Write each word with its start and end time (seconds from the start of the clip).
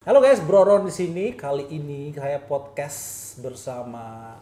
Halo 0.00 0.24
guys, 0.24 0.40
Broron 0.40 0.88
di 0.88 0.94
sini. 0.96 1.36
Kali 1.36 1.68
ini 1.76 2.08
saya 2.16 2.40
podcast 2.40 3.36
bersama 3.36 4.32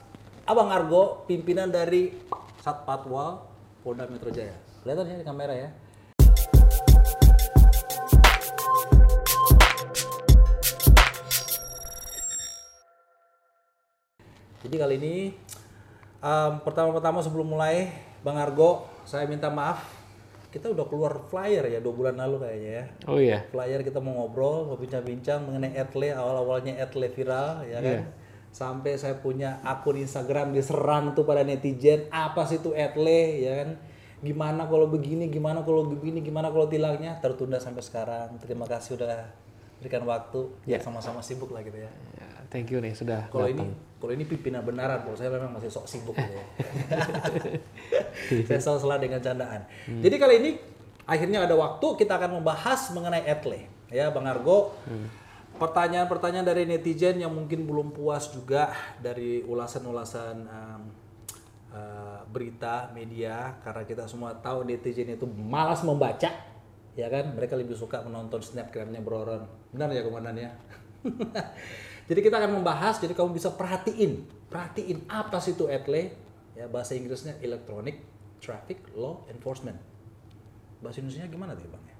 Abang 0.46 0.70
Argo, 0.70 1.26
pimpinan 1.26 1.66
dari 1.66 2.14
Satpatwal 2.62 3.42
Polda 3.82 4.06
Metro 4.06 4.30
Jaya. 4.30 4.54
Kelihatan 4.86 5.10
ya 5.10 5.16
di 5.18 5.26
kamera 5.26 5.58
ya. 5.58 5.74
Jadi 14.62 14.76
kali 14.78 14.94
ini 15.02 15.34
em, 16.22 16.52
pertama-tama 16.62 17.18
sebelum 17.18 17.50
mulai, 17.50 17.90
Bang 18.22 18.38
Argo, 18.38 18.86
saya 19.02 19.26
minta 19.26 19.50
maaf. 19.50 19.97
Kita 20.48 20.72
udah 20.72 20.88
keluar 20.88 21.12
flyer 21.28 21.68
ya 21.68 21.78
dua 21.84 21.92
bulan 21.92 22.16
lalu 22.16 22.40
kayaknya 22.40 22.70
ya 22.72 22.84
Oh 23.04 23.18
iya. 23.20 23.44
flyer 23.52 23.84
kita 23.84 24.00
mau 24.00 24.16
ngobrol, 24.16 24.64
mau 24.64 24.80
bincang-bincang 24.80 25.44
mengenai 25.44 25.76
Etle, 25.76 26.16
awal-awalnya 26.16 26.80
Etle 26.80 27.12
viral, 27.12 27.68
ya 27.68 27.84
kan? 27.84 28.08
Sampai 28.48 28.96
saya 28.96 29.20
punya 29.20 29.60
akun 29.60 30.00
Instagram 30.00 30.56
diserang 30.56 31.12
tuh 31.12 31.28
pada 31.28 31.44
netizen, 31.44 32.08
apa 32.08 32.48
sih 32.48 32.64
itu 32.64 32.72
Etle, 32.72 33.44
ya 33.44 33.52
kan? 33.60 33.76
Gimana 34.24 34.66
kalau 34.66 34.88
begini, 34.88 35.28
gimana 35.28 35.62
kalau 35.62 35.84
begini, 35.86 36.24
gimana 36.24 36.48
kalau 36.48 36.66
tilangnya? 36.66 37.20
Tertunda 37.20 37.60
sampai 37.60 37.84
sekarang. 37.84 38.40
Terima 38.40 38.64
kasih 38.64 38.98
udah 38.98 39.28
berikan 39.78 40.02
waktu, 40.02 40.50
ya 40.66 40.78
sama-sama 40.82 41.22
sibuk 41.22 41.54
lah 41.54 41.62
gitu 41.62 41.78
ya. 41.78 41.90
Ya, 42.18 42.28
thank 42.50 42.68
you 42.70 42.82
nih 42.82 42.94
sudah. 42.94 43.30
Kalau 43.30 43.46
ini, 43.46 43.62
kalau 44.02 44.12
ini 44.14 44.26
pimpinan 44.26 44.66
benaran, 44.66 45.06
kalau 45.06 45.14
saya 45.14 45.30
memang 45.30 45.54
masih 45.54 45.70
sok 45.70 45.86
sibuk 45.86 46.18
gitu 46.18 46.34
ya. 46.34 46.44
saya 48.48 48.58
selalu 48.58 48.78
salah 48.82 48.98
dengan 48.98 49.20
candaan. 49.22 49.62
Jadi 49.86 50.16
kali 50.18 50.34
ini 50.42 50.50
akhirnya 51.06 51.46
ada 51.46 51.54
waktu 51.54 51.86
kita 51.96 52.18
akan 52.18 52.42
membahas 52.42 52.90
mengenai 52.92 53.24
Etle, 53.24 53.70
ya 53.88 54.10
Bang 54.10 54.26
Argo. 54.26 54.74
Pertanyaan-pertanyaan 55.58 56.46
dari 56.46 56.62
netizen 56.70 57.18
yang 57.18 57.34
mungkin 57.34 57.66
belum 57.66 57.90
puas 57.90 58.30
juga 58.30 58.70
dari 59.02 59.42
ulasan-ulasan 59.42 60.46
em, 60.46 60.82
eh, 61.74 62.20
berita 62.30 62.94
media 62.94 63.58
karena 63.66 63.82
kita 63.82 64.06
semua 64.06 64.38
tahu 64.38 64.62
netizen 64.62 65.10
itu 65.10 65.26
malas 65.26 65.82
membaca 65.82 66.30
ya 66.98 67.06
kan? 67.06 67.30
Mereka 67.38 67.54
lebih 67.54 67.78
suka 67.78 68.02
menonton 68.02 68.42
snapgramnya 68.42 68.98
Broron 68.98 69.46
benar 69.70 69.94
ya 69.94 70.02
komandan 70.02 70.34
ya 70.34 70.50
jadi 72.10 72.20
kita 72.24 72.42
akan 72.42 72.58
membahas 72.58 72.98
jadi 72.98 73.14
kamu 73.14 73.38
bisa 73.38 73.54
perhatiin. 73.54 74.26
Perhatiin 74.50 75.06
apa 75.06 75.38
sih 75.38 75.54
itu 75.54 75.70
ETLE 75.70 76.10
ya 76.58 76.66
bahasa 76.66 76.98
Inggrisnya 76.98 77.38
Electronic 77.38 78.02
Traffic 78.42 78.82
Law 78.98 79.22
Enforcement. 79.30 79.78
Bahasa 80.82 80.98
Indonesia 80.98 81.30
gimana 81.30 81.54
tuh 81.54 81.70
bang? 81.70 81.84
Ya 81.86 81.96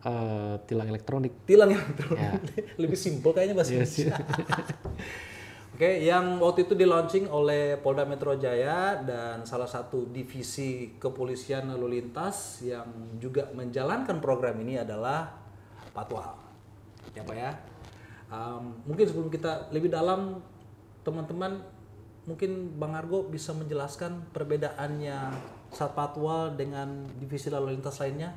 Eh, 0.00 0.54
tilang 0.64 0.88
elektronik. 0.88 1.44
tilang 1.44 1.76
elektronik. 1.76 2.40
Lebih 2.82 2.96
simpel 2.96 3.36
kayaknya 3.36 3.52
bahasa 3.52 3.76
Indonesia 3.76 4.16
Oke, 5.70 6.02
yang 6.02 6.42
waktu 6.42 6.66
itu 6.66 6.74
di 6.74 6.84
launching 6.84 7.30
oleh 7.30 7.78
Polda 7.78 8.02
Metro 8.04 8.34
Jaya 8.36 9.00
dan 9.00 9.46
salah 9.46 9.70
satu 9.70 10.10
divisi 10.10 10.98
kepolisian 10.98 11.70
lalu 11.72 12.02
lintas 12.02 12.60
yang 12.66 13.16
juga 13.22 13.48
menjalankan 13.54 14.18
program 14.18 14.58
ini 14.60 14.82
adalah 14.82 15.30
Patwal. 15.94 16.36
Ya 17.14 17.22
Pak 17.22 17.36
ya. 17.38 17.52
Um, 18.30 18.82
mungkin 18.86 19.04
sebelum 19.08 19.30
kita 19.32 19.70
lebih 19.72 19.90
dalam, 19.90 20.42
teman-teman 21.06 21.64
mungkin 22.28 22.76
Bang 22.76 22.94
Argo 22.94 23.26
bisa 23.26 23.50
menjelaskan 23.56 24.30
perbedaannya 24.30 25.18
Satpatwal 25.70 26.58
dengan 26.58 27.06
divisi 27.18 27.46
lalu 27.46 27.78
lintas 27.78 28.02
lainnya. 28.02 28.34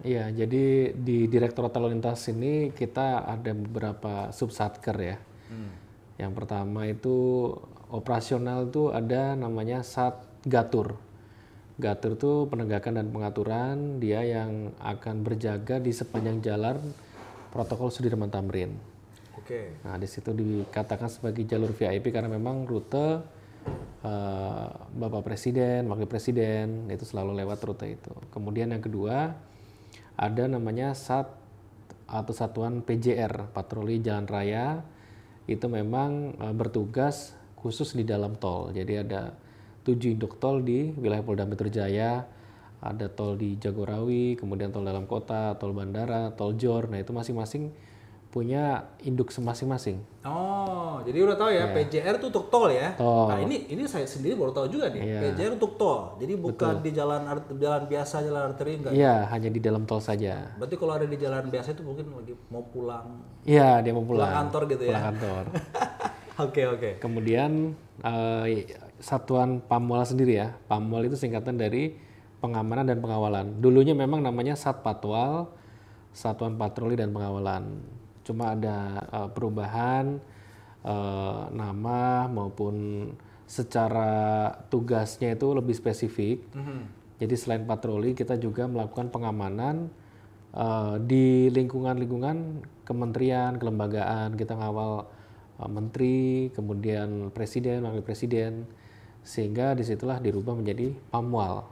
Iya, 0.00 0.32
jadi 0.32 0.96
di 0.96 1.28
Direktorat 1.28 1.76
Lalu 1.76 2.00
Lintas 2.00 2.24
ini 2.32 2.72
kita 2.72 3.28
ada 3.28 3.52
beberapa 3.52 4.32
subsatker 4.32 4.96
ya. 4.96 5.16
Yang 6.20 6.32
pertama 6.36 6.84
itu 6.84 7.48
operasional 7.88 8.68
itu 8.68 8.92
ada 8.92 9.32
namanya 9.32 9.80
Satgatur. 9.80 11.00
Gatur 11.80 12.20
itu 12.20 12.32
penegakan 12.52 13.00
dan 13.00 13.08
pengaturan, 13.08 13.96
dia 14.04 14.20
yang 14.20 14.76
akan 14.84 15.24
berjaga 15.24 15.80
di 15.80 15.96
sepanjang 15.96 16.44
jalan 16.44 16.76
protokol 17.48 17.88
Sudirman 17.88 18.28
Tamrin. 18.28 18.76
Oke. 19.40 19.80
Nah, 19.82 19.96
di 19.96 20.04
situ 20.04 20.36
dikatakan 20.36 21.08
sebagai 21.08 21.48
jalur 21.48 21.72
VIP 21.72 22.12
karena 22.12 22.28
memang 22.28 22.68
rute 22.68 23.24
eh, 24.04 24.68
Bapak 24.76 25.24
Presiden, 25.24 25.88
Wakil 25.88 26.04
Presiden 26.04 26.92
itu 26.92 27.08
selalu 27.08 27.32
lewat 27.40 27.64
rute 27.64 27.88
itu. 27.88 28.12
Kemudian 28.28 28.76
yang 28.76 28.84
kedua 28.84 29.32
ada 30.20 30.44
namanya 30.44 30.92
SAT 30.92 31.32
atau 32.10 32.34
Satuan 32.36 32.84
PJR, 32.84 33.48
Patroli 33.56 34.04
Jalan 34.04 34.28
Raya. 34.28 34.84
Itu 35.44 35.68
memang 35.68 36.36
eh, 36.36 36.54
bertugas 36.56 37.36
khusus 37.60 37.92
di 37.92 38.04
dalam 38.08 38.36
tol. 38.40 38.72
Jadi 38.72 39.04
ada 39.04 39.36
tujuh 39.84 40.16
induk 40.16 40.40
tol 40.40 40.64
di 40.64 40.92
wilayah 40.96 41.24
Polda 41.24 41.44
Metro 41.44 41.68
Jaya, 41.68 42.24
ada 42.80 43.06
tol 43.12 43.36
di 43.36 43.60
Jagorawi, 43.60 44.40
kemudian 44.40 44.72
tol 44.72 44.88
dalam 44.88 45.04
kota, 45.04 45.56
tol 45.60 45.76
bandara, 45.76 46.32
tol 46.32 46.56
jor. 46.56 46.88
Nah 46.88 47.00
itu 47.00 47.12
masing-masing 47.12 47.68
punya 48.30 48.94
induk 49.02 49.34
masing-masing. 49.34 49.98
Oh, 50.22 51.02
jadi 51.02 51.26
udah 51.26 51.34
tahu 51.34 51.50
ya, 51.50 51.74
PJR 51.74 52.14
itu 52.22 52.30
untuk 52.30 52.46
tol 52.46 52.70
ya. 52.70 52.94
Tol. 52.94 53.26
Nah, 53.26 53.42
ini 53.42 53.66
ini 53.66 53.82
saya 53.90 54.06
sendiri 54.06 54.38
baru 54.38 54.54
tahu 54.54 54.70
juga 54.70 54.86
nih. 54.94 55.02
Iya. 55.02 55.20
PJR 55.34 55.52
untuk 55.58 55.74
tol. 55.74 56.14
Jadi 56.22 56.38
bukan 56.38 56.78
di 56.78 56.94
jalan 56.94 57.26
jalan 57.58 57.82
biasa, 57.90 58.22
jalan 58.22 58.54
arteri 58.54 58.78
enggak. 58.78 58.92
Iya, 58.94 59.26
hanya 59.34 59.50
di 59.50 59.58
dalam 59.58 59.82
tol 59.82 59.98
saja. 59.98 60.54
Berarti 60.62 60.78
kalau 60.78 60.94
ada 60.94 61.06
di 61.10 61.18
jalan 61.18 61.50
biasa 61.50 61.74
itu 61.74 61.82
mungkin 61.82 62.06
lagi 62.14 62.34
mau 62.54 62.62
pulang 62.70 63.18
Iya, 63.42 63.82
dia 63.82 63.90
mau 63.90 64.06
pulang 64.06 64.30
pulang. 64.30 64.38
kantor 64.46 64.62
gitu 64.70 64.82
ya. 64.86 64.90
Pulang 64.94 65.06
kantor. 65.10 65.44
Oke, 66.40 66.64
oke. 66.64 66.90
Kemudian 67.04 67.76
eh, 68.00 68.64
satuan 68.96 69.60
Pamwal 69.60 70.08
sendiri 70.08 70.40
ya. 70.40 70.56
Pamwal 70.72 71.04
itu 71.04 71.20
singkatan 71.20 71.60
dari 71.60 72.00
pengamanan 72.40 72.88
dan 72.88 73.04
pengawalan. 73.04 73.60
Dulunya 73.60 73.92
memang 73.92 74.24
namanya 74.24 74.56
Satpatwal, 74.56 75.52
Satuan 76.16 76.56
Patroli 76.56 76.96
dan 76.96 77.12
Pengawalan. 77.12 77.99
Cuma 78.30 78.54
ada 78.54 79.02
eh, 79.10 79.28
perubahan 79.34 80.22
eh, 80.86 81.42
nama 81.50 82.30
maupun 82.30 83.10
secara 83.50 84.46
tugasnya 84.70 85.34
itu 85.34 85.50
lebih 85.50 85.74
spesifik. 85.74 86.46
Jadi 87.18 87.34
selain 87.34 87.66
patroli 87.66 88.14
kita 88.14 88.38
juga 88.38 88.70
melakukan 88.70 89.10
pengamanan 89.10 89.90
eh, 90.54 90.94
di 91.02 91.50
lingkungan-lingkungan 91.50 92.62
kementerian, 92.86 93.58
kelembagaan. 93.58 94.38
Kita 94.38 94.54
ngawal 94.54 94.92
eh, 95.58 95.70
menteri, 95.70 96.54
kemudian 96.54 97.34
presiden, 97.34 97.82
wakil 97.82 98.06
presiden, 98.06 98.70
sehingga 99.26 99.74
di 99.74 99.82
situlah 99.82 100.22
dirubah 100.22 100.54
menjadi 100.54 100.94
pamwal. 101.10 101.66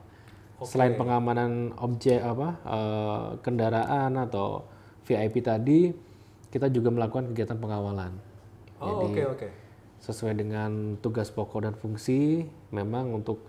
Selain 0.66 0.98
pengamanan 0.98 1.70
objek 1.78 2.19
apa 2.19 2.48
eh, 2.66 3.26
kendaraan 3.46 4.19
atau 4.19 4.66
VIP 5.06 5.40
tadi, 5.46 5.94
kita 6.48 6.72
juga 6.72 6.88
melakukan 6.88 7.32
kegiatan 7.32 7.59
pengawalan. 7.60 8.12
Oh, 8.78 9.10
oke, 9.10 9.22
oke. 9.36 9.48
Sesuai 9.98 10.38
dengan 10.38 10.97
tugas 11.03 11.28
pokok 11.34 11.66
dan 11.66 11.75
fungsi, 11.75 12.47
memang 12.70 13.12
untuk 13.12 13.44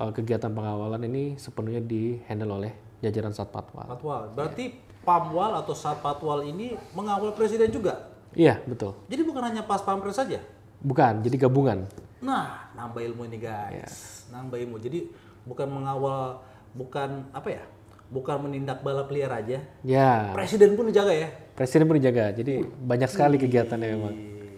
eh, 0.00 0.10
kegiatan 0.10 0.50
pengawalan 0.50 1.04
ini 1.06 1.36
sepenuhnya 1.36 1.84
di 1.84 2.18
handle 2.26 2.56
oleh 2.56 2.72
jajaran 3.04 3.32
Satpatwal. 3.32 3.88
Patwal. 3.88 4.22
Berarti 4.32 4.76
Pamwal 5.00 5.56
atau 5.56 5.72
Satpatwal 5.72 6.44
ini 6.48 6.76
mengawal 6.92 7.32
presiden 7.32 7.72
juga. 7.72 8.12
Iya, 8.36 8.62
betul. 8.68 8.94
Jadi 9.10 9.22
bukan 9.26 9.42
hanya 9.42 9.62
pas 9.64 9.82
pampres 9.82 10.14
saja. 10.14 10.38
Bukan, 10.80 11.24
jadi 11.24 11.48
gabungan. 11.48 11.88
Nah, 12.20 12.72
nambah 12.76 13.00
ilmu 13.00 13.26
ini 13.26 13.40
guys. 13.40 14.24
Nambah 14.28 14.60
ilmu. 14.60 14.76
Jadi 14.78 15.08
bukan 15.44 15.66
mengawal, 15.66 16.40
bukan 16.76 17.26
apa 17.32 17.48
ya? 17.48 17.64
Bukan 18.12 18.44
menindak 18.44 18.84
balap 18.84 19.08
liar 19.08 19.32
aja. 19.32 19.58
Ya, 19.82 20.34
Presiden 20.36 20.76
pun 20.76 20.90
dijaga 20.90 21.14
ya. 21.14 21.28
Presiden 21.60 21.84
pun 21.84 22.00
dijaga. 22.00 22.32
Jadi 22.32 22.64
banyak 22.64 23.12
sekali 23.12 23.36
kegiatannya 23.36 23.88
memang. 23.92 24.14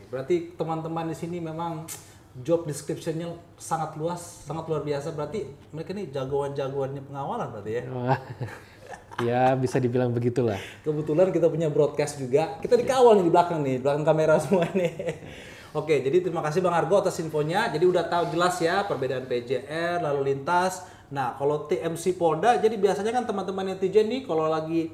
Berarti 0.06 0.54
teman-teman 0.54 1.10
di 1.10 1.18
sini 1.18 1.42
memang 1.42 1.82
job 2.46 2.62
description-nya 2.62 3.34
sangat 3.58 3.98
luas, 3.98 4.22
sangat 4.46 4.70
luar 4.70 4.86
biasa. 4.86 5.10
Berarti 5.10 5.50
mereka 5.74 5.90
ini 5.98 6.14
jagoan-jagoannya 6.14 7.02
pengawalan 7.10 7.48
berarti 7.50 7.72
ya. 7.74 7.82
Ya 9.20 9.52
bisa 9.52 9.76
dibilang 9.76 10.08
begitulah. 10.08 10.56
Kebetulan 10.80 11.28
kita 11.36 11.52
punya 11.52 11.68
broadcast 11.68 12.16
juga. 12.16 12.56
Kita 12.64 12.80
dikawal 12.80 13.20
nih 13.20 13.24
di 13.28 13.32
belakang 13.32 13.60
nih, 13.60 13.74
di 13.76 13.80
belakang 13.84 14.04
kamera 14.08 14.36
semua 14.42 14.64
nih. 14.72 14.92
Oke, 15.76 16.00
jadi 16.00 16.24
terima 16.24 16.40
kasih 16.40 16.64
Bang 16.64 16.72
Argo 16.72 16.96
atas 16.96 17.20
infonya. 17.20 17.68
Jadi 17.68 17.84
udah 17.88 18.08
tahu 18.08 18.32
jelas 18.32 18.56
ya 18.60 18.88
perbedaan 18.88 19.28
PJR, 19.28 20.00
lalu 20.00 20.32
lintas. 20.32 20.88
Nah, 21.12 21.36
kalau 21.36 21.68
TMC 21.68 22.16
Polda, 22.16 22.56
jadi 22.56 22.72
biasanya 22.76 23.12
kan 23.12 23.24
teman-teman 23.28 23.76
netizen 23.76 24.08
nih 24.08 24.24
kalau 24.24 24.48
lagi 24.48 24.88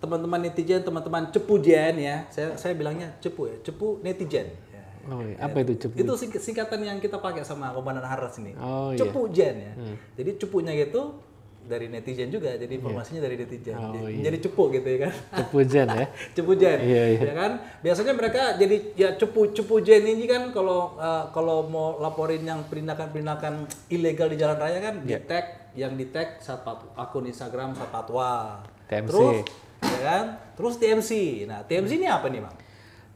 teman-teman 0.00 0.40
netizen, 0.40 0.80
teman-teman 0.80 1.28
cepu 1.28 1.60
jen 1.60 1.94
ya. 1.96 2.24
Saya 2.32 2.56
saya 2.56 2.72
bilangnya 2.72 3.12
cepu 3.20 3.46
ya, 3.46 3.56
cepu 3.60 4.00
netizen. 4.00 4.48
Ya. 4.72 4.82
Oh, 5.06 5.20
iya. 5.20 5.36
apa 5.38 5.60
itu 5.60 5.76
cepu? 5.78 5.94
Itu 5.96 6.12
sing- 6.16 6.32
singkatan 6.32 6.80
yang 6.80 6.98
kita 6.98 7.16
pakai 7.16 7.44
sama 7.44 7.70
Komandan 7.70 8.04
Haras 8.04 8.40
ini. 8.40 8.56
Oh, 8.56 8.92
iya. 8.92 9.04
jen 9.30 9.54
ya. 9.60 9.72
Jadi 10.16 10.30
cepunya 10.40 10.72
gitu 10.74 11.20
dari 11.60 11.86
netizen 11.86 12.32
juga, 12.32 12.56
jadi 12.56 12.72
informasinya 12.72 13.20
dari 13.20 13.36
netizen. 13.36 13.76
Oh, 13.76 13.92
jadi, 13.92 14.10
iya. 14.10 14.22
jadi 14.26 14.38
cepu 14.42 14.62
gitu 14.72 14.88
ya 14.88 14.98
kan. 15.06 15.12
Cepu 15.38 15.56
Jen 15.62 15.86
ya. 15.86 16.06
cepu 16.34 16.52
jen, 16.56 16.78
Iya, 16.82 17.04
iya. 17.14 17.20
ya 17.22 17.34
kan? 17.36 17.52
Biasanya 17.78 18.12
mereka 18.16 18.42
jadi 18.56 18.76
ya 18.96 19.08
cepu 19.14 19.52
cepu 19.54 19.78
jen 19.78 20.02
ini 20.02 20.24
kan 20.24 20.50
kalau 20.50 20.96
eh, 20.98 21.24
kalau 21.30 21.68
mau 21.68 22.00
laporin 22.00 22.42
yang 22.42 22.64
penindakan-penindakan 22.66 23.68
ilegal 23.86 24.26
di 24.26 24.36
jalan 24.40 24.58
raya 24.58 24.80
kan 24.80 24.94
di 25.04 25.12
Iya. 25.14 25.20
tag 25.22 25.46
yang 25.78 25.94
di 25.94 26.10
tag 26.10 26.42
akun 26.96 27.28
Instagram 27.28 27.76
saat 27.78 27.92
patwa. 27.92 28.64
TMC. 28.90 29.06
Terus 29.06 29.38
ya 29.82 30.00
kan? 30.04 30.24
Terus 30.56 30.76
TMC. 30.76 31.10
Nah, 31.48 31.64
TMC 31.64 32.00
ini 32.00 32.08
apa 32.08 32.28
nih, 32.28 32.40
Bang? 32.44 32.56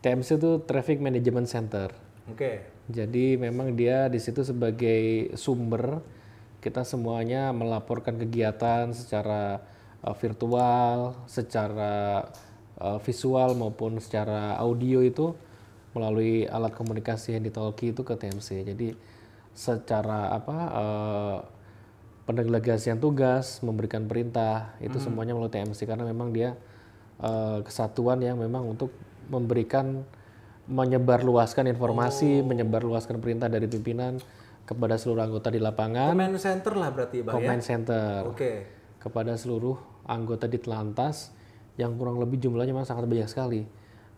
TMC 0.04 0.36
itu 0.36 0.50
Traffic 0.68 1.00
Management 1.00 1.48
Center. 1.48 1.88
Oke. 2.28 2.64
Jadi 2.88 3.40
memang 3.40 3.72
dia 3.72 4.12
di 4.12 4.20
situ 4.20 4.44
sebagai 4.44 5.32
sumber 5.40 6.04
kita 6.60 6.84
semuanya 6.84 7.52
melaporkan 7.52 8.16
kegiatan 8.16 8.92
secara 8.92 9.60
uh, 10.00 10.16
virtual, 10.16 11.16
secara 11.28 12.24
uh, 12.80 13.00
visual 13.00 13.56
maupun 13.56 14.00
secara 14.00 14.56
audio 14.56 15.04
itu 15.04 15.36
melalui 15.92 16.48
alat 16.48 16.72
komunikasi 16.72 17.36
yang 17.36 17.44
ditalki 17.44 17.92
itu 17.92 18.00
ke 18.04 18.16
TMC. 18.16 18.64
Jadi 18.64 18.88
secara 19.54 20.34
apa 20.34 20.56
uh, 20.72 21.38
pendelegasian 22.24 22.96
tugas, 22.96 23.60
memberikan 23.60 24.08
perintah 24.08 24.72
itu 24.80 24.96
semuanya 24.96 25.36
melalui 25.36 25.52
TMC 25.52 25.84
karena 25.84 26.08
memang 26.08 26.32
dia 26.32 26.56
uh, 27.20 27.60
kesatuan 27.60 28.20
yang 28.24 28.40
memang 28.40 28.64
untuk 28.64 28.92
memberikan 29.28 30.04
menyebarluaskan 30.64 31.68
informasi, 31.68 32.40
menyebarluaskan 32.40 33.20
perintah 33.20 33.52
dari 33.52 33.68
pimpinan 33.68 34.16
kepada 34.64 34.96
seluruh 34.96 35.28
anggota 35.28 35.52
di 35.52 35.60
lapangan, 35.60 36.16
Command 36.16 36.40
center 36.40 36.72
lah 36.72 36.88
berarti, 36.88 37.20
Bang 37.20 37.36
ya. 37.36 37.36
command 37.36 37.62
center 37.62 38.20
Oke. 38.32 38.52
kepada 38.96 39.36
seluruh 39.36 39.76
anggota 40.08 40.48
di 40.48 40.56
Telantas 40.56 41.36
yang 41.76 41.92
kurang 42.00 42.16
lebih 42.16 42.40
jumlahnya 42.40 42.72
memang 42.72 42.88
sangat 42.88 43.04
banyak 43.04 43.28
sekali. 43.28 43.68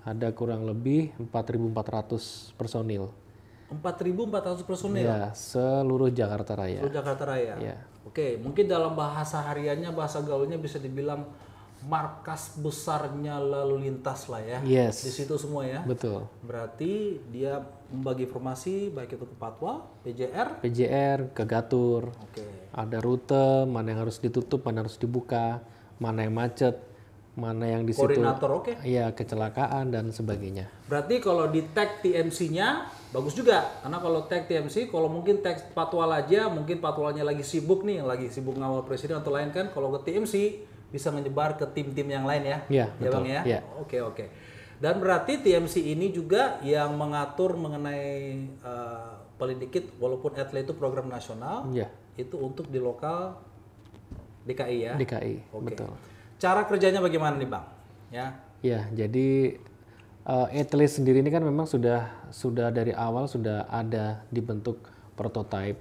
Ada 0.07 0.31
kurang 0.39 0.63
lebih 0.71 1.11
4.400 1.19 2.55
personil. 2.55 3.11
4.400 3.69 4.63
personil 4.63 5.03
Ya, 5.05 5.35
seluruh 5.35 6.09
Jakarta 6.09 6.55
Raya. 6.55 6.79
seluruh 6.81 6.95
Jakarta 6.95 7.25
Raya. 7.27 7.55
Ya. 7.59 7.77
Oke, 8.07 8.39
mungkin 8.39 8.71
dalam 8.71 8.95
bahasa 8.95 9.43
hariannya, 9.43 9.91
bahasa 9.91 10.23
gaulnya 10.23 10.55
bisa 10.57 10.79
dibilang 10.79 11.27
markas 11.85 12.57
besarnya 12.57 13.37
lalu 13.37 13.87
lintas 13.87 14.27
lah 14.27 14.41
ya. 14.41 14.59
Di 14.59 14.75
Yes, 14.75 15.03
situ 15.03 15.37
semua 15.37 15.67
ya. 15.67 15.83
betul. 15.85 16.25
Berarti 16.43 17.21
dia 17.29 17.63
membagi 17.87 18.27
informasi 18.27 18.91
baik 18.91 19.15
itu 19.15 19.27
ke 19.27 19.37
Patwa, 19.37 19.87
PJR. 20.03 20.63
PJR 20.63 21.31
ke 21.31 21.43
Gatur, 21.45 22.11
Oke. 22.23 22.43
ada 22.73 22.99
rute 22.99 23.67
mana 23.67 23.93
yang 23.93 24.01
harus 24.03 24.19
ditutup, 24.19 24.63
mana 24.63 24.83
harus 24.83 24.99
dibuka, 24.99 25.63
mana 25.99 26.27
yang 26.27 26.35
macet, 26.35 26.75
mana 27.37 27.69
yang 27.69 27.85
di 27.85 27.93
situ 27.93 28.01
Koordinator 28.01 28.49
oke. 28.49 28.73
Iya, 28.81 29.13
kecelakaan 29.13 29.93
dan 29.93 30.09
sebagainya. 30.09 30.73
Berarti 30.89 31.21
kalau 31.21 31.53
di 31.53 31.61
tag 31.77 32.01
TMC-nya 32.01 32.89
bagus 33.13 33.37
juga. 33.37 33.77
Karena 33.85 34.01
kalau 34.01 34.25
tag 34.25 34.49
TMC, 34.49 34.89
kalau 34.89 35.13
mungkin 35.13 35.45
tag 35.45 35.61
patwal 35.77 36.09
aja, 36.17 36.49
mungkin 36.49 36.81
patwalnya 36.81 37.29
lagi 37.29 37.45
sibuk 37.45 37.85
nih, 37.85 38.01
lagi 38.01 38.33
sibuk 38.33 38.57
ngawal 38.57 38.89
presiden 38.89 39.21
atau 39.21 39.37
lain 39.37 39.53
kan. 39.53 39.69
Kalau 39.69 39.93
ke 40.01 40.09
TMC 40.09 40.65
bisa 40.89 41.13
menyebar 41.13 41.61
ke 41.61 41.69
tim-tim 41.77 42.09
yang 42.09 42.25
lain 42.25 42.43
ya. 42.43 42.59
Iya, 42.73 42.87
ya 42.89 43.01
betul. 43.05 43.13
Bang 43.21 43.27
ya. 43.29 43.41
Iya. 43.45 43.61
Oke, 43.85 43.99
oke. 44.01 44.25
Dan 44.81 45.01
berarti 45.01 45.41
TMC 45.41 45.93
ini 45.93 46.13
juga 46.17 46.57
yang 46.65 46.97
mengatur 46.97 47.53
mengenai 47.57 48.17
eh, 48.49 49.13
paling 49.37 49.61
dikit 49.61 49.93
walaupun 50.01 50.33
atlet 50.41 50.65
itu 50.65 50.73
program 50.73 51.13
nasional, 51.13 51.69
Iya, 51.69 51.93
itu 52.17 52.41
untuk 52.41 52.73
di 52.73 52.81
lokal 52.81 53.37
DKI 54.49 54.77
ya. 54.81 54.95
DKI, 54.97 55.53
Oke. 55.53 55.65
betul. 55.73 55.93
Cara 56.37 56.69
kerjanya 56.69 57.01
bagaimana 57.01 57.41
nih, 57.41 57.49
Bang? 57.49 57.65
Ya. 58.13 58.37
Ya, 58.65 58.89
jadi 58.93 59.61
uh, 60.27 60.49
Atlas 60.51 60.99
sendiri 60.99 61.23
ini 61.23 61.31
kan 61.31 61.45
memang 61.45 61.65
sudah 61.71 62.11
sudah 62.35 62.75
dari 62.75 62.93
awal 62.93 63.31
sudah 63.31 63.69
ada 63.71 64.27
dibentuk 64.29 64.83
prototipe. 65.15 65.81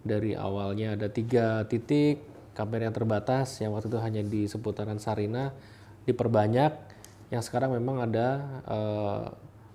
Dari 0.00 0.32
awalnya 0.32 0.96
ada 0.96 1.12
tiga 1.12 1.64
titik 1.68 2.24
kamera 2.56 2.88
yang 2.88 2.96
terbatas 2.96 3.60
yang 3.60 3.76
waktu 3.76 3.92
itu 3.92 3.98
hanya 4.00 4.22
di 4.24 4.48
seputaran 4.48 4.96
Sarina 4.96 5.52
diperbanyak 6.08 6.72
yang 7.30 7.42
sekarang 7.44 7.76
memang 7.76 8.02
ada 8.08 8.28
uh, 8.66 9.24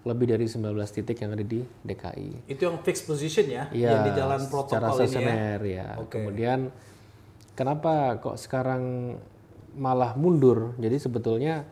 lebih 0.06 0.30
dari 0.30 0.46
19 0.46 0.70
titik 0.94 1.18
yang 1.18 1.34
ada 1.34 1.42
di 1.42 1.66
DKI. 1.66 2.46
Itu 2.46 2.70
yang 2.70 2.78
fixed 2.86 3.10
position 3.10 3.50
ya, 3.50 3.66
Iya, 3.74 3.90
yang 3.90 4.04
di 4.06 4.14
jalan 4.14 4.40
secara 4.44 4.94
protokol 4.94 4.98
ini 5.02 5.24
ya. 5.26 5.58
ya. 5.66 5.88
Oke. 5.98 6.14
Kemudian 6.22 6.70
kenapa 7.58 8.22
kok 8.22 8.38
sekarang 8.38 9.16
malah 9.76 10.16
mundur? 10.18 10.74
Jadi 10.80 10.98
sebetulnya 10.98 11.68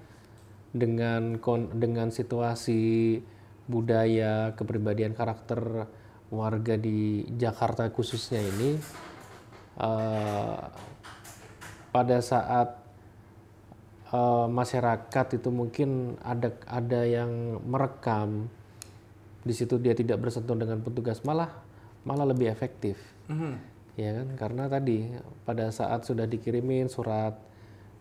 dengan 0.74 1.38
dengan 1.74 2.10
situasi 2.10 3.18
budaya, 3.66 4.52
kepribadian 4.60 5.16
karakter 5.16 5.88
warga 6.34 6.76
di 6.76 7.24
Jakarta 7.38 7.88
khususnya 7.94 8.42
ini 8.42 8.82
eh, 9.78 10.58
pada 11.94 12.18
saat 12.26 12.74
eh, 14.10 14.48
masyarakat 14.50 15.26
itu 15.38 15.50
mungkin 15.54 16.18
ada 16.26 16.50
ada 16.66 17.02
yang 17.06 17.62
merekam 17.64 18.50
di 19.44 19.54
situ 19.54 19.78
dia 19.78 19.94
tidak 19.94 20.24
bersentuhan 20.24 20.58
dengan 20.64 20.80
petugas 20.82 21.22
malah 21.22 21.52
malah 22.04 22.26
lebih 22.28 22.48
efektif 22.50 22.98
Mhm. 23.30 23.56
ya 23.96 24.10
kan 24.20 24.28
karena 24.36 24.64
tadi 24.68 25.16
pada 25.48 25.72
saat 25.72 26.04
sudah 26.04 26.28
dikirimin 26.28 26.92
surat 26.92 27.40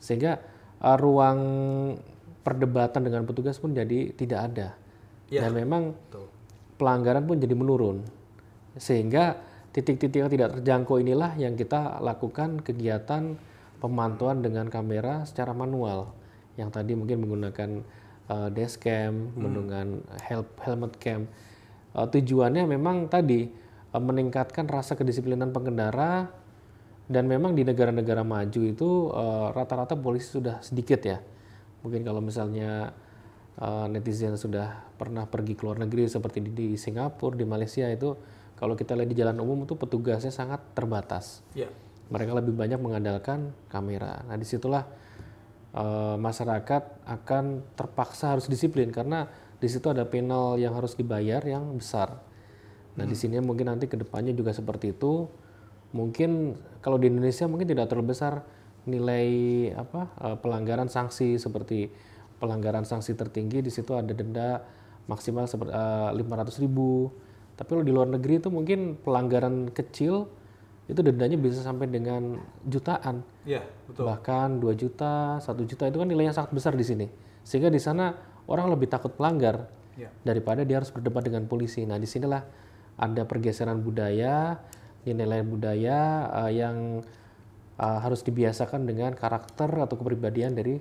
sehingga 0.03 0.43
eh, 0.83 0.97
ruang 0.99 1.39
perdebatan 2.43 3.07
dengan 3.07 3.23
petugas 3.23 3.63
pun 3.63 3.71
jadi 3.71 4.11
tidak 4.19 4.41
ada 4.51 4.69
Ya. 5.33 5.49
dan 5.49 5.57
memang 5.57 5.97
Betul. 5.97 6.29
pelanggaran 6.77 7.25
pun 7.25 7.41
jadi 7.41 7.57
menurun 7.57 8.05
sehingga 8.77 9.41
titik-titik 9.73 10.21
yang 10.21 10.29
tidak 10.29 10.61
terjangkau 10.61 11.01
inilah 11.01 11.33
yang 11.41 11.57
kita 11.57 11.97
lakukan 12.05 12.61
kegiatan 12.61 13.41
pemantauan 13.81 14.45
dengan 14.45 14.69
kamera 14.69 15.25
secara 15.25 15.57
manual 15.57 16.13
yang 16.61 16.69
tadi 16.69 16.93
mungkin 16.93 17.25
menggunakan 17.25 17.81
uh, 18.29 18.53
dashcam, 18.53 19.33
menggunakan 19.41 20.05
hel- 20.21 20.53
helmet 20.61 20.93
cam. 21.01 21.25
Uh, 21.97 22.05
tujuannya 22.05 22.69
memang 22.69 23.09
tadi 23.09 23.49
uh, 23.97 24.03
meningkatkan 24.05 24.69
rasa 24.69 25.01
kedisiplinan 25.01 25.49
pengendara 25.49 26.29
dan 27.13 27.29
memang 27.29 27.53
di 27.53 27.63
negara-negara 27.63 28.25
maju 28.25 28.61
itu 28.65 29.13
uh, 29.13 29.53
rata-rata 29.53 29.93
polisi 29.93 30.33
sudah 30.41 30.65
sedikit 30.65 31.05
ya. 31.05 31.21
Mungkin 31.85 32.01
kalau 32.01 32.25
misalnya 32.25 32.97
uh, 33.61 33.87
netizen 33.93 34.41
sudah 34.41 34.89
pernah 34.97 35.29
pergi 35.29 35.53
ke 35.53 35.63
luar 35.69 35.85
negeri 35.85 36.09
seperti 36.09 36.41
di, 36.41 36.51
di 36.57 36.67
Singapura, 36.81 37.37
di 37.37 37.45
Malaysia 37.45 37.85
itu 37.93 38.17
kalau 38.57 38.73
kita 38.73 38.97
lihat 38.97 39.11
di 39.13 39.19
jalan 39.19 39.37
umum 39.45 39.69
itu 39.69 39.77
petugasnya 39.77 40.33
sangat 40.33 40.65
terbatas. 40.73 41.45
Ya. 41.53 41.69
Mereka 42.09 42.33
lebih 42.33 42.57
banyak 42.57 42.81
mengandalkan 42.81 43.53
kamera. 43.69 44.25
Nah 44.25 44.41
di 44.41 44.47
situlah 44.49 44.89
uh, 45.77 46.17
masyarakat 46.17 47.05
akan 47.05 47.45
terpaksa 47.77 48.33
harus 48.33 48.49
disiplin 48.49 48.89
karena 48.89 49.29
di 49.61 49.69
situ 49.69 49.85
ada 49.93 50.09
penal 50.09 50.57
yang 50.57 50.73
harus 50.73 50.97
dibayar 50.97 51.45
yang 51.45 51.77
besar. 51.77 52.25
Nah 52.97 53.05
di 53.09 53.17
sini 53.17 53.41
mungkin 53.41 53.73
nanti 53.73 53.89
ke 53.89 54.01
depannya 54.01 54.33
juga 54.33 54.53
seperti 54.53 54.97
itu. 54.97 55.29
Mungkin 55.93 56.57
kalau 56.81 56.97
di 56.97 57.09
Indonesia 57.09 57.45
mungkin 57.47 57.69
tidak 57.69 57.89
terlalu 57.93 58.17
besar 58.17 58.43
nilai 58.83 59.27
apa 59.79 60.11
uh, 60.19 60.37
pelanggaran 60.43 60.91
sanksi 60.91 61.39
seperti 61.39 61.93
pelanggaran 62.43 62.83
sanksi 62.83 63.15
tertinggi 63.15 63.63
di 63.63 63.71
situ 63.71 63.95
ada 63.95 64.11
denda 64.11 64.67
maksimal 65.07 65.47
seperti 65.47 65.71
lima 66.17 66.35
ratus 66.43 66.59
ribu. 66.59 67.13
Tapi 67.55 67.69
kalau 67.79 67.85
di 67.87 67.93
luar 67.95 68.09
negeri 68.11 68.43
itu 68.43 68.49
mungkin 68.51 68.99
pelanggaran 68.99 69.71
kecil 69.71 70.27
itu 70.91 70.99
dendanya 70.99 71.39
bisa 71.39 71.63
sampai 71.63 71.87
dengan 71.87 72.43
jutaan 72.67 73.23
Ya, 73.47 73.63
betul. 73.87 74.03
bahkan 74.03 74.59
2 74.59 74.75
juta, 74.75 75.39
1 75.39 75.63
juta 75.63 75.87
itu 75.87 75.97
kan 75.97 76.09
nilainya 76.11 76.35
sangat 76.35 76.51
besar 76.51 76.75
di 76.75 76.83
sini. 76.83 77.07
Sehingga 77.47 77.71
di 77.71 77.79
sana 77.79 78.19
orang 78.51 78.67
lebih 78.73 78.91
takut 78.91 79.15
melanggar 79.15 79.71
Ya. 79.93 80.09
daripada 80.27 80.65
dia 80.65 80.81
harus 80.83 80.89
berdebat 80.91 81.23
dengan 81.23 81.45
polisi. 81.47 81.85
Nah, 81.85 82.01
di 82.01 82.09
sinilah 82.09 82.43
ada 82.97 83.23
pergeseran 83.29 83.85
budaya, 83.85 84.57
nilai 85.05 85.43
budaya 85.43 85.99
eh, 86.47 86.63
yang 86.63 87.03
eh, 87.77 87.99
harus 88.01 88.23
dibiasakan 88.23 88.87
dengan 88.87 89.13
karakter 89.13 89.69
atau 89.83 89.99
kepribadian 89.99 90.55
dari 90.55 90.79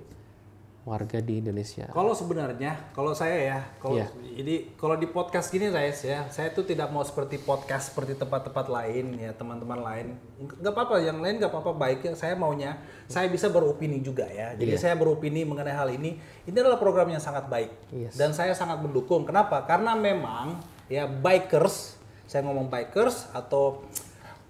warga 0.82 1.22
di 1.22 1.38
Indonesia. 1.38 1.86
Kalau 1.94 2.10
sebenarnya, 2.10 2.74
kalau 2.90 3.14
saya 3.14 3.38
ya, 3.38 3.58
kalau 3.78 4.02
Iya. 4.02 4.10
jadi 4.34 4.66
kalau 4.74 4.98
di 4.98 5.06
podcast 5.06 5.46
gini 5.54 5.70
saya 5.70 5.94
ya, 5.94 6.26
saya 6.26 6.50
tuh 6.50 6.66
tidak 6.66 6.90
mau 6.90 7.06
seperti 7.06 7.38
podcast 7.38 7.94
seperti 7.94 8.18
tempat-tempat 8.18 8.66
lain 8.66 9.14
ya 9.14 9.30
teman-teman 9.30 9.78
lain. 9.78 10.18
Nggak 10.42 10.74
apa-apa, 10.74 10.98
yang 10.98 11.22
lain 11.22 11.38
nggak 11.38 11.54
apa-apa 11.54 11.78
baik 11.78 11.98
ya. 12.02 12.12
Saya 12.18 12.34
maunya 12.34 12.82
saya 13.06 13.30
bisa 13.30 13.46
beropini 13.46 14.02
juga 14.02 14.26
ya. 14.26 14.58
Jadi 14.58 14.74
saya 14.74 14.98
beropini 14.98 15.46
mengenai 15.46 15.70
hal 15.70 15.86
ini. 15.94 16.18
Ini 16.50 16.56
adalah 16.58 16.82
program 16.82 17.14
yang 17.14 17.22
sangat 17.22 17.46
baik 17.46 17.70
Yes. 17.94 18.18
dan 18.18 18.34
saya 18.34 18.50
sangat 18.50 18.82
mendukung. 18.82 19.22
Kenapa? 19.22 19.62
Karena 19.62 19.94
memang 19.94 20.58
ya 20.90 21.06
bikers, 21.06 21.94
saya 22.26 22.42
ngomong 22.42 22.66
bikers 22.66 23.30
atau 23.30 23.86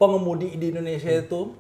pengemudi 0.02 0.58
di 0.58 0.74
Indonesia 0.74 1.14
itu 1.14 1.54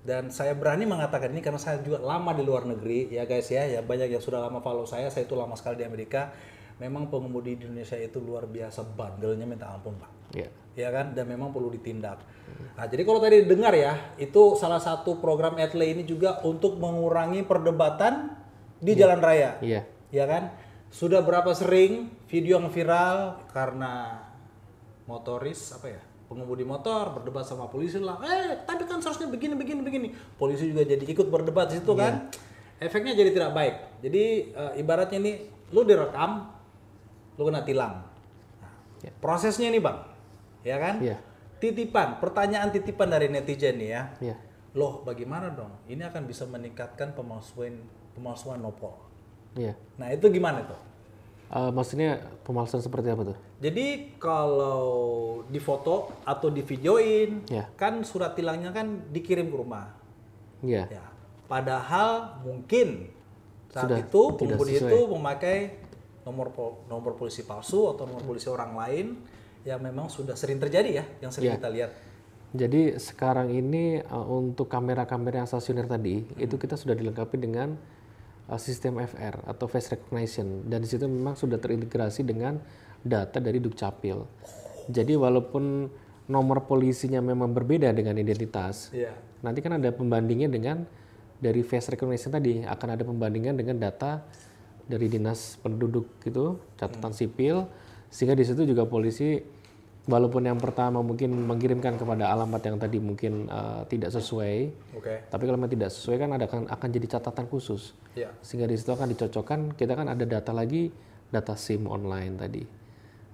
Dan 0.00 0.32
saya 0.32 0.56
berani 0.56 0.88
mengatakan 0.88 1.28
ini 1.28 1.44
karena 1.44 1.60
saya 1.60 1.76
juga 1.84 2.00
lama 2.00 2.32
di 2.32 2.40
luar 2.40 2.64
negeri 2.64 3.12
ya 3.12 3.28
guys 3.28 3.52
ya. 3.52 3.68
Ya 3.68 3.84
banyak 3.84 4.08
yang 4.08 4.24
sudah 4.24 4.40
lama 4.40 4.64
follow 4.64 4.88
saya. 4.88 5.12
Saya 5.12 5.28
itu 5.28 5.36
lama 5.36 5.52
sekali 5.60 5.76
di 5.76 5.84
Amerika. 5.84 6.32
Memang 6.80 7.12
pengemudi 7.12 7.60
di 7.60 7.68
Indonesia 7.68 8.00
itu 8.00 8.16
luar 8.16 8.48
biasa 8.48 8.80
bandelnya 8.96 9.44
minta 9.44 9.68
ampun 9.68 10.00
pak. 10.00 10.08
Ya. 10.32 10.48
Ya 10.72 10.88
kan 10.88 11.12
dan 11.12 11.28
memang 11.28 11.52
perlu 11.52 11.68
ditindak. 11.68 12.24
Nah 12.80 12.88
jadi 12.88 13.04
kalau 13.04 13.20
tadi 13.20 13.44
dengar 13.44 13.76
ya 13.76 14.16
itu 14.16 14.56
salah 14.56 14.80
satu 14.80 15.20
program 15.20 15.60
Etle 15.60 15.84
ini 15.84 16.08
juga 16.08 16.40
untuk 16.48 16.80
mengurangi 16.80 17.44
perdebatan 17.44 18.40
di 18.80 18.96
jalan 18.96 19.20
raya. 19.20 19.60
Iya. 19.60 19.84
Ya 20.08 20.24
kan? 20.24 20.56
Sudah 20.88 21.20
berapa 21.20 21.52
sering 21.52 22.08
video 22.24 22.56
yang 22.56 22.72
viral 22.72 23.44
karena 23.52 24.24
motoris 25.04 25.76
apa 25.76 25.86
ya? 25.92 26.02
Pengemudi 26.30 26.62
motor 26.62 27.10
berdebat 27.18 27.42
sama 27.42 27.66
polisi 27.66 27.98
lah. 27.98 28.22
Eh, 28.22 28.62
tapi 28.62 28.86
kan 28.86 29.02
seharusnya 29.02 29.26
begini 29.26 29.58
begini 29.58 29.82
begini. 29.82 30.08
Polisi 30.38 30.70
juga 30.70 30.86
jadi 30.86 31.02
ikut 31.02 31.26
berdebat 31.26 31.74
di 31.74 31.82
situ 31.82 31.90
kan. 31.98 32.30
Efeknya 32.78 33.18
jadi 33.18 33.34
tidak 33.34 33.50
baik. 33.50 33.74
Jadi 34.06 34.54
eh, 34.54 34.72
ibaratnya 34.78 35.18
ini 35.18 35.32
lu 35.74 35.82
direkam, 35.82 36.46
lu 37.34 37.42
kena 37.50 37.66
tilang. 37.66 38.06
Nah, 38.62 38.72
Ya. 39.00 39.10
Prosesnya 39.16 39.72
ini, 39.72 39.80
Bang. 39.80 40.06
Ya 40.60 40.76
kan? 40.76 41.00
Iya. 41.00 41.16
Titipan, 41.60 42.20
pertanyaan 42.20 42.68
titipan 42.72 43.08
dari 43.08 43.28
netizen 43.32 43.80
nih 43.80 43.90
ya. 43.90 44.02
Iya. 44.20 44.36
Loh, 44.76 45.02
bagaimana 45.02 45.50
dong? 45.50 45.72
Ini 45.88 46.08
akan 46.08 46.30
bisa 46.30 46.46
meningkatkan 46.46 47.12
pemalsuan 47.16 47.80
pemalsuan 48.14 48.60
nopol. 48.62 48.94
Iya. 49.56 49.74
Nah, 49.98 50.08
itu 50.12 50.30
gimana 50.30 50.62
tuh? 50.62 50.78
Eh, 51.50 51.70
maksudnya 51.74 52.22
pemalsuan 52.46 52.78
seperti 52.78 53.10
apa 53.10 53.34
tuh? 53.34 53.36
Jadi 53.58 54.14
kalau 54.22 54.80
difoto 55.50 56.22
atau 56.22 56.46
divideoin, 56.46 57.42
Ya. 57.50 57.66
kan 57.74 58.06
surat 58.06 58.38
tilangnya 58.38 58.70
kan 58.70 59.10
dikirim 59.10 59.50
ke 59.50 59.56
rumah. 59.58 59.90
Iya. 60.62 60.86
Ya. 60.86 61.04
Padahal 61.50 62.38
mungkin 62.46 63.10
saat 63.66 63.90
Sudah 63.90 63.98
itu 63.98 64.22
pengemudi 64.38 64.78
itu 64.78 64.98
memakai 65.10 65.58
nomor 66.22 66.54
pol- 66.54 66.78
nomor 66.86 67.18
polisi 67.18 67.42
palsu 67.42 67.90
atau 67.90 68.06
nomor 68.06 68.22
polisi 68.22 68.46
orang 68.46 68.78
lain 68.78 69.06
yang 69.66 69.82
memang 69.82 70.06
sudah 70.06 70.38
sering 70.38 70.62
terjadi 70.62 71.02
ya, 71.02 71.04
yang 71.18 71.34
sering 71.34 71.50
Ya. 71.50 71.58
kita 71.58 71.66
lihat. 71.66 71.90
Jadi 72.54 72.94
sekarang 72.94 73.50
ini 73.50 73.98
eh, 73.98 74.26
untuk 74.30 74.70
kamera-kamera 74.70 75.42
yang 75.42 75.50
stasioner 75.50 75.90
tadi 75.90 76.22
itu 76.38 76.54
kita 76.54 76.78
sudah 76.78 76.94
dilengkapi 76.94 77.42
dengan 77.42 77.74
sistem 78.58 78.98
FR 78.98 79.46
atau 79.46 79.70
face 79.70 79.94
recognition 79.94 80.66
dan 80.66 80.82
di 80.82 80.88
situ 80.90 81.06
memang 81.06 81.38
sudah 81.38 81.60
terintegrasi 81.60 82.26
dengan 82.26 82.58
data 83.04 83.38
dari 83.38 83.62
Dukcapil. 83.62 84.26
Jadi 84.90 85.14
walaupun 85.14 85.86
nomor 86.26 86.66
polisinya 86.66 87.22
memang 87.22 87.50
berbeda 87.54 87.90
dengan 87.94 88.18
identitas, 88.18 88.90
Iya. 88.90 89.14
nanti 89.42 89.62
kan 89.62 89.78
ada 89.78 89.90
pembandingnya 89.94 90.50
dengan 90.50 90.86
dari 91.40 91.62
face 91.62 91.90
recognition 91.94 92.30
tadi 92.34 92.62
akan 92.62 92.88
ada 92.98 93.02
pembandingan 93.06 93.54
dengan 93.56 93.78
data 93.80 94.22
dari 94.84 95.06
dinas 95.06 95.56
penduduk 95.62 96.20
gitu 96.20 96.58
catatan 96.76 97.14
sipil 97.14 97.70
sehingga 98.10 98.34
di 98.34 98.44
situ 98.44 98.66
juga 98.66 98.84
polisi 98.84 99.38
walaupun 100.10 100.42
yang 100.42 100.58
pertama 100.58 100.98
mungkin 101.00 101.30
mengirimkan 101.46 101.94
kepada 101.94 102.34
alamat 102.34 102.60
yang 102.66 102.76
tadi 102.82 102.98
mungkin 102.98 103.46
eh, 103.46 103.82
tidak 103.86 104.10
sesuai. 104.10 104.56
Oke. 104.98 105.14
tapi 105.30 105.42
kalau 105.46 105.56
memang 105.56 105.72
tidak 105.72 105.94
sesuai 105.94 106.16
kan 106.18 106.30
ada 106.34 106.44
akan, 106.50 106.60
akan 106.66 106.88
jadi 106.90 107.06
catatan 107.16 107.46
khusus. 107.46 107.94
Iya. 108.10 108.34
sehingga 108.42 108.66
di 108.66 108.74
situ 108.74 108.90
akan 108.90 109.06
dicocokkan 109.14 109.60
kita 109.78 109.94
kan 109.94 110.10
ada 110.10 110.26
data 110.26 110.50
lagi 110.50 110.90
data 111.30 111.54
SIM 111.54 111.86
online 111.86 112.34
tadi. 112.34 112.62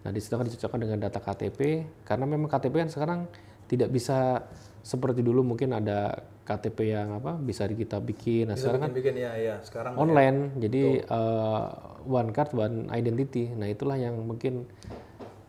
Nah 0.05 0.11
di 0.13 0.21
situ 0.21 0.37
akan 0.37 0.47
dicocokkan 0.53 0.81
dengan 0.85 0.99
data 1.01 1.17
KTP 1.17 1.61
karena 2.05 2.29
memang 2.29 2.53
KTP 2.53 2.85
kan 2.85 2.91
sekarang 2.93 3.21
tidak 3.67 3.89
bisa 3.89 4.45
seperti 4.87 5.25
dulu 5.25 5.43
mungkin 5.43 5.75
ada 5.75 6.15
KTP 6.47 6.95
yang 6.95 7.19
apa 7.19 7.35
bisa 7.35 7.67
kita 7.67 7.99
bikin. 7.99 8.47
Nah 8.47 8.55
Bisa 8.55 8.71
sekarang 8.71 8.81
kan 8.87 8.91
bikin-bikin 8.95 9.17
ya, 9.19 9.33
ya. 9.35 9.57
Sekarang 9.67 9.99
online. 9.99 10.55
Jadi 10.63 11.03
eh, 11.03 11.65
one 12.07 12.31
card 12.31 12.55
one 12.55 12.87
identity. 12.95 13.51
Nah 13.51 13.67
itulah 13.67 13.99
yang 13.99 14.15
mungkin 14.23 14.71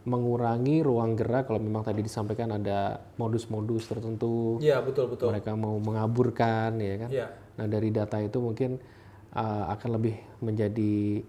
mengurangi 0.07 0.79
ruang 0.79 1.19
gerak 1.19 1.51
kalau 1.51 1.59
memang 1.59 1.83
tadi 1.83 1.99
disampaikan 1.99 2.55
ada 2.55 3.03
modus-modus 3.19 3.83
tertentu 3.85 4.55
Iya, 4.63 4.79
betul 4.79 5.11
betul. 5.11 5.27
mereka 5.35 5.51
mau 5.53 5.75
mengaburkan 5.77 6.79
ya 6.79 6.95
kan 6.95 7.09
Iya. 7.11 7.27
nah 7.59 7.67
dari 7.67 7.91
data 7.91 8.15
itu 8.23 8.39
mungkin 8.39 8.79
uh, 9.35 9.67
akan 9.75 9.89
lebih 9.99 10.15
menjadi 10.39 11.19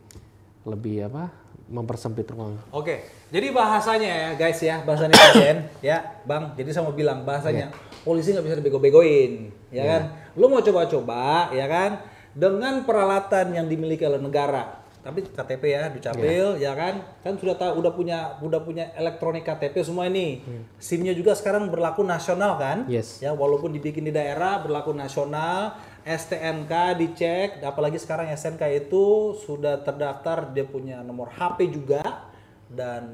lebih 0.62 1.10
apa 1.10 1.34
mempersempit 1.68 2.24
ruang 2.32 2.56
Oke, 2.72 3.04
jadi 3.28 3.52
bahasanya 3.52 4.08
ya 4.08 4.30
guys 4.40 4.56
ya, 4.56 4.80
bahasa 4.88 5.04
netizen 5.04 5.68
ya, 5.84 6.00
Bang. 6.24 6.56
Jadi 6.56 6.72
saya 6.72 6.88
mau 6.88 6.96
bilang 6.96 7.28
bahasanya 7.28 7.68
polisi 8.00 8.32
nggak 8.32 8.40
bisa 8.40 8.56
dibego-begoin, 8.56 9.52
ya 9.68 9.84
kan? 9.84 10.02
Lu 10.32 10.48
mau 10.48 10.64
coba-coba, 10.64 11.52
ya 11.52 11.68
kan? 11.68 12.00
Dengan 12.32 12.88
peralatan 12.88 13.52
yang 13.52 13.68
dimiliki 13.68 14.00
oleh 14.00 14.16
negara. 14.16 14.77
Tapi 15.08 15.24
KTP 15.24 15.64
ya, 15.72 15.88
dicapil, 15.88 16.60
ya 16.60 16.76
kan? 16.76 17.00
Kan 17.24 17.40
sudah 17.40 17.56
tahu, 17.56 17.80
udah 17.80 17.96
punya, 17.96 18.36
udah 18.44 18.60
punya 18.60 18.92
elektronik 18.92 19.40
KTP 19.40 19.80
semua 19.80 20.04
ini. 20.04 20.44
SIM-nya 20.76 21.16
juga 21.16 21.32
sekarang 21.32 21.72
berlaku 21.72 22.04
nasional 22.04 22.60
kan? 22.60 22.84
Yes. 22.92 23.24
Ya, 23.24 23.32
walaupun 23.32 23.72
dibikin 23.72 24.04
di 24.04 24.12
daerah 24.12 24.60
berlaku 24.60 24.92
nasional, 24.92 25.80
STNK 26.04 27.00
dicek, 27.00 27.64
apalagi 27.64 27.96
sekarang 27.96 28.28
STNK 28.36 28.84
itu 28.84 29.32
sudah 29.40 29.80
terdaftar 29.80 30.52
dia 30.52 30.68
punya 30.68 31.00
nomor 31.00 31.32
HP 31.32 31.72
juga 31.72 32.28
dan 32.68 33.08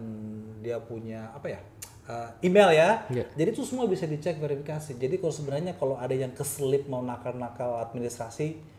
dia 0.59 0.83
punya 0.83 1.31
apa 1.31 1.47
ya? 1.47 1.63
eh, 2.11 2.29
email 2.43 2.75
ya. 2.75 3.07
Iya. 3.07 3.25
Jadi 3.39 3.49
itu 3.55 3.63
semua 3.63 3.87
bisa 3.87 4.05
dicek 4.05 4.37
verifikasi. 4.43 4.99
Jadi 4.99 5.15
kalau 5.23 5.31
sebenarnya 5.31 5.73
kalau 5.79 5.95
ada 5.95 6.13
yang 6.13 6.35
keselip 6.35 6.91
mau 6.91 7.01
nakal-nakal 7.01 7.81
administrasi 7.87 8.75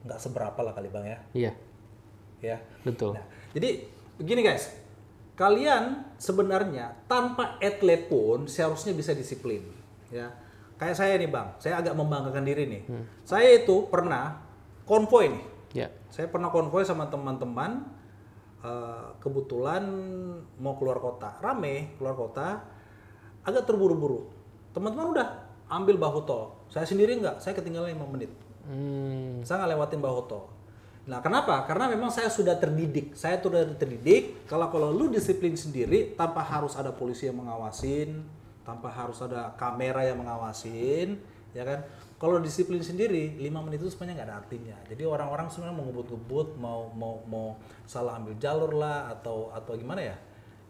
nggak 0.00 0.16
seberapa 0.16 0.56
lah 0.64 0.72
kali 0.72 0.88
Bang 0.88 1.04
ya. 1.04 1.18
iya 1.36 1.52
Ya. 2.40 2.56
betul 2.82 3.14
Nah, 3.16 3.24
jadi 3.52 3.84
begini 4.16 4.40
guys, 4.44 4.72
kalian 5.36 6.16
sebenarnya 6.20 6.96
tanpa 7.08 7.56
atlet 7.60 8.08
pun 8.08 8.44
seharusnya 8.48 8.92
bisa 8.92 9.16
disiplin, 9.16 9.64
ya. 10.12 10.28
Kayak 10.80 10.96
saya 10.96 11.20
nih 11.20 11.28
bang, 11.28 11.48
saya 11.60 11.84
agak 11.84 11.92
membanggakan 11.92 12.44
diri 12.44 12.64
nih. 12.64 12.82
Saya 13.24 13.60
itu 13.60 13.84
pernah 13.92 14.40
konvoy 14.88 15.28
nih. 15.28 15.44
ya 15.84 15.88
Saya 16.08 16.32
pernah 16.32 16.48
konvoy 16.48 16.84
sama 16.88 17.08
teman-teman, 17.12 17.84
eh, 18.64 19.06
kebetulan 19.20 19.84
mau 20.56 20.76
keluar 20.80 20.96
kota, 21.00 21.36
rame 21.44 21.96
keluar 22.00 22.16
kota, 22.16 22.64
agak 23.44 23.68
terburu-buru. 23.68 24.32
Teman-teman 24.72 25.12
udah 25.12 25.28
ambil 25.68 25.96
bahu 26.00 26.24
tol, 26.24 26.64
saya 26.72 26.88
sendiri 26.88 27.20
nggak, 27.20 27.38
saya 27.44 27.52
ketinggalan 27.54 27.94
5 27.94 28.08
menit. 28.08 28.30
hmm, 28.66 29.44
Saya 29.46 29.64
nggak 29.64 29.70
lewatin 29.76 30.00
bahu 30.00 30.20
tol. 30.26 30.44
Nah, 31.10 31.18
kenapa? 31.18 31.66
Karena 31.66 31.90
memang 31.90 32.14
saya 32.14 32.30
sudah 32.30 32.54
terdidik. 32.54 33.18
Saya 33.18 33.42
sudah 33.42 33.66
terdidik 33.74 34.46
kalau 34.46 34.70
kalau 34.70 34.94
lu 34.94 35.10
disiplin 35.10 35.58
sendiri 35.58 36.14
tanpa 36.14 36.46
harus 36.46 36.78
ada 36.78 36.94
polisi 36.94 37.26
yang 37.26 37.42
mengawasin, 37.42 38.22
tanpa 38.62 38.94
harus 38.94 39.18
ada 39.18 39.50
kamera 39.58 40.06
yang 40.06 40.22
mengawasin, 40.22 41.18
ya 41.50 41.66
kan? 41.66 41.82
Kalau 42.20 42.38
disiplin 42.38 42.78
sendiri, 42.78 43.34
lima 43.42 43.58
menit 43.64 43.82
itu 43.82 43.90
sebenarnya 43.90 44.22
nggak 44.22 44.28
ada 44.30 44.36
artinya. 44.38 44.76
Jadi 44.86 45.02
orang-orang 45.02 45.50
sebenarnya 45.50 45.76
mau 45.82 45.86
ngebut-ngebut, 45.90 46.48
mau 46.60 46.80
mau 46.94 47.14
mau 47.26 47.46
salah 47.90 48.20
ambil 48.22 48.38
jalur 48.38 48.70
lah 48.78 49.10
atau 49.10 49.50
atau 49.50 49.72
gimana 49.74 50.14
ya? 50.14 50.16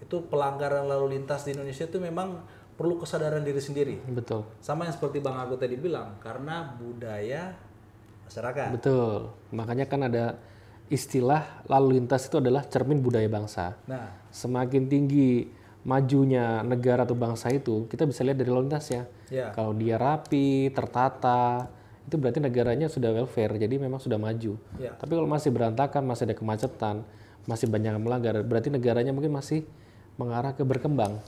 Itu 0.01 0.25
pelanggaran 0.25 0.89
lalu 0.89 1.21
lintas 1.21 1.45
di 1.45 1.53
Indonesia 1.53 1.85
itu 1.85 2.01
memang 2.01 2.41
perlu 2.81 2.97
kesadaran 2.97 3.45
diri 3.45 3.61
sendiri. 3.61 4.01
betul 4.09 4.49
Sama 4.65 4.89
yang 4.89 4.97
seperti 4.97 5.21
Bang 5.21 5.37
Agus 5.37 5.61
tadi 5.61 5.77
bilang, 5.77 6.17
karena 6.17 6.65
budaya 6.81 7.53
masyarakat. 8.31 8.69
betul. 8.71 9.35
Makanya 9.51 9.85
kan 9.91 10.07
ada 10.07 10.39
istilah 10.91 11.67
lalu 11.67 11.99
lintas 11.99 12.27
itu 12.27 12.39
adalah 12.39 12.63
cermin 12.67 13.03
budaya 13.03 13.27
bangsa. 13.27 13.79
Nah, 13.87 14.31
semakin 14.31 14.87
tinggi 14.87 15.51
majunya 15.81 16.61
negara 16.61 17.09
atau 17.09 17.17
bangsa 17.17 17.49
itu 17.49 17.89
kita 17.89 18.05
bisa 18.05 18.23
lihat 18.23 18.39
dari 18.39 18.51
lalu 18.51 18.71
lintasnya. 18.71 19.11
Ya, 19.31 19.55
kalau 19.55 19.75
dia 19.75 19.99
rapi 19.99 20.71
tertata 20.71 21.71
itu 22.11 22.19
berarti 22.19 22.43
negaranya 22.43 22.91
sudah 22.91 23.15
welfare 23.15 23.55
jadi 23.55 23.79
memang 23.79 24.03
sudah 24.03 24.19
maju. 24.19 24.59
Ya, 24.83 24.99
Tapi 24.99 25.13
kalau 25.15 25.31
masih 25.31 25.55
berantakan, 25.55 26.03
masih 26.03 26.27
ada 26.27 26.35
kemacetan, 26.35 27.07
masih 27.47 27.71
banyak 27.71 27.95
yang 27.95 28.03
melanggar, 28.03 28.35
berarti 28.43 28.67
negaranya 28.67 29.15
mungkin 29.15 29.31
masih 29.31 29.63
mengarah 30.19 30.53
ke 30.59 30.67
berkembang. 30.67 31.23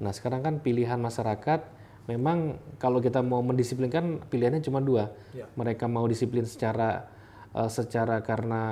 Nah 0.00 0.12
sekarang 0.16 0.40
kan 0.40 0.56
pilihan 0.64 0.96
masyarakat, 0.96 1.60
memang 2.10 2.58
kalau 2.82 2.98
kita 2.98 3.22
mau 3.22 3.38
mendisiplinkan 3.46 4.26
pilihannya 4.26 4.58
cuma 4.66 4.82
dua. 4.82 5.14
Ya. 5.30 5.46
Mereka 5.54 5.86
mau 5.86 6.02
disiplin 6.10 6.42
secara 6.42 7.06
eh, 7.54 7.70
secara 7.70 8.18
karena 8.26 8.62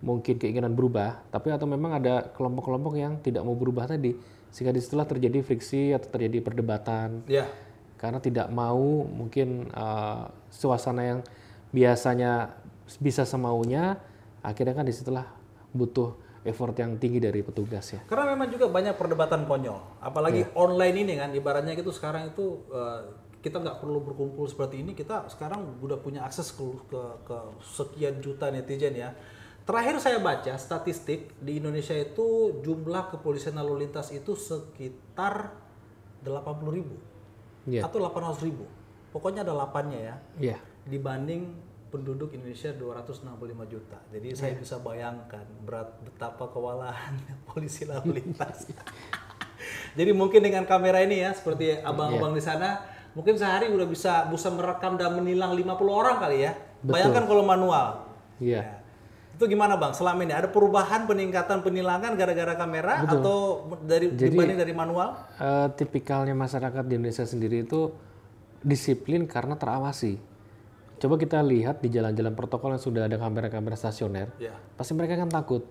mungkin 0.00 0.40
keinginan 0.40 0.72
berubah, 0.72 1.20
tapi 1.28 1.52
atau 1.52 1.68
memang 1.68 2.00
ada 2.00 2.32
kelompok-kelompok 2.32 2.96
yang 2.96 3.20
tidak 3.20 3.44
mau 3.44 3.52
berubah 3.52 3.84
tadi, 3.84 4.16
sehingga 4.48 4.72
di 4.72 4.80
situlah 4.80 5.04
terjadi 5.04 5.44
friksi 5.44 5.92
atau 5.92 6.08
terjadi 6.08 6.40
perdebatan 6.40 7.28
ya, 7.28 7.44
karena 8.00 8.16
tidak 8.16 8.48
mau 8.48 9.04
mungkin 9.04 9.68
uh, 9.76 10.32
suasana 10.48 11.02
yang 11.04 11.20
biasanya 11.68 12.56
bisa 12.96 13.28
semaunya 13.28 14.00
akhirnya 14.40 14.72
kan 14.72 14.88
di 14.88 14.94
situlah 14.96 15.28
butuh 15.70 16.16
effort 16.40 16.72
yang 16.80 16.96
tinggi 16.96 17.20
dari 17.20 17.44
petugas 17.44 17.84
ya 17.92 18.00
Karena 18.08 18.32
memang 18.32 18.48
juga 18.48 18.72
banyak 18.72 18.96
perdebatan 18.96 19.44
konyol. 19.44 20.00
Apalagi 20.00 20.48
online 20.56 20.96
ini 21.04 21.12
kan, 21.20 21.28
ibaratnya 21.36 21.76
gitu 21.76 21.92
sekarang 21.92 22.32
itu 22.32 22.64
eh, 22.72 23.00
kita 23.40 23.60
nggak 23.60 23.80
perlu 23.80 24.00
berkumpul 24.00 24.48
seperti 24.48 24.80
ini. 24.80 24.96
Kita 24.96 25.28
sekarang 25.28 25.80
udah 25.80 26.00
punya 26.00 26.24
akses 26.24 26.52
ke, 26.52 26.64
ke, 26.88 27.00
ke 27.28 27.36
sekian 27.60 28.20
juta 28.24 28.48
netizen 28.48 28.96
ya. 28.96 29.12
Terakhir 29.68 30.00
saya 30.00 30.18
baca 30.18 30.56
statistik 30.56 31.36
di 31.38 31.60
Indonesia 31.60 31.92
itu 31.92 32.58
jumlah 32.64 33.12
kepolisian 33.12 33.60
lalu 33.60 33.84
lintas 33.86 34.08
itu 34.10 34.32
sekitar 34.34 35.52
80 36.24 36.72
ribu 36.72 36.96
Iya. 37.68 37.84
atau 37.84 38.00
800 38.00 38.40
ribu. 38.40 38.64
Pokoknya 39.12 39.44
ada 39.44 39.52
8-nya 39.52 40.00
ya 40.00 40.14
Iya. 40.40 40.58
dibanding 40.88 41.52
penduduk 41.90 42.30
Indonesia 42.32 42.70
265 42.72 43.66
juta. 43.66 43.98
Jadi 44.14 44.28
saya 44.38 44.54
Iya. 44.54 44.62
bisa 44.62 44.76
bayangkan 44.78 45.44
berat 45.66 45.90
betapa 46.06 46.46
kewalahan 46.48 47.18
polisi 47.50 47.84
lalu 47.84 48.22
lintas. 48.22 48.70
Jadi 49.98 50.10
mungkin 50.14 50.40
dengan 50.40 50.64
kamera 50.64 51.02
ini 51.02 51.20
ya 51.20 51.34
seperti 51.34 51.82
abang-abang 51.82 52.32
di 52.32 52.40
sana 52.40 52.80
mungkin 53.12 53.34
sehari 53.34 53.68
udah 53.68 53.86
bisa 53.90 54.30
bisa 54.30 54.48
merekam 54.54 54.94
dan 54.94 55.18
menilang 55.18 55.52
50 55.52 55.66
orang 55.90 56.16
kali 56.22 56.46
ya. 56.46 56.54
Bayangkan 56.80 57.26
kalau 57.26 57.42
manual. 57.44 58.06
Iya. 58.40 58.62
Ya. 58.62 58.74
Itu 59.36 59.48
gimana 59.48 59.74
Bang? 59.80 59.96
Selama 59.96 60.20
ini 60.20 60.36
ada 60.36 60.52
perubahan 60.52 61.08
peningkatan 61.08 61.64
penilangan 61.64 62.12
gara-gara 62.12 62.54
kamera 62.54 63.08
atau 63.08 63.68
dari 63.82 64.12
dibanding 64.12 64.56
dari 64.60 64.72
manual? 64.76 65.16
Eh, 65.40 65.68
tipikalnya 65.80 66.36
masyarakat 66.36 66.84
di 66.84 67.00
Indonesia 67.00 67.24
sendiri 67.24 67.64
itu 67.64 67.88
disiplin 68.60 69.24
karena 69.24 69.56
terawasi. 69.56 70.29
Coba 71.00 71.16
kita 71.16 71.40
lihat 71.40 71.80
di 71.80 71.88
jalan-jalan 71.88 72.36
protokol 72.36 72.76
yang 72.76 72.82
sudah 72.82 73.08
ada 73.08 73.16
kamera-kamera 73.16 73.72
stasioner, 73.72 74.28
Ya. 74.36 74.52
pasti 74.76 74.92
mereka 74.92 75.16
kan 75.16 75.32
takut. 75.32 75.64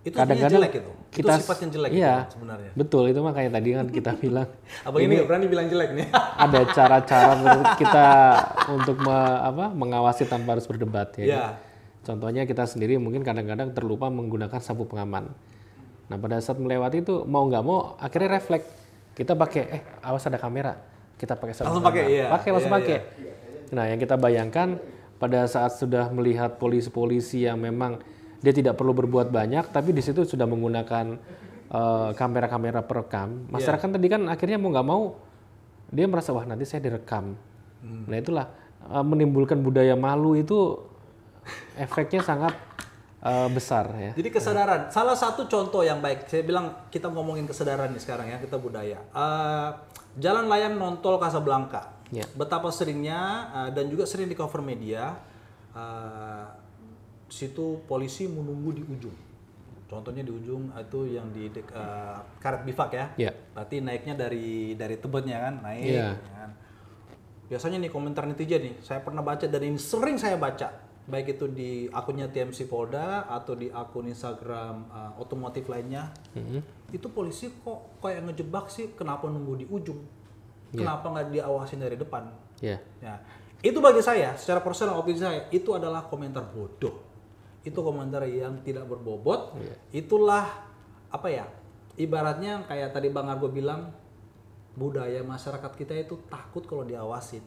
Itu 0.00 0.14
Kadang-kadang 0.14 0.62
jelek 0.62 0.74
itu. 0.78 0.92
kita- 1.12 1.36
itu 1.36 1.42
sifatnya 1.44 1.68
jelek 1.68 1.90
iya. 1.92 2.14
itu, 2.24 2.32
sebenarnya. 2.32 2.70
Betul, 2.72 3.02
itu 3.10 3.20
makanya 3.20 3.50
tadi 3.52 3.68
kan 3.74 3.86
kita 3.86 4.10
bilang 4.22 4.48
Abang 4.80 5.00
ini 5.02 5.12
nggak 5.12 5.26
berani 5.28 5.46
bilang 5.46 5.66
jelek 5.66 5.90
nih. 5.92 6.06
ada 6.46 6.60
cara-cara 6.66 7.32
menurut 7.36 7.70
kita 7.76 8.06
untuk 8.78 8.96
me- 8.96 9.12
apa, 9.42 9.64
mengawasi 9.68 10.24
tanpa 10.24 10.54
harus 10.54 10.64
berdebat 10.64 11.12
ya. 11.16 11.24
Iya. 11.26 11.44
Contohnya 12.00 12.48
kita 12.48 12.64
sendiri 12.64 12.96
mungkin 12.96 13.20
kadang-kadang 13.20 13.74
terlupa 13.74 14.08
menggunakan 14.08 14.56
sapu 14.56 14.86
pengaman. 14.86 15.34
Nah 16.08 16.16
pada 16.16 16.38
saat 16.38 16.56
melewati 16.56 17.02
itu 17.02 17.22
mau 17.24 17.44
nggak 17.44 17.60
mau 17.60 17.92
akhirnya 17.96 18.30
refleks 18.32 18.70
kita 19.12 19.34
pakai 19.34 19.62
eh 19.68 19.82
awas 20.00 20.24
ada 20.24 20.38
kamera 20.38 20.80
kita 21.14 21.34
pakai 21.34 21.52
sapu 21.52 21.68
Langsung 21.68 21.84
pengaman. 21.84 22.00
pakai, 22.00 22.04
iya. 22.08 22.26
pakai 22.30 22.48
langsung 22.48 22.72
Iya, 22.72 22.78
pakai. 22.78 22.98
Nah 23.70 23.90
yang 23.90 23.98
kita 23.98 24.18
bayangkan 24.18 24.78
pada 25.20 25.44
saat 25.46 25.76
sudah 25.76 26.08
melihat 26.10 26.56
polisi-polisi 26.56 27.44
yang 27.44 27.60
memang 27.60 28.00
dia 28.40 28.56
tidak 28.56 28.80
perlu 28.80 28.96
berbuat 28.96 29.28
banyak 29.28 29.68
tapi 29.68 29.92
di 29.92 30.00
situ 30.00 30.24
sudah 30.24 30.48
menggunakan 30.48 31.06
eh, 31.68 32.10
kamera-kamera 32.16 32.80
perekam 32.80 33.46
masyarakat 33.52 33.84
tadi 33.84 34.08
kan 34.08 34.24
akhirnya 34.32 34.56
mau 34.56 34.72
nggak 34.72 34.88
mau 34.88 35.02
dia 35.90 36.06
merasa 36.06 36.30
wah 36.30 36.46
nanti 36.46 36.64
saya 36.64 36.80
direkam. 36.86 37.34
Nah 37.82 38.16
itulah 38.16 38.46
eh, 38.86 39.04
menimbulkan 39.04 39.58
budaya 39.60 39.98
malu 39.98 40.38
itu 40.38 40.78
efeknya 41.74 42.22
sangat 42.22 42.54
eh, 43.20 43.48
besar 43.50 43.90
ya. 43.98 44.12
Jadi 44.14 44.30
kesadaran, 44.30 44.88
salah 44.94 45.18
satu 45.18 45.50
contoh 45.50 45.82
yang 45.82 45.98
baik, 45.98 46.30
saya 46.30 46.46
bilang 46.46 46.88
kita 46.88 47.10
ngomongin 47.10 47.44
kesadaran 47.44 47.90
nih 47.90 48.02
sekarang 48.02 48.26
ya, 48.30 48.38
kita 48.38 48.56
budaya. 48.56 48.98
Eh, 49.02 49.68
jalan 50.22 50.46
layang 50.46 50.78
nontol 50.78 51.18
Casablanca, 51.18 51.99
Ya. 52.10 52.26
betapa 52.34 52.74
seringnya 52.74 53.20
eh, 53.54 53.70
dan 53.70 53.86
juga 53.86 54.02
sering 54.02 54.26
di 54.26 54.34
cover 54.34 54.60
media, 54.60 55.14
eh, 55.70 56.46
situ 57.30 57.86
polisi 57.86 58.26
menunggu 58.26 58.74
di 58.74 58.82
ujung. 58.82 59.14
Contohnya 59.86 60.22
di 60.22 60.30
ujung 60.30 60.70
itu 60.74 61.00
yang 61.06 61.30
di 61.30 61.50
dek- 61.50 61.70
eh, 61.70 62.18
karet 62.42 62.66
bifak 62.66 62.90
ya. 62.94 63.06
Ya. 63.16 63.32
Berarti 63.54 63.78
naiknya 63.78 64.14
dari 64.18 64.74
dari 64.74 64.98
tebetnya 64.98 65.38
kan, 65.38 65.54
naik. 65.62 65.82
Iya. 65.86 66.08
ya 66.18 66.30
kan. 66.34 66.50
Biasanya 67.50 67.78
nih 67.82 67.90
komentar 67.90 68.26
netizen 68.26 68.62
nih, 68.62 68.74
saya 68.78 69.02
pernah 69.02 69.22
baca 69.22 69.42
dan 69.42 69.62
ini 69.62 69.74
sering 69.74 70.14
saya 70.14 70.38
baca, 70.38 70.70
baik 71.10 71.34
itu 71.34 71.50
di 71.50 71.70
akunnya 71.90 72.30
TMC 72.30 72.70
Polda 72.70 73.26
atau 73.26 73.58
di 73.58 73.66
akun 73.66 74.06
Instagram 74.06 74.86
uh, 74.86 75.12
otomotif 75.18 75.66
lainnya, 75.66 76.14
itu 76.94 77.10
polisi 77.10 77.50
kok 77.50 77.98
kayak 77.98 78.22
ngejebak 78.30 78.70
sih, 78.70 78.94
kenapa 78.94 79.26
nunggu 79.26 79.54
di 79.58 79.66
ujung, 79.66 79.98
kenapa 80.70 81.06
nggak 81.10 81.26
diawasin 81.34 81.80
dari 81.82 81.96
depan? 81.98 82.30
Ya. 82.60 82.78
Ya, 83.00 83.18
itu 83.60 83.76
bagi 83.80 84.00
saya, 84.00 84.36
secara 84.40 84.64
personal 84.64 84.96
opini 84.96 85.20
saya, 85.20 85.48
itu 85.52 85.72
adalah 85.76 86.08
komentar 86.08 86.48
bodoh. 86.48 87.02
Itu 87.60 87.84
komentar 87.84 88.24
yang 88.24 88.64
tidak 88.64 88.88
berbobot. 88.88 89.56
Itulah 89.92 90.48
apa 91.12 91.28
ya? 91.28 91.44
Ibaratnya 92.00 92.64
kayak 92.64 92.96
tadi 92.96 93.12
Bang 93.12 93.28
Argo 93.28 93.52
bilang, 93.52 93.92
budaya 94.78 95.20
masyarakat 95.20 95.72
kita 95.76 95.92
itu 95.92 96.16
takut 96.32 96.64
kalau 96.64 96.88
diawasin. 96.88 97.44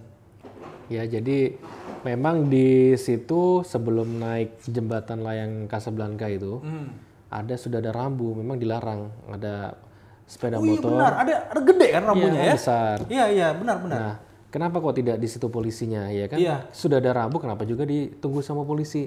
Ya, 0.92 1.08
jadi 1.08 1.56
memang 2.04 2.52
di 2.52 2.94
situ 3.00 3.64
sebelum 3.64 4.20
naik 4.20 4.60
jembatan 4.68 5.24
layang 5.24 5.72
Casablanca 5.72 6.28
itu 6.28 6.60
Hmm. 6.60 7.00
ada 7.32 7.56
sudah 7.56 7.80
ada 7.80 7.96
rambu, 7.96 8.36
memang 8.36 8.60
dilarang 8.60 9.10
ada 9.32 9.80
sepeda 10.24 10.58
Oh 10.58 10.66
iya 10.66 10.80
motor. 10.80 10.90
benar, 10.96 11.12
ada, 11.20 11.34
ada 11.52 11.62
gede 11.62 11.88
kan 11.92 12.02
rambunya 12.04 12.32
Iya, 12.34 12.44
ya? 12.44 12.54
besar. 12.56 12.98
Iya 13.08 13.26
iya 13.30 13.48
benar 13.52 13.78
benar. 13.80 14.00
Nah, 14.00 14.14
kenapa 14.50 14.78
kok 14.80 14.96
tidak 14.96 15.18
di 15.18 15.28
situ 15.28 15.48
polisinya, 15.48 16.08
ya 16.10 16.26
kan? 16.28 16.38
Iya. 16.40 16.56
Sudah 16.72 16.98
ada 16.98 17.12
rambu, 17.12 17.38
kenapa 17.38 17.64
juga 17.64 17.84
ditunggu 17.84 18.40
sama 18.40 18.64
polisi, 18.64 19.06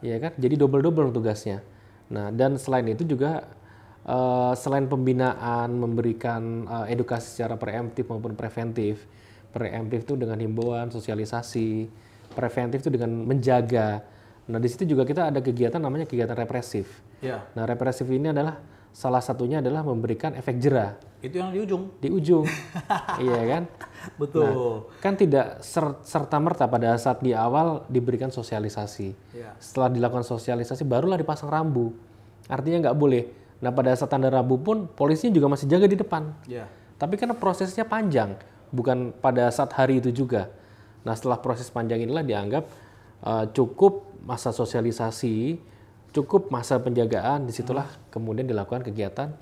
ya 0.00 0.16
kan? 0.16 0.32
Jadi 0.36 0.54
double 0.54 0.80
double 0.80 1.10
tugasnya. 1.10 1.60
Nah, 2.06 2.30
dan 2.30 2.54
selain 2.56 2.86
itu 2.86 3.02
juga 3.02 3.42
eh, 4.02 4.52
selain 4.54 4.86
pembinaan, 4.86 5.74
memberikan 5.74 6.42
eh, 6.64 6.94
edukasi 6.94 7.34
secara 7.34 7.58
preemptif 7.58 8.06
maupun 8.06 8.32
preventif. 8.32 9.02
Preemptif 9.50 10.04
itu 10.04 10.14
dengan 10.14 10.36
himbauan, 10.36 10.92
sosialisasi. 10.92 11.88
Preventif 12.30 12.84
itu 12.84 12.90
dengan 12.92 13.24
menjaga. 13.24 14.04
Nah, 14.46 14.60
di 14.60 14.68
situ 14.68 14.86
juga 14.86 15.02
kita 15.02 15.32
ada 15.32 15.40
kegiatan 15.40 15.80
namanya 15.80 16.06
kegiatan 16.06 16.36
represif. 16.36 16.86
Iya. 17.18 17.42
Nah, 17.56 17.66
represif 17.66 18.06
ini 18.06 18.30
adalah 18.30 18.60
salah 18.96 19.20
satunya 19.20 19.60
adalah 19.60 19.84
memberikan 19.84 20.32
efek 20.32 20.56
jerah 20.56 20.96
Itu 21.20 21.36
yang 21.36 21.52
di 21.52 21.60
ujung. 21.60 21.82
di 22.00 22.08
ujung, 22.08 22.48
iya 23.24 23.40
kan? 23.44 23.62
Betul. 24.16 24.88
kan 25.02 25.18
tidak 25.18 25.60
serta 26.00 26.38
merta 26.40 26.64
pada 26.64 26.96
saat 26.96 27.20
di 27.20 27.34
awal 27.36 27.84
diberikan 27.90 28.30
sosialisasi. 28.32 29.36
Iya. 29.36 29.52
Setelah 29.60 29.90
dilakukan 29.92 30.22
sosialisasi 30.24 30.86
barulah 30.86 31.18
dipasang 31.18 31.50
rambu. 31.50 31.92
Artinya 32.46 32.88
nggak 32.88 32.96
boleh. 32.96 33.26
Nah 33.58 33.74
pada 33.74 33.92
saat 33.98 34.14
tanda 34.14 34.30
rambu 34.30 34.62
pun 34.62 34.86
polisinya 34.86 35.34
juga 35.34 35.50
masih 35.50 35.66
jaga 35.66 35.86
di 35.90 35.98
depan. 35.98 36.22
Iya. 36.46 36.70
Tapi 36.96 37.18
karena 37.18 37.34
prosesnya 37.34 37.82
panjang, 37.84 38.38
bukan 38.70 39.10
pada 39.18 39.50
saat 39.50 39.74
hari 39.74 39.98
itu 39.98 40.14
juga. 40.14 40.48
Nah 41.02 41.12
setelah 41.18 41.42
proses 41.42 41.66
panjang 41.68 42.06
inilah 42.06 42.22
dianggap 42.22 42.64
eh, 43.26 43.44
cukup 43.50 44.22
masa 44.22 44.54
sosialisasi, 44.54 45.58
cukup 46.16 46.48
masa 46.48 46.80
penjagaan, 46.80 47.44
di 47.44 47.52
situlah 47.52 47.84
kemudian 48.08 48.48
dilakukan 48.48 48.80
kegiatan 48.80 49.36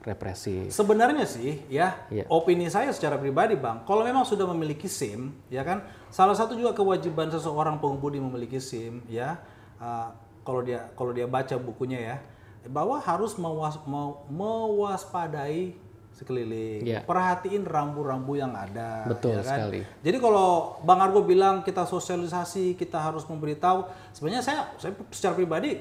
represi. 0.00 0.70
Sebenarnya 0.70 1.26
sih 1.26 1.60
ya, 1.68 2.06
Iya. 2.08 2.24
opini 2.30 2.70
saya 2.70 2.88
secara 2.94 3.18
pribadi 3.18 3.58
Bang, 3.58 3.82
kalau 3.82 4.00
memang 4.00 4.22
sudah 4.22 4.46
memiliki 4.48 4.86
SIM, 4.86 5.34
ya 5.50 5.60
kan, 5.60 5.82
salah 6.08 6.32
satu 6.32 6.54
juga 6.54 6.72
kewajiban 6.72 7.28
seseorang 7.28 7.82
pengemudi 7.82 8.16
memiliki 8.16 8.56
SIM, 8.56 9.02
ya, 9.10 9.36
uh, 9.76 10.08
kalau 10.40 10.64
dia 10.64 10.88
kalau 10.94 11.12
dia 11.12 11.26
baca 11.28 11.52
bukunya 11.60 11.98
ya, 12.00 12.16
bahwa 12.70 12.96
harus 12.96 13.36
mewas, 13.36 13.76
mau- 13.84 14.24
mewaspadai 14.30 15.76
sekeliling, 16.16 16.80
Iya. 16.84 17.00
perhatiin 17.04 17.64
rambu-rambu 17.64 18.36
yang 18.36 18.52
ada, 18.52 19.04
Betul 19.08 19.36
ya 19.36 19.44
kan? 19.44 19.68
sekali. 19.68 19.80
Jadi 20.04 20.16
kalau 20.16 20.76
Bang 20.80 21.00
Argo 21.00 21.24
bilang 21.24 21.60
kita 21.60 21.84
sosialisasi, 21.84 22.72
kita 22.72 23.00
harus 23.00 23.24
memberitahu, 23.24 23.84
sebenarnya 24.12 24.44
saya 24.44 24.60
saya 24.76 24.92
secara 25.12 25.36
pribadi 25.36 25.80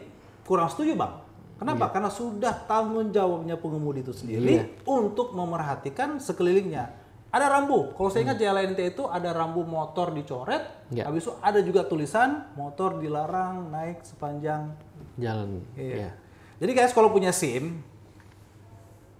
kurang 0.49 0.65
setuju 0.65 0.97
Bang. 0.97 1.21
Kenapa? 1.61 1.91
Karena 1.93 2.09
sudah 2.09 2.55
tanggung 2.65 3.11
jawabnya 3.13 3.59
pengemudi 3.59 4.01
itu 4.01 4.15
sendiri 4.15 4.79
untuk 4.87 5.35
memerhatikan 5.35 6.17
sekelilingnya. 6.17 6.87
Ada 7.29 7.45
rambu. 7.45 7.93
Kalau 7.93 8.09
saya 8.09 8.25
ingat 8.25 8.41
jalan 8.41 8.73
NT 8.73 8.97
itu 8.97 9.05
ada 9.05 9.29
rambu 9.29 9.61
motor 9.61 10.09
dicoret, 10.09 10.65
Ya. 10.89 11.05
habis 11.05 11.29
itu 11.29 11.33
ada 11.45 11.61
juga 11.61 11.85
tulisan 11.85 12.49
motor 12.57 12.97
dilarang 12.97 13.69
naik 13.69 14.01
sepanjang. 14.01 14.73
Jalan. 15.21 15.61
Iya. 15.77 16.09
ya. 16.09 16.11
Jadi 16.57 16.71
guys 16.73 16.89
kalau 16.89 17.13
punya 17.13 17.29
SIM, 17.29 17.85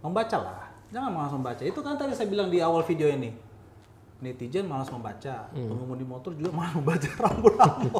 membacalah. 0.01 0.73
Jangan 0.89 1.11
malas 1.13 1.31
membaca. 1.35 1.61
Itu 1.61 1.85
kan 1.85 2.01
tadi 2.01 2.17
saya 2.17 2.25
bilang 2.25 2.49
di 2.49 2.57
awal 2.57 2.81
video 2.81 3.05
ini. 3.05 3.29
Netizen 4.19 4.67
malas 4.67 4.89
membaca, 4.89 5.47
pengemudi 5.53 6.03
motor 6.03 6.33
juga 6.33 6.49
malas 6.51 6.73
membaca 6.75 7.07
rambu-rambu. 7.23 7.91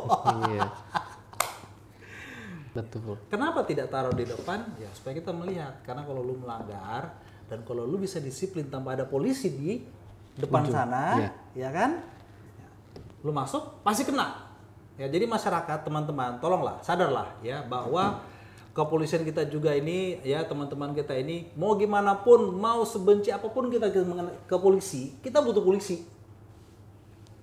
Betul. 2.73 3.17
Kenapa 3.29 3.65
tidak 3.65 3.89
taruh 3.89 4.13
di 4.13 4.25
depan? 4.29 4.61
Ya 4.77 4.89
supaya 4.93 5.17
kita 5.17 5.33
melihat. 5.33 5.81
Karena 5.81 6.05
kalau 6.05 6.21
lu 6.21 6.37
melanggar 6.37 7.17
dan 7.49 7.65
kalau 7.65 7.85
lu 7.89 7.97
bisa 7.97 8.21
disiplin 8.21 8.69
tanpa 8.69 8.93
ada 8.93 9.09
polisi 9.09 9.49
di 9.49 9.81
depan 10.37 10.69
sana, 10.69 11.17
Iya. 11.17 11.31
ya 11.57 11.69
kan? 11.73 11.91
Ya, 12.61 12.67
Lu 13.25 13.33
masuk 13.33 13.81
pasti 13.81 14.05
kena. 14.05 14.47
Ya 14.99 15.07
jadi 15.07 15.25
masyarakat 15.25 15.87
teman-teman 15.87 16.37
tolonglah 16.43 16.83
sadarlah 16.83 17.31
ya 17.39 17.63
bahwa 17.63 18.19
kepolisian 18.75 19.23
kita 19.23 19.47
juga 19.47 19.71
ini 19.71 20.19
ya 20.23 20.43
teman-teman 20.43 20.91
kita 20.91 21.15
ini 21.15 21.51
mau 21.55 21.75
gimana 21.79 22.19
pun 22.19 22.51
mau 22.55 22.83
sebenci 22.83 23.31
apa 23.31 23.47
pun 23.47 23.71
kita 23.71 23.91
ke 24.45 24.55
polisi 24.59 25.15
kita 25.23 25.39
butuh 25.39 25.63
polisi 25.63 26.03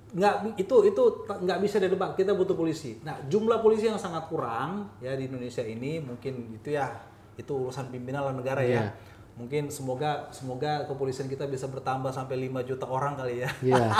nggak 0.06 0.54
itu 0.54 0.76
itu 0.86 1.02
nggak 1.26 1.58
bisa 1.58 1.82
ditebak 1.82 2.14
kita 2.14 2.30
butuh 2.30 2.54
polisi 2.54 3.02
nah 3.02 3.18
jumlah 3.26 3.58
polisi 3.58 3.90
yang 3.90 3.98
sangat 3.98 4.30
kurang 4.30 4.86
ya 4.98 5.18
di 5.18 5.26
Indonesia 5.26 5.60
ini 5.60 5.98
mungkin 5.98 6.54
itu 6.54 6.72
ya 6.72 6.94
itu 7.34 7.50
urusan 7.50 7.90
pimpinan 7.90 8.22
negara 8.32 8.62
ya 8.62 8.86
Iya. 8.86 8.86
mungkin 9.36 9.68
semoga 9.68 10.30
semoga 10.32 10.88
kepolisian 10.88 11.28
kita 11.28 11.44
bisa 11.44 11.68
bertambah 11.68 12.08
sampai 12.08 12.48
5 12.48 12.64
juta 12.64 12.86
orang 12.86 13.18
kali 13.18 13.44
ya 13.44 13.50
Iya. 13.60 13.92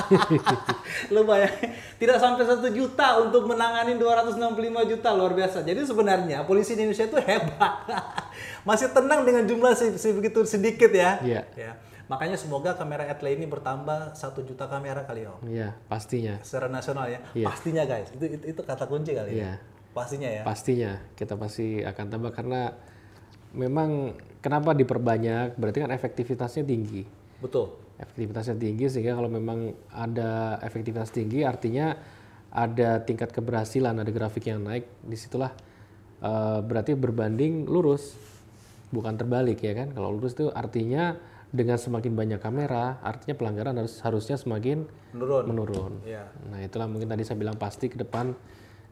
Lu 1.12 1.28
bayangin, 1.28 1.76
tidak 2.00 2.16
sampai 2.16 2.46
satu 2.46 2.70
juta 2.70 3.20
untuk 3.20 3.44
menangani 3.44 4.00
265 4.00 4.56
juta 4.88 5.08
luar 5.12 5.36
biasa. 5.36 5.60
Jadi 5.60 5.84
sebenarnya 5.84 6.48
polisi 6.48 6.72
di 6.72 6.88
Indonesia 6.88 7.04
itu 7.04 7.18
hebat, 7.20 7.74
masih 8.68 8.88
tenang 8.90 9.22
dengan 9.22 9.44
jumlah 9.44 9.76
se- 9.76 10.00
sebegitu 10.00 10.40
sedikit 10.48 10.88
ya. 10.88 11.20
Iya. 11.20 11.42
Ya. 11.52 11.72
Makanya 12.06 12.38
semoga 12.38 12.78
kamera 12.78 13.02
Atle 13.10 13.34
ini 13.34 13.50
bertambah 13.50 14.14
satu 14.14 14.46
juta 14.46 14.70
kamera 14.70 15.02
kali 15.02 15.26
om. 15.26 15.42
Iya, 15.42 15.74
pastinya. 15.90 16.38
Secara 16.46 16.70
nasional 16.70 17.10
ya. 17.10 17.20
Iya. 17.34 17.46
Pastinya 17.50 17.82
guys, 17.82 18.14
itu, 18.14 18.24
itu 18.30 18.44
itu 18.54 18.60
kata 18.62 18.86
kunci 18.86 19.10
kali 19.10 19.34
ya. 19.34 19.38
Iya. 19.42 19.52
Pastinya 19.90 20.28
ya. 20.30 20.42
Pastinya 20.46 20.92
kita 21.18 21.34
pasti 21.34 21.82
akan 21.82 22.06
tambah 22.06 22.30
karena 22.30 22.70
memang 23.56 24.14
kenapa 24.38 24.76
diperbanyak 24.76 25.58
berarti 25.58 25.78
kan 25.82 25.90
efektivitasnya 25.90 26.62
tinggi. 26.62 27.02
Betul. 27.42 27.74
Efektivitasnya 27.98 28.54
tinggi 28.54 28.86
sehingga 28.86 29.18
kalau 29.18 29.32
memang 29.32 29.74
ada 29.90 30.62
efektivitas 30.62 31.10
tinggi 31.10 31.42
artinya 31.42 31.96
ada 32.54 33.02
tingkat 33.02 33.34
keberhasilan, 33.34 33.98
ada 33.98 34.08
grafik 34.14 34.48
yang 34.48 34.62
naik, 34.62 34.86
di 35.02 35.16
situlah 35.18 35.50
eh, 36.22 36.60
berarti 36.62 36.94
berbanding 36.94 37.66
lurus, 37.66 38.14
bukan 38.94 39.18
terbalik 39.18 39.60
ya 39.60 39.74
kan? 39.74 39.90
Kalau 39.90 40.14
lurus 40.14 40.38
itu 40.38 40.48
artinya 40.54 41.16
dengan 41.54 41.78
semakin 41.78 42.12
banyak 42.12 42.40
kamera, 42.42 42.98
artinya 43.00 43.38
pelanggaran 43.38 43.74
harus 43.78 44.02
harusnya 44.02 44.34
semakin 44.34 44.86
Menurun. 45.14 45.44
menurun. 45.46 45.92
Iya. 46.02 46.26
Nah 46.50 46.58
itulah 46.60 46.90
mungkin 46.90 47.06
tadi 47.06 47.22
saya 47.22 47.38
bilang 47.38 47.54
pasti 47.56 47.86
ke 47.86 47.96
depan 47.96 48.34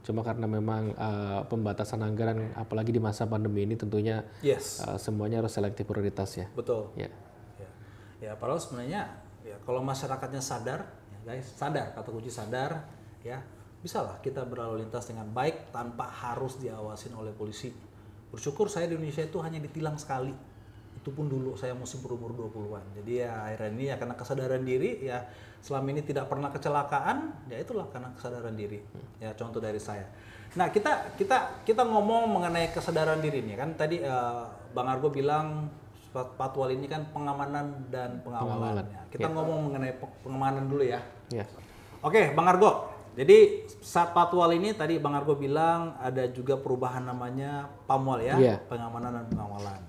cuma 0.05 0.21
karena 0.21 0.45
memang 0.45 0.93
eh, 0.93 1.41
pembatasan 1.49 2.05
anggaran 2.05 2.53
apalagi 2.61 2.93
di 2.93 3.01
masa 3.01 3.25
pandemi 3.25 3.65
ini 3.65 3.73
tentunya 3.75 4.21
Yes. 4.45 4.85
eh, 4.85 5.01
semuanya 5.01 5.41
harus 5.41 5.51
selektif 5.57 5.89
prioritas 5.89 6.29
ya. 6.37 6.47
Betul. 6.53 6.93
Ya. 6.95 7.09
Ya, 7.59 7.69
ya 8.21 8.33
padahal 8.37 8.61
sebenarnya 8.61 9.09
ya 9.43 9.57
kalau 9.65 9.81
masyarakatnya 9.83 10.45
sadar, 10.45 10.85
ya 11.11 11.19
guys, 11.25 11.49
sadar 11.57 11.93
kata 11.97 12.09
kunci 12.13 12.29
sadar, 12.31 12.85
ya 13.25 13.41
bisa 13.85 14.01
lah 14.01 14.17
kita 14.25 14.45
berlalu 14.49 14.85
lintas 14.87 15.05
dengan 15.09 15.29
baik 15.29 15.69
tanpa 15.69 16.09
harus 16.09 16.57
diawasin 16.57 17.13
oleh 17.17 17.33
polisi. 17.37 17.69
Bersyukur 18.33 18.73
saya 18.73 18.89
di 18.89 18.97
Indonesia 18.97 19.21
itu 19.25 19.39
hanya 19.45 19.61
ditilang 19.61 20.01
sekali. 20.01 20.33
Itu 21.05 21.13
pun 21.13 21.29
dulu 21.29 21.53
saya 21.53 21.77
masih 21.77 22.01
berumur 22.01 22.33
20-an. 22.33 22.81
Jadi 22.97 23.21
ya 23.21 23.45
akhirnya 23.45 23.71
ini 23.71 23.85
ya 23.93 24.01
karena 24.01 24.17
kesadaran 24.17 24.65
diri 24.65 25.05
ya 25.05 25.21
selama 25.61 25.93
ini 25.93 26.01
tidak 26.01 26.33
pernah 26.33 26.49
kecelakaan, 26.49 27.45
ya 27.53 27.61
itulah 27.61 27.85
karena 27.93 28.09
kesadaran 28.17 28.57
diri. 28.57 28.81
Ya 29.21 29.37
contoh 29.37 29.61
dari 29.61 29.77
saya. 29.77 30.09
Nah, 30.57 30.73
kita 30.73 31.13
kita 31.21 31.61
kita 31.61 31.85
ngomong 31.85 32.25
mengenai 32.33 32.73
kesadaran 32.73 33.21
diri 33.21 33.45
nih 33.45 33.57
kan 33.59 33.77
tadi 33.77 34.01
eh, 34.01 34.43
Bang 34.73 34.89
Argo 34.89 35.13
bilang 35.13 35.69
Pat- 36.09 36.41
Patwal 36.41 36.73
ini 36.73 36.89
kan 36.89 37.05
pengamanan 37.13 37.91
dan 37.93 38.25
pengawalan. 38.25 38.81
Pengawalan, 38.81 38.85
Ya, 38.89 39.03
kita 39.13 39.29
ngomong 39.29 39.59
mengenai 39.69 39.93
pe- 39.99 40.15
pengamanan 40.25 40.65
dulu 40.65 40.89
ya. 40.89 41.05
Ya. 41.29 41.45
Oke, 42.01 42.33
Bang 42.33 42.49
Argo. 42.49 42.89
Jadi 43.15 43.63
saat 43.79 44.11
Patwal 44.11 44.57
ini 44.57 44.73
tadi 44.73 44.97
Bang 44.97 45.13
Argo 45.13 45.37
bilang 45.37 46.01
ada 46.01 46.25
juga 46.33 46.57
perubahan 46.57 47.05
namanya 47.05 47.69
Pamwal 47.85 48.25
ya, 48.25 48.35
Iya. 48.35 48.57
pengamanan 48.67 49.21
dan 49.21 49.27
pengawalan. 49.29 49.81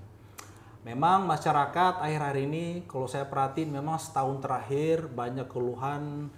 Memang 0.86 1.26
masyarakat 1.26 1.98
akhir-akhir 1.98 2.38
ini 2.46 2.66
kalau 2.86 3.10
saya 3.10 3.26
perhatiin 3.26 3.74
memang 3.74 3.98
setahun 3.98 4.38
terakhir 4.38 5.10
banyak 5.10 5.50
keluhan 5.50 6.30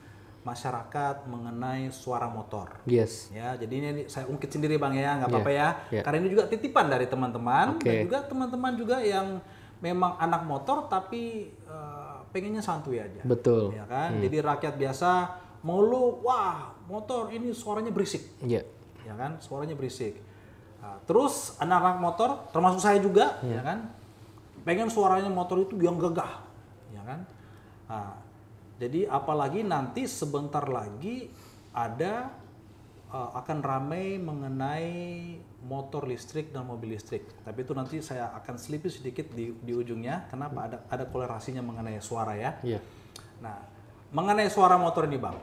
masyarakat 0.47 1.27
mengenai 1.27 1.91
suara 1.91 2.31
motor. 2.31 2.79
Yes. 2.87 3.27
Ya, 3.35 3.59
jadi 3.59 3.73
ini 3.75 3.89
saya 4.07 4.23
ungkit 4.31 4.47
sendiri 4.47 4.79
bang 4.79 4.95
ya, 4.95 5.19
nggak 5.19 5.27
Iya, 5.27 5.35
apa-apa 5.35 5.51
ya. 5.51 5.69
iya. 5.91 6.01
Karena 6.07 6.17
ini 6.23 6.29
juga 6.31 6.47
titipan 6.47 6.87
dari 6.87 7.11
teman-teman 7.11 7.75
Oke. 7.75 7.83
dan 7.83 7.95
juga 8.07 8.17
teman-teman 8.23 8.71
juga 8.79 8.97
yang 9.03 9.43
memang 9.83 10.15
anak 10.15 10.47
motor 10.47 10.87
tapi 10.87 11.51
eh, 11.51 12.15
pengennya 12.31 12.63
santuy 12.63 13.03
aja. 13.03 13.19
Betul. 13.27 13.75
Ya 13.75 13.83
kan, 13.83 14.15
jadi 14.23 14.47
rakyat 14.47 14.79
biasa 14.79 15.09
mau 15.67 15.83
lu, 15.83 16.23
wah 16.23 16.71
motor 16.87 17.35
ini 17.35 17.51
suaranya 17.51 17.91
berisik, 17.91 18.23
Ya. 18.47 18.63
ya 19.03 19.11
kan, 19.19 19.43
suaranya 19.43 19.75
berisik. 19.75 20.23
Nah, 20.79 21.03
terus 21.03 21.59
anak-anak 21.59 21.99
motor, 21.99 22.29
termasuk 22.55 22.79
saya 22.79 23.03
juga, 23.03 23.43
Iya. 23.43 23.59
ya 23.59 23.61
kan, 23.67 23.79
pengen 24.67 24.91
suaranya 24.91 25.31
motor 25.31 25.63
itu 25.63 25.79
yang 25.79 25.95
gagah, 25.95 26.43
ya 26.91 26.99
kan. 27.07 27.23
Nah, 27.87 28.19
jadi 28.75 29.07
apalagi 29.07 29.63
nanti 29.63 30.03
sebentar 30.11 30.67
lagi 30.67 31.31
ada 31.71 32.35
uh, 33.07 33.31
akan 33.39 33.63
ramai 33.63 34.19
mengenai 34.19 34.91
motor 35.63 36.03
listrik 36.03 36.51
dan 36.51 36.67
mobil 36.67 36.99
listrik. 36.99 37.23
Tapi 37.47 37.63
itu 37.63 37.71
nanti 37.71 38.03
saya 38.03 38.35
akan 38.35 38.59
selipin 38.59 38.91
sedikit 38.91 39.31
di, 39.31 39.55
di 39.55 39.71
ujungnya. 39.71 40.27
Kenapa 40.27 40.67
ada 40.67 40.77
ada 40.91 41.07
kolerasinya 41.07 41.63
mengenai 41.63 42.03
suara 42.03 42.35
ya? 42.35 42.59
Iya. 42.59 42.83
Nah, 43.39 43.55
mengenai 44.11 44.51
suara 44.51 44.75
motor 44.75 45.07
ini 45.07 45.15
bang, 45.15 45.37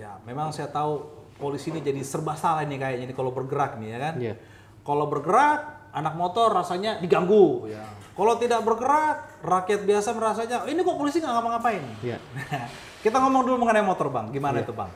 ya 0.00 0.16
memang 0.24 0.56
saya 0.56 0.72
tahu 0.72 1.20
polisi 1.40 1.72
ini 1.72 1.80
jadi 1.80 2.00
serba 2.04 2.36
salah 2.36 2.64
nih 2.68 2.76
kayaknya 2.76 3.12
nih 3.12 3.16
kalau 3.16 3.32
bergerak 3.32 3.76
nih 3.76 3.88
ya 3.92 3.98
kan. 4.00 4.14
Iya. 4.16 4.34
Kalau 4.80 5.06
bergerak, 5.12 5.79
anak 5.90 6.14
motor 6.14 6.50
rasanya 6.50 6.98
diganggu. 6.98 7.66
Ya. 7.66 7.82
Kalau 8.10 8.36
tidak 8.36 8.60
bergerak, 8.62 9.40
rakyat 9.40 9.80
biasa 9.82 10.12
merasanya 10.12 10.56
ini 10.66 10.80
kok 10.80 10.96
polisi 10.96 11.18
nggak 11.18 11.32
ngapa-ngapain. 11.32 11.82
Iya. 12.00 12.18
Kita 13.04 13.16
ngomong 13.16 13.42
dulu 13.42 13.64
mengenai 13.64 13.80
motor 13.80 14.12
bang, 14.12 14.28
gimana 14.28 14.60
itu 14.60 14.76
bang? 14.76 14.90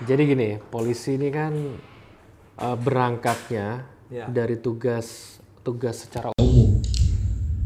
Jadi 0.00 0.22
gini, 0.24 0.48
polisi 0.62 1.16
ini 1.16 1.28
kan 1.28 1.52
eh, 2.56 2.76
berangkatnya 2.76 3.94
Ya. 4.06 4.30
dari 4.30 4.54
tugas 4.54 5.34
tugas 5.66 6.06
secara 6.06 6.30
umum 6.38 6.78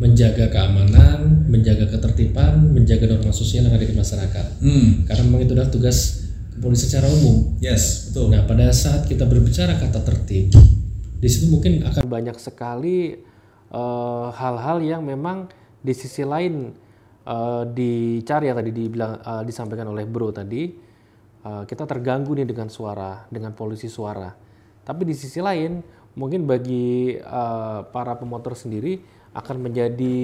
menjaga 0.01 0.49
keamanan, 0.49 1.45
menjaga 1.53 1.93
ketertiban, 1.93 2.73
menjaga 2.73 3.05
norma 3.05 3.29
sosial 3.29 3.69
yang 3.69 3.77
ada 3.77 3.85
di 3.85 3.93
masyarakat. 3.93 4.47
Hmm, 4.65 5.05
Karena 5.05 5.23
memang 5.29 5.45
itu 5.45 5.53
adalah 5.53 5.69
tugas 5.69 6.25
kepolisian 6.57 6.89
secara 6.89 7.13
umum. 7.13 7.61
yes, 7.61 8.09
betul. 8.09 8.33
Nah, 8.33 8.49
pada 8.49 8.73
saat 8.73 9.05
kita 9.05 9.29
berbicara 9.29 9.77
kata 9.77 10.01
tertib, 10.01 10.49
di 11.21 11.29
situ 11.29 11.53
mungkin 11.53 11.85
akan 11.85 12.05
banyak 12.09 12.37
sekali 12.41 13.21
eh, 13.69 14.27
hal-hal 14.33 14.81
yang 14.81 15.05
memang 15.05 15.53
di 15.85 15.93
sisi 15.93 16.25
lain 16.25 16.73
eh, 17.29 17.63
dicari 17.69 18.49
ya 18.49 18.57
tadi 18.57 18.73
dibilang 18.73 19.21
eh, 19.21 19.43
disampaikan 19.45 19.93
oleh 19.93 20.09
Bro 20.09 20.33
tadi 20.33 20.73
eh, 21.45 21.63
kita 21.69 21.85
terganggu 21.85 22.33
nih 22.33 22.49
dengan 22.49 22.73
suara, 22.73 23.29
dengan 23.29 23.53
polusi 23.53 23.93
suara. 23.93 24.33
Tapi 24.81 25.05
di 25.05 25.13
sisi 25.13 25.45
lain 25.45 25.85
mungkin 26.17 26.49
bagi 26.49 27.21
eh, 27.21 27.81
para 27.93 28.17
pemotor 28.17 28.57
sendiri 28.57 28.97
akan 29.37 29.57
menjadi 29.61 30.19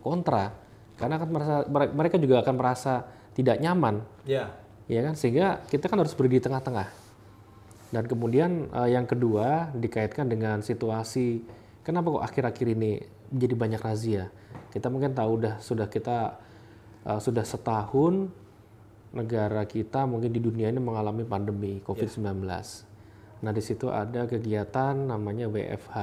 kontra. 0.00 0.56
Karena 0.96 1.20
akan 1.20 1.28
merasa 1.28 1.54
mereka 1.92 2.16
juga 2.16 2.40
akan 2.40 2.54
merasa 2.56 3.04
tidak 3.36 3.60
nyaman. 3.60 4.00
Ya, 4.24 4.54
ya 4.88 5.00
kan? 5.04 5.12
Sehingga 5.12 5.60
kita 5.68 5.92
kan 5.92 6.00
harus 6.00 6.16
berdiri 6.16 6.40
di 6.40 6.44
tengah-tengah 6.46 7.01
dan 7.92 8.08
kemudian 8.08 8.72
eh, 8.72 8.96
yang 8.96 9.04
kedua 9.04 9.70
dikaitkan 9.76 10.26
dengan 10.26 10.64
situasi 10.64 11.44
kenapa 11.84 12.18
kok 12.18 12.24
akhir-akhir 12.24 12.66
ini 12.72 12.92
menjadi 13.32 13.54
banyak 13.54 13.82
razia? 13.84 14.24
Kita 14.72 14.88
mungkin 14.88 15.12
tahu 15.12 15.30
udah 15.44 15.54
sudah 15.60 15.86
kita 15.86 16.40
eh, 17.04 17.20
sudah 17.20 17.44
setahun 17.44 18.32
negara 19.12 19.68
kita 19.68 20.08
mungkin 20.08 20.32
di 20.32 20.40
dunia 20.40 20.72
ini 20.72 20.80
mengalami 20.80 21.28
pandemi 21.28 21.84
COVID-19 21.84 22.48
nah 23.42 23.50
di 23.50 23.60
situ 23.60 23.90
ada 23.90 24.24
kegiatan 24.24 24.94
namanya 24.96 25.50
WFH 25.50 25.98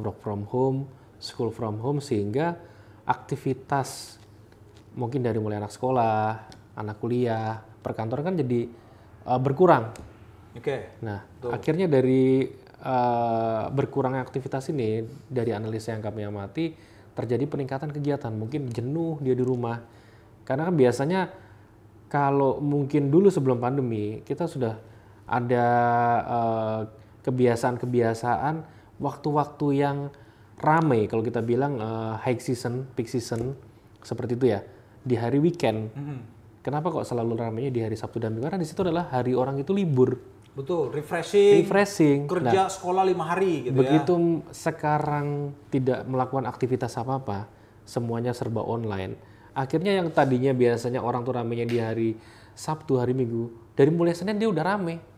work 0.00 0.16
from 0.24 0.48
home 0.48 0.88
school 1.22 1.54
from 1.54 1.78
home 1.78 2.02
sehingga 2.02 2.58
aktivitas 3.06 4.18
mungkin 4.98 5.24
dari 5.24 5.38
mulai 5.40 5.62
anak 5.62 5.72
sekolah, 5.72 6.50
anak 6.76 6.96
kuliah, 6.98 7.62
perkantoran 7.80 8.34
kan 8.34 8.36
jadi 8.36 8.68
uh, 9.24 9.40
berkurang. 9.40 9.94
Oke. 10.56 10.76
Nah, 11.04 11.24
akhirnya 11.50 11.86
dari 11.88 12.48
uh, 12.84 13.64
berkurangnya 13.72 14.22
aktivitas 14.24 14.68
ini, 14.72 15.04
dari 15.28 15.54
analisa 15.54 15.94
yang 15.94 16.04
kami 16.04 16.26
amati, 16.26 16.72
terjadi 17.12 17.44
peningkatan 17.48 17.90
kegiatan. 17.92 18.32
Mungkin 18.32 18.72
jenuh 18.72 19.20
dia 19.20 19.36
di 19.36 19.44
rumah. 19.44 19.80
Karena 20.42 20.68
kan 20.68 20.76
biasanya 20.76 21.20
kalau 22.12 22.60
mungkin 22.60 23.08
dulu 23.08 23.32
sebelum 23.32 23.62
pandemi, 23.62 24.20
kita 24.26 24.44
sudah 24.44 24.76
ada 25.24 25.66
uh, 26.26 26.80
kebiasaan-kebiasaan 27.24 28.54
waktu-waktu 29.00 29.66
yang 29.78 30.12
ramai. 30.60 31.08
Kalau 31.08 31.24
kita 31.24 31.40
bilang 31.40 31.80
uh, 31.80 32.20
high 32.20 32.40
season, 32.42 32.84
peak 32.92 33.08
season, 33.08 33.56
seperti 34.04 34.36
itu 34.36 34.46
ya. 34.52 34.60
Di 35.02 35.18
hari 35.18 35.42
weekend, 35.42 35.90
Kenapa 36.62 36.94
kok 36.94 37.02
selalu 37.02 37.34
ramainya 37.34 37.74
di 37.74 37.82
hari 37.82 37.98
Sabtu 37.98 38.22
dan 38.22 38.38
Minggu? 38.38 38.46
Karena 38.46 38.62
di 38.62 38.68
situ 38.70 38.86
adalah 38.86 39.10
hari 39.10 39.34
orang 39.34 39.58
itu 39.58 39.74
libur, 39.74 40.14
Betul, 40.52 40.92
refreshing, 40.92 41.64
refreshing. 41.64 42.18
kerja 42.28 42.68
sekolah 42.68 43.08
lima 43.08 43.24
hari 43.24 43.68
gitu 43.68 43.72
ya. 43.72 43.78
Begitu 43.80 44.14
sekarang 44.52 45.56
tidak 45.72 46.04
melakukan 46.04 46.44
aktivitas 46.44 46.92
apa-apa, 47.00 47.48
semuanya 47.88 48.36
serba 48.36 48.60
online. 48.60 49.16
Akhirnya 49.56 49.96
yang 49.96 50.12
tadinya 50.12 50.52
biasanya 50.52 51.00
orang 51.00 51.24
tuh 51.24 51.40
ramainya 51.40 51.64
di 51.64 51.78
hari 51.80 52.10
Sabtu 52.52 53.00
hari 53.00 53.16
Minggu 53.16 53.48
dari 53.72 53.88
mulai 53.88 54.12
Senin 54.12 54.36
dia 54.36 54.48
udah 54.48 54.64
rame 54.64 55.12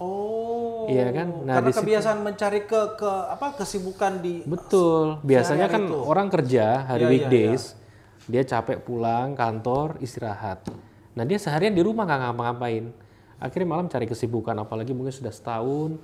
Oh. 0.00 0.88
Iya 0.88 1.12
kan? 1.12 1.28
Nah, 1.44 1.60
karena 1.60 1.70
situ- 1.76 1.84
kebiasaan 1.84 2.18
mencari 2.24 2.64
ke 2.64 2.80
ke 2.96 3.10
apa 3.36 3.52
kesibukan 3.60 4.24
di 4.24 4.40
betul 4.48 5.20
biasanya 5.20 5.68
kan 5.68 5.84
itu. 5.84 6.00
orang 6.00 6.32
kerja 6.32 6.88
hari 6.88 7.04
iya, 7.04 7.12
weekdays 7.12 7.76
dia 8.24 8.40
capek 8.48 8.80
pulang 8.80 9.36
kantor 9.36 10.00
istirahat 10.00 10.64
nah 11.12 11.28
dia 11.28 11.36
seharian 11.36 11.76
di 11.76 11.84
rumah 11.84 12.08
nggak 12.08 12.32
ngapa-ngapain 12.32 12.96
akhirnya 13.40 13.68
malam 13.68 13.88
cari 13.88 14.04
kesibukan 14.04 14.54
apalagi 14.54 14.92
mungkin 14.92 15.10
sudah 15.10 15.32
setahun 15.32 15.96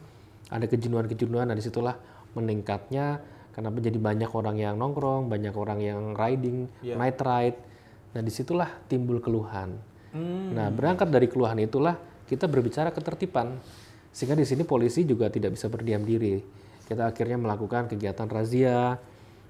ada 0.49 0.65
kejenuhan-kejenuhan 0.65 1.47
nah 1.47 1.57
di 1.57 1.63
situlah 1.63 1.95
meningkatnya 2.33 3.21
kenapa 3.53 3.79
jadi 3.81 3.97
banyak 4.01 4.31
orang 4.33 4.57
yang 4.57 4.75
nongkrong 4.77 5.29
banyak 5.29 5.53
orang 5.53 5.81
yang 5.81 6.01
riding 6.17 6.67
Iya. 6.81 6.97
night 6.97 7.21
ride 7.21 7.59
nah 8.17 8.23
di 8.25 8.33
situlah 8.33 8.73
timbul 8.89 9.21
keluhan 9.21 9.77
Hmm. 10.17 10.57
Nah, 10.57 10.73
berangkat 10.73 11.13
dari 11.13 11.29
keluhan 11.29 11.61
itulah 11.61 12.01
kita 12.25 12.49
berbicara 12.49 12.89
ketertiban. 12.89 13.61
Sehingga 14.17 14.33
di 14.33 14.49
sini 14.49 14.65
polisi 14.65 15.05
juga 15.05 15.29
tidak 15.29 15.61
bisa 15.61 15.69
berdiam 15.69 16.01
diri. 16.01 16.41
Kita 16.89 17.05
akhirnya 17.13 17.37
melakukan 17.37 17.93
kegiatan 17.93 18.25
razia. 18.25 18.97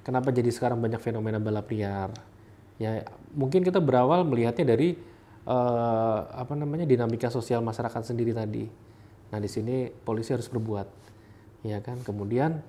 Kenapa 0.02 0.34
jadi 0.34 0.50
sekarang 0.50 0.82
banyak 0.82 0.98
fenomena 0.98 1.38
balap 1.38 1.70
liar? 1.70 2.10
Ya, 2.82 3.06
mungkin 3.30 3.62
kita 3.62 3.78
berawal 3.78 4.26
melihatnya 4.26 4.74
dari 4.74 4.98
eh, 5.46 6.18
apa 6.26 6.52
namanya 6.58 6.84
dinamika 6.84 7.30
sosial 7.30 7.62
masyarakat 7.62 8.02
sendiri 8.02 8.34
tadi. 8.34 8.66
Nah, 9.30 9.38
di 9.38 9.50
sini 9.50 9.90
polisi 9.90 10.34
harus 10.34 10.50
berbuat. 10.50 10.88
Ya 11.62 11.78
kan? 11.82 12.02
Kemudian 12.02 12.60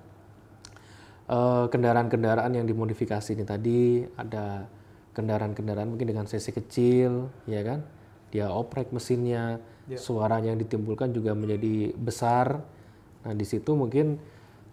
eh, 1.26 1.64
kendaraan-kendaraan 1.68 2.54
yang 2.54 2.66
dimodifikasi 2.66 3.34
ini 3.34 3.44
tadi 3.44 4.06
ada 4.14 4.70
kendaraan-kendaraan 5.12 5.90
mungkin 5.90 6.06
dengan 6.14 6.30
cc 6.30 6.54
kecil, 6.54 7.26
ya 7.50 7.62
kan? 7.66 7.82
Dia 8.30 8.54
oprek 8.54 8.94
mesinnya, 8.94 9.58
suaranya 9.96 10.54
yang 10.54 10.60
ditimbulkan 10.62 11.10
juga 11.10 11.34
menjadi 11.34 11.96
besar. 11.96 12.62
Nah 13.26 13.34
di 13.34 13.42
situ 13.42 13.74
mungkin 13.74 14.18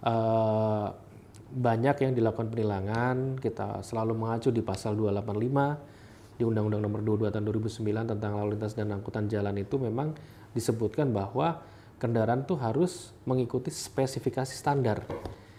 eh, 0.06 0.88
banyak 1.56 1.96
yang 2.04 2.13
dilakukan 2.13 2.52
penilangan. 2.52 3.39
Kita 3.41 3.82
selalu 3.82 4.13
mengacu 4.13 4.54
di 4.54 4.62
pasal 4.62 4.94
285 4.94 5.94
di 6.36 6.43
Undang-Undang 6.43 6.82
Nomor 6.84 7.02
22 7.02 7.32
Tahun 7.32 7.45
2009 7.48 8.12
tentang 8.12 8.32
lalu 8.36 8.60
lintas 8.60 8.76
dan 8.76 8.91
angkutan 8.91 9.32
jalan 9.32 9.56
itu 9.56 9.80
memang 9.80 10.15
disebutkan 10.52 11.12
bahwa 11.15 11.63
kendaraan 11.95 12.43
tuh 12.43 12.60
harus 12.60 13.15
mengikuti 13.24 13.71
spesifikasi 13.71 14.52
standar. 14.52 15.04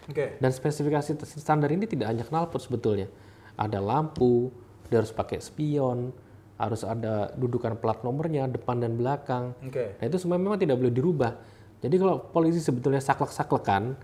Oke. 0.06 0.38
Dan 0.38 0.50
spesifikasi 0.52 1.16
standar 1.40 1.72
ini 1.72 1.88
tidak 1.88 2.12
hanya 2.12 2.24
knalpot 2.28 2.60
sebetulnya. 2.62 3.08
Ada 3.56 3.80
lampu, 3.80 4.52
dia 4.86 5.00
harus 5.02 5.10
pakai 5.10 5.40
spion, 5.40 6.12
harus 6.56 6.84
ada 6.84 7.32
dudukan 7.36 7.76
plat 7.80 8.00
nomornya 8.04 8.48
depan 8.48 8.80
dan 8.80 8.96
belakang. 8.96 9.56
Oke. 9.64 9.96
Nah 10.00 10.04
itu 10.04 10.16
semua 10.20 10.36
memang 10.40 10.60
tidak 10.60 10.76
boleh 10.80 10.92
dirubah. 10.92 11.32
Jadi 11.80 11.96
kalau 12.00 12.20
polisi 12.32 12.60
sebetulnya 12.60 13.00
saklek-saklekan, 13.04 13.96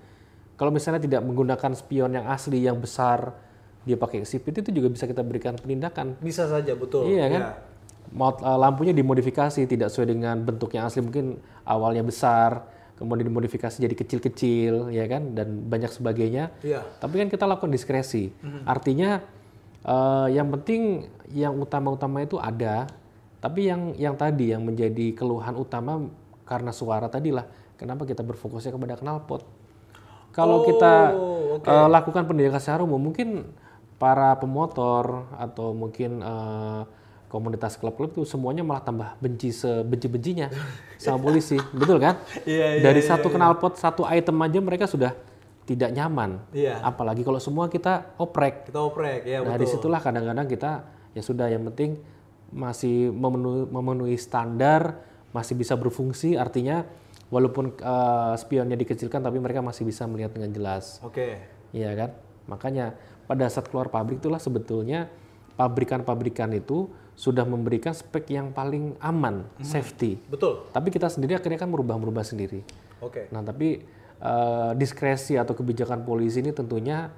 kalau 0.60 0.70
misalnya 0.70 1.00
tidak 1.00 1.24
menggunakan 1.24 1.72
spion 1.72 2.12
yang 2.12 2.28
asli 2.28 2.60
yang 2.60 2.76
besar, 2.76 3.32
dia 3.82 3.96
pakai 3.96 4.22
sipit 4.22 4.54
itu 4.54 4.70
juga 4.70 4.88
bisa 4.88 5.04
kita 5.04 5.22
berikan 5.22 5.58
penindakan. 5.58 6.14
Bisa 6.18 6.46
saja 6.46 6.72
betul. 6.74 7.10
Iya 7.10 7.26
kan? 7.28 7.42
Eh, 8.12 8.58
lampunya 8.60 8.92
dimodifikasi 8.92 9.64
tidak 9.64 9.88
sesuai 9.88 10.08
dengan 10.12 10.36
bentuk 10.38 10.70
yang 10.76 10.84
asli 10.84 11.00
mungkin 11.00 11.40
awalnya 11.64 12.04
besar, 12.04 12.68
kemudian 12.94 13.24
dimodifikasi 13.26 13.80
jadi 13.80 13.96
kecil-kecil, 13.96 14.92
ya 14.92 15.08
kan? 15.08 15.32
Dan 15.32 15.66
banyak 15.66 15.88
sebagainya. 15.88 16.52
Iya. 16.60 16.84
Tapi 17.00 17.24
kan 17.24 17.28
kita 17.32 17.48
lakukan 17.48 17.72
diskresi. 17.72 18.30
Artinya 18.62 19.24
eh, 19.82 20.28
yang 20.30 20.52
penting 20.52 21.08
yang 21.32 21.56
utama-utama 21.56 22.20
itu 22.20 22.36
ada, 22.36 22.86
tapi 23.40 23.66
yang 23.66 23.96
yang 23.96 24.14
tadi 24.14 24.52
yang 24.52 24.62
menjadi 24.62 25.16
keluhan 25.16 25.56
utama 25.56 26.06
karena 26.44 26.70
suara 26.70 27.08
tadi 27.08 27.32
lah. 27.32 27.48
Kenapa 27.80 28.06
kita 28.06 28.22
berfokusnya 28.22 28.70
kepada 28.70 28.94
knalpot? 29.00 29.42
Kalau 30.30 30.64
kita 30.64 31.12
Oh, 31.12 31.58
oke. 31.58 31.66
eh, 31.66 31.88
lakukan 31.90 32.22
pendidikan 32.24 32.60
secara 32.60 32.84
umum, 32.84 33.00
mungkin 33.00 33.48
para 34.02 34.34
pemotor 34.34 35.30
atau 35.38 35.70
mungkin 35.70 36.18
eh, 36.18 36.82
komunitas 37.30 37.78
klub-klub 37.78 38.10
itu 38.10 38.22
semuanya 38.26 38.66
malah 38.66 38.82
tambah 38.82 39.14
benci 39.22 39.54
sebenci-bencinya 39.54 40.50
sama 40.98 41.22
polisi, 41.30 41.54
betul 41.70 42.02
kan? 42.02 42.18
Iya, 42.42 42.76
iya, 42.76 42.82
Dari 42.82 42.98
iya, 42.98 43.08
satu 43.14 43.30
knalpot, 43.30 43.78
satu 43.78 44.02
item 44.10 44.42
aja 44.42 44.58
mereka 44.58 44.90
sudah 44.90 45.14
tidak 45.62 45.94
nyaman. 45.94 46.42
Iya. 46.50 46.82
Apalagi 46.82 47.22
kalau 47.22 47.38
semua 47.38 47.70
kita 47.70 48.18
oprek. 48.18 48.66
Kita 48.74 48.82
oprek 48.82 49.22
ya 49.22 49.46
nah 49.46 49.54
betul. 49.54 49.62
di 49.62 49.66
situlah 49.70 50.00
kadang-kadang 50.02 50.50
kita 50.50 50.70
ya 51.14 51.22
sudah 51.22 51.46
yang 51.46 51.62
penting 51.70 52.02
masih 52.50 53.14
memenuhi, 53.14 53.70
memenuhi 53.70 54.16
standar, 54.18 54.98
masih 55.30 55.54
bisa 55.54 55.78
berfungsi. 55.78 56.34
Artinya 56.34 56.82
walaupun 57.30 57.78
eh, 57.78 58.34
spionnya 58.34 58.74
dikecilkan, 58.74 59.22
tapi 59.22 59.38
mereka 59.38 59.62
masih 59.62 59.86
bisa 59.86 60.10
melihat 60.10 60.34
dengan 60.34 60.50
jelas. 60.50 60.98
Oke. 61.06 61.38
Iya 61.70 61.94
kan? 61.94 62.10
Makanya 62.50 62.98
pada 63.26 63.46
saat 63.48 63.70
keluar 63.70 63.88
pabrik 63.88 64.20
itulah 64.20 64.42
sebetulnya 64.42 65.08
pabrikan-pabrikan 65.54 66.50
itu 66.56 66.88
sudah 67.12 67.44
memberikan 67.44 67.92
spek 67.92 68.32
yang 68.32 68.50
paling 68.56 68.96
aman, 68.98 69.44
safety. 69.60 70.16
Betul. 70.26 70.64
Tapi 70.72 70.88
kita 70.88 71.12
sendiri 71.12 71.36
akhirnya 71.36 71.60
kan 71.60 71.68
merubah-merubah 71.68 72.24
sendiri. 72.24 72.64
Oke. 73.04 73.28
Nah, 73.30 73.44
tapi 73.44 73.84
eh, 74.18 74.70
diskresi 74.74 75.36
atau 75.36 75.52
kebijakan 75.52 76.08
polisi 76.08 76.40
ini 76.40 76.56
tentunya 76.56 77.12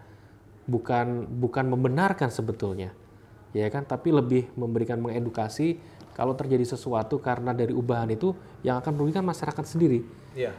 bukan 0.67 1.31
bukan 1.39 1.65
membenarkan 1.71 2.29
sebetulnya. 2.29 2.91
Ya 3.55 3.71
kan, 3.71 3.87
tapi 3.87 4.11
lebih 4.11 4.51
memberikan 4.59 4.99
mengedukasi 4.99 5.79
kalau 6.15 6.35
terjadi 6.35 6.75
sesuatu 6.75 7.23
karena 7.23 7.55
dari 7.55 7.71
ubahan 7.71 8.11
itu 8.11 8.35
yang 8.67 8.83
akan 8.83 8.99
merugikan 8.99 9.23
masyarakat 9.23 9.63
sendiri. 9.63 10.03
Iya. 10.35 10.51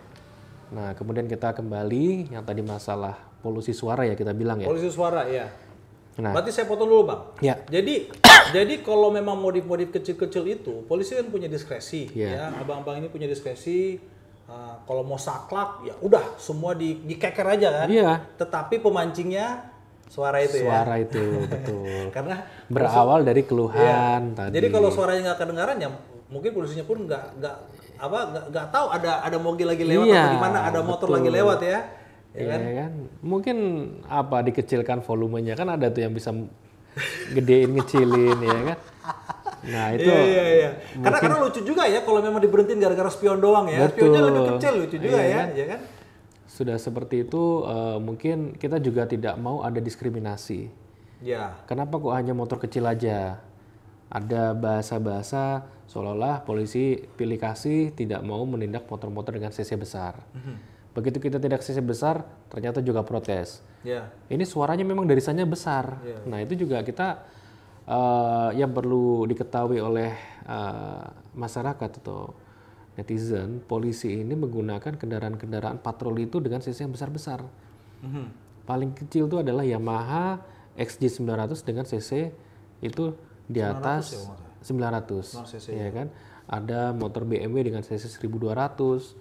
Nah, 0.71 0.93
kemudian 0.93 1.25
kita 1.25 1.51
kembali 1.51 2.29
yang 2.29 2.41
tadi 2.41 2.61
masalah 2.61 3.13
polusi 3.39 3.71
suara 3.71 4.03
ya 4.03 4.13
kita 4.13 4.31
bilang 4.31 4.57
ya. 4.57 4.65
Polisi 4.65 4.89
suara 4.89 5.25
ya. 5.25 5.45
Nah, 6.15 6.31
Berarti 6.31 6.49
saya 6.49 6.63
potong 6.63 6.87
dulu 6.87 7.03
bang. 7.05 7.21
ya. 7.43 7.55
Jadi 7.67 8.07
jadi 8.55 8.73
kalau 8.79 9.09
memang 9.09 9.35
modif-modif 9.35 9.91
kecil-kecil 9.91 10.43
itu 10.47 10.73
polisi 10.85 11.13
kan 11.13 11.27
punya 11.27 11.45
diskresi 11.45 12.07
Iya. 12.11 12.29
ya 12.31 12.43
abang-abang 12.55 12.97
ini 12.97 13.11
punya 13.11 13.27
diskresi 13.27 13.99
uh, 14.47 14.79
kalau 14.81 15.03
mau 15.03 15.19
saklak 15.19 15.83
ya 15.83 15.93
udah 15.99 16.39
semua 16.39 16.71
di 16.73 17.03
dikeker 17.03 17.45
aja 17.45 17.83
kan. 17.83 17.87
Iya. 17.91 18.11
Tetapi 18.35 18.79
pemancingnya 18.79 19.75
suara 20.07 20.39
itu 20.39 20.63
ya. 20.63 20.71
Suara 20.71 20.95
itu 20.97 21.21
betul. 21.45 21.83
Karena 22.15 22.47
Berawal 22.65 23.21
dari 23.21 23.43
keluhan 23.43 23.77
Iya. 24.31 24.33
tadi. 24.33 24.51
Jadi 24.55 24.67
kalau 24.71 24.89
suaranya 24.89 25.21
nggak 25.29 25.39
kedengaran 25.41 25.77
ya 25.77 25.89
mungkin 26.25 26.51
polisinya 26.51 26.81
pun 26.81 27.05
nggak 27.05 27.37
nggak 27.37 27.55
apa 27.97 28.19
nggak 28.51 28.67
tahu 28.69 28.85
ada 28.91 29.11
ada 29.23 29.37
mobil 29.39 29.65
lagi 29.65 29.83
lewat 29.83 30.05
Iya, 30.05 30.21
atau 30.21 30.33
di 30.35 30.39
mana 30.41 30.57
ada 30.63 30.79
motor 30.83 31.07
betul. 31.07 31.15
lagi 31.19 31.29
lewat 31.31 31.59
ya. 31.61 31.69
Ya 31.69 31.79
Iya 32.35 32.45
kan? 32.51 32.59
kan? 32.61 32.91
Mungkin 33.23 33.57
apa 34.05 34.37
dikecilkan 34.43 34.99
volumenya 35.01 35.55
kan 35.55 35.71
ada 35.71 35.87
tuh 35.87 36.03
yang 36.03 36.11
bisa 36.11 36.35
gedein 37.31 37.71
ngecilin 37.75 38.39
ya 38.39 38.59
kan. 38.73 38.79
Nah, 39.65 39.85
itu 39.97 40.05
Iya 40.05 40.21
iya 40.21 40.45
iya. 40.45 40.69
Karena 41.01 41.17
karena 41.17 41.37
lucu 41.41 41.59
juga 41.65 41.89
ya 41.89 42.05
kalau 42.05 42.21
memang 42.21 42.37
diberhentiin 42.37 42.77
gara-gara 42.77 43.09
spion 43.09 43.41
doang 43.41 43.65
ya. 43.65 43.89
Spionnya 43.89 44.19
Betul. 44.21 44.27
lebih 44.29 44.41
kecil 44.55 44.73
lucu 44.77 44.95
juga 45.01 45.17
Iya 45.17 45.23
ya, 45.25 45.37
kan? 45.37 45.47
ya 45.55 45.65
kan? 45.75 45.81
sudah 46.45 46.79
seperti 46.79 47.27
itu 47.27 47.67
eh, 47.67 47.97
mungkin 47.99 48.55
kita 48.55 48.79
juga 48.79 49.03
tidak 49.03 49.35
mau 49.35 49.59
ada 49.59 49.81
diskriminasi. 49.81 50.71
Ya. 51.19 51.57
Kenapa 51.67 51.99
kok 51.99 52.15
hanya 52.15 52.31
motor 52.31 52.61
kecil 52.61 52.85
aja? 52.85 53.43
Ada 54.07 54.53
bahasa-bahasa 54.53 55.65
seolah-olah 55.85 56.41
polisi 56.43 56.97
pilih 56.97 57.37
kasih 57.37 57.93
tidak 57.93 58.25
mau 58.25 58.41
menindak 58.43 58.89
motor-motor 58.89 59.37
dengan 59.37 59.53
cc 59.53 59.77
besar. 59.77 60.17
Begitu 60.95 61.19
kita 61.19 61.37
tidak 61.37 61.59
cc 61.59 61.83
besar, 61.83 62.23
ternyata 62.47 62.79
juga 62.79 63.03
protes. 63.03 63.59
Ya. 63.83 64.09
Ini 64.31 64.47
suaranya 64.47 64.87
memang 64.87 65.03
darisannya 65.05 65.43
besar. 65.43 65.99
Iya. 66.01 66.19
Nah 66.25 66.39
itu 66.41 66.55
juga 66.55 66.81
kita 66.81 67.21
eh, 67.85 68.49
yang 68.57 68.71
perlu 68.71 69.27
diketahui 69.27 69.77
oleh 69.83 70.15
eh, 70.47 71.05
masyarakat 71.35 71.89
atau 72.01 72.33
netizen, 72.95 73.59
polisi 73.67 74.23
ini 74.23 74.33
menggunakan 74.39 74.95
kendaraan-kendaraan 74.95 75.83
patroli 75.83 76.31
itu 76.31 76.39
dengan 76.39 76.63
cc 76.63 76.87
yang 76.87 76.95
besar-besar. 76.95 77.43
Mhm. 78.01 78.25
Paling 78.65 78.95
kecil 78.95 79.27
itu 79.27 79.37
adalah 79.37 79.61
Yamaha 79.67 80.41
XJ900 80.79 81.59
dengan 81.61 81.85
cc 81.85 82.31
itu 82.81 83.05
di 83.45 83.61
atas 83.61 84.15
900, 84.15 84.44
900 84.65 85.45
cc, 85.45 85.67
ya 85.77 85.89
kan. 85.93 86.09
Ada 86.49 86.93
motor 86.97 87.29
BMW 87.29 87.69
dengan 87.69 87.85
cc 87.85 88.09
1200, 88.09 89.13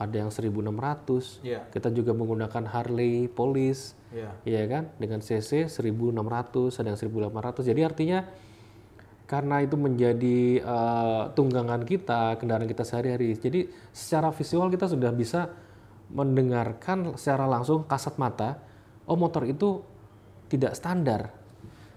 ada 0.00 0.16
yang 0.18 0.30
1600. 0.34 1.40
Iya. 1.46 1.70
Kita 1.70 1.94
juga 1.94 2.10
menggunakan 2.10 2.66
Harley 2.66 3.30
Police, 3.30 3.94
Ya. 4.10 4.34
ya 4.42 4.66
kan, 4.66 4.90
dengan 4.98 5.22
cc 5.22 5.70
1600, 5.70 6.82
ada 6.82 6.90
yang 6.90 6.98
1800. 6.98 7.62
Jadi 7.62 7.80
artinya 7.86 8.26
karena 9.30 9.62
itu 9.62 9.78
menjadi 9.78 10.58
eh, 10.58 11.22
tunggangan 11.38 11.86
kita, 11.86 12.34
kendaraan 12.42 12.66
kita 12.66 12.82
sehari-hari. 12.82 13.38
Jadi 13.38 13.70
secara 13.94 14.34
visual 14.34 14.66
kita 14.74 14.90
sudah 14.90 15.14
bisa 15.14 15.54
mendengarkan 16.10 17.14
secara 17.14 17.46
langsung 17.46 17.86
kasat 17.86 18.18
mata, 18.18 18.58
oh 19.06 19.14
motor 19.14 19.46
itu 19.46 19.86
tidak 20.50 20.74
standar. 20.74 21.30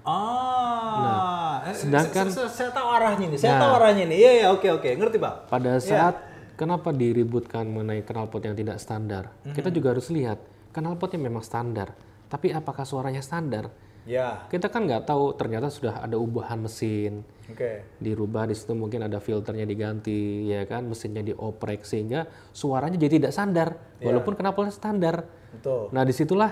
Ah, 0.04 1.64
eh, 1.64 1.76
sedangkan- 1.76 2.28
saya, 2.28 2.48
saya, 2.48 2.50
saya 2.52 2.70
tahu 2.72 2.88
arahnya 2.92 3.26
nih. 3.28 3.40
Saya 3.40 3.54
Nah. 3.56 3.62
tahu 3.64 3.72
arahnya 3.80 4.04
nih. 4.06 4.18
Iya, 4.20 4.32
iya, 4.36 4.48
oke, 4.52 4.68
oke. 4.70 4.90
Ngerti, 4.94 5.18
Bang? 5.18 5.36
Pada 5.48 5.80
saat 5.80 6.16
kenapa 6.54 6.92
diributkan 6.92 7.66
mengenai 7.66 8.04
knalpot 8.04 8.44
yang 8.44 8.54
tidak 8.54 8.78
standar, 8.78 9.32
kita 9.48 9.72
juga 9.72 9.96
harus 9.96 10.08
lihat 10.08 10.38
knalpotnya 10.70 11.20
memang 11.20 11.42
standar, 11.42 11.96
tapi 12.28 12.52
apakah 12.52 12.84
suaranya 12.84 13.22
standar? 13.22 13.72
Ya. 14.04 14.44
Kita 14.52 14.68
kan 14.68 14.84
nggak 14.84 15.08
tahu 15.08 15.32
ternyata 15.32 15.72
sudah 15.72 16.04
ada 16.04 16.20
ubahan 16.20 16.60
mesin, 16.60 17.24
Oke. 17.48 17.88
dirubah 17.98 18.44
di 18.44 18.52
situ 18.52 18.76
mungkin 18.76 19.00
ada 19.00 19.24
filternya 19.24 19.64
diganti, 19.64 20.44
ya 20.46 20.68
kan, 20.68 20.84
mesinnya 20.84 21.24
dioprek 21.24 21.88
sehingga 21.88 22.28
suaranya 22.52 23.00
jadi 23.00 23.24
tidak 23.24 23.32
standar, 23.32 23.80
walaupun 24.04 24.36
knalpotnya 24.36 24.76
standar. 24.76 25.24
Betul. 25.56 25.88
Nah 25.96 26.04
di 26.04 26.12
situlah 26.12 26.52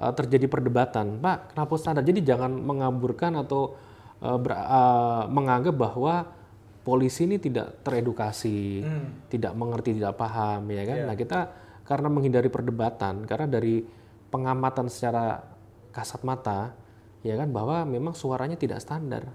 uh, 0.00 0.12
terjadi 0.12 0.46
perdebatan, 0.48 1.20
Pak, 1.20 1.56
knalpot 1.56 1.78
standar. 1.80 2.04
Jadi 2.04 2.24
jangan 2.24 2.52
mengaburkan 2.52 3.36
atau 3.40 3.76
uh, 4.20 4.38
ber- 4.40 4.56
uh, 4.56 5.24
menganggap 5.28 5.74
bahwa 5.76 6.32
polisi 6.86 7.26
ini 7.26 7.42
tidak 7.42 7.82
teredukasi, 7.82 8.86
tidak 9.26 9.52
mengerti, 9.58 9.98
tidak 9.98 10.14
paham, 10.14 10.62
ya 10.70 10.86
kan? 10.86 10.98
Nah 11.10 11.16
kita 11.18 11.38
karena 11.82 12.06
menghindari 12.06 12.46
perdebatan, 12.46 13.26
karena 13.26 13.50
dari 13.50 13.82
pengamatan 14.30 14.86
secara 14.86 15.42
kasat 15.90 16.22
mata, 16.22 16.78
ya 17.26 17.34
kan, 17.34 17.50
bahwa 17.50 17.82
memang 17.82 18.14
suaranya 18.14 18.54
tidak 18.54 18.78
standar. 18.78 19.26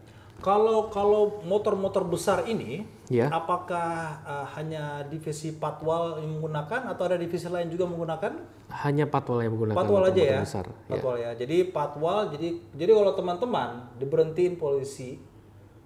Kalau 0.42 0.90
kalau 0.90 1.42
motor-motor 1.46 2.04
besar 2.06 2.50
ini, 2.50 2.84
Ya. 3.12 3.28
apakah 3.28 4.24
uh, 4.24 4.48
hanya 4.56 5.04
divisi 5.04 5.52
patwal 5.54 6.18
yang 6.24 6.40
menggunakan 6.40 6.88
atau 6.96 7.04
ada 7.12 7.20
divisi 7.20 7.44
lain 7.46 7.68
juga 7.68 7.84
menggunakan? 7.84 8.40
Hanya 8.72 9.04
patwal 9.04 9.44
yang 9.44 9.52
menggunakan 9.52 9.76
Patwal 9.78 10.04
aja 10.08 10.22
ya. 10.24 10.40
besar. 10.40 10.66
Patwal 10.88 11.16
ya. 11.20 11.32
Jadi 11.36 11.70
patwal. 11.70 12.32
Jadi 12.32 12.48
jadi 12.72 12.92
kalau 12.96 13.12
teman-teman 13.12 13.70
diberhentiin 14.00 14.56
polisi, 14.56 15.20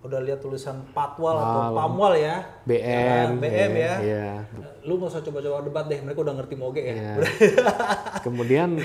udah 0.05 0.21
lihat 0.21 0.39
tulisan 0.39 0.85
patwal 0.93 1.33
atau 1.33 1.73
pamwal 1.73 2.13
ya. 2.13 2.45
BM, 2.69 3.41
BM 3.41 3.71
ya. 3.73 3.93
ya. 3.99 4.29
Lu 4.85 5.01
nggak 5.01 5.09
usah 5.09 5.25
coba-coba 5.25 5.65
debat 5.65 5.85
deh. 5.89 5.99
Mereka 6.05 6.19
udah 6.21 6.35
ngerti 6.37 6.55
moge 6.55 6.85
ya. 6.85 6.95
Ya. 6.95 7.13
Kemudian 8.25 8.77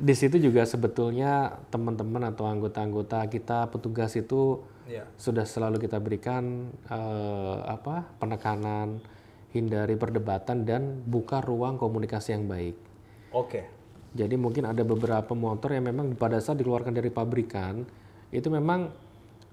di 0.00 0.14
situ 0.16 0.40
juga 0.40 0.64
sebetulnya 0.64 1.60
teman-teman 1.68 2.32
atau 2.32 2.48
anggota-anggota 2.48 3.28
kita 3.28 3.68
petugas 3.68 4.16
itu 4.16 4.64
Iya. 4.90 5.06
sudah 5.14 5.46
selalu 5.46 5.86
kita 5.86 6.02
berikan 6.02 6.74
eh, 6.90 7.56
apa 7.62 8.10
penekanan, 8.18 8.98
hindari 9.54 9.94
perdebatan 9.94 10.66
dan 10.66 11.06
buka 11.06 11.38
ruang 11.38 11.78
komunikasi 11.78 12.34
yang 12.34 12.50
baik. 12.50 12.74
Oke. 13.30 13.70
Jadi 14.10 14.34
mungkin 14.34 14.66
ada 14.66 14.82
beberapa 14.82 15.38
motor 15.38 15.70
yang 15.70 15.86
memang 15.86 16.18
pada 16.18 16.42
saat 16.42 16.58
dikeluarkan 16.58 16.90
dari 16.90 17.14
pabrikan 17.14 17.86
itu 18.34 18.50
memang 18.50 18.90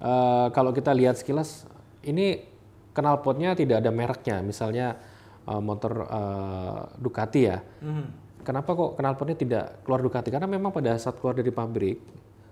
eh, 0.01 0.47
kalau 0.51 0.71
kita 0.73 0.91
lihat 0.93 1.17
sekilas 1.19 1.65
ini 2.05 2.41
knalpotnya 2.93 3.53
tidak 3.53 3.86
ada 3.86 3.91
mereknya, 3.93 4.41
misalnya 4.41 4.97
eh, 5.45 5.62
motor 5.62 6.05
eh, 6.07 6.81
Ducati 6.97 7.41
ya. 7.41 7.57
Kenapa 8.47 8.79
kok 8.79 8.95
knalpotnya 8.95 9.36
tidak 9.36 9.65
keluar 9.83 9.99
Ducati? 9.99 10.31
Karena 10.31 10.47
memang 10.47 10.71
pada 10.71 10.95
saat 10.95 11.19
keluar 11.19 11.36
dari 11.36 11.51
pabrik 11.51 11.99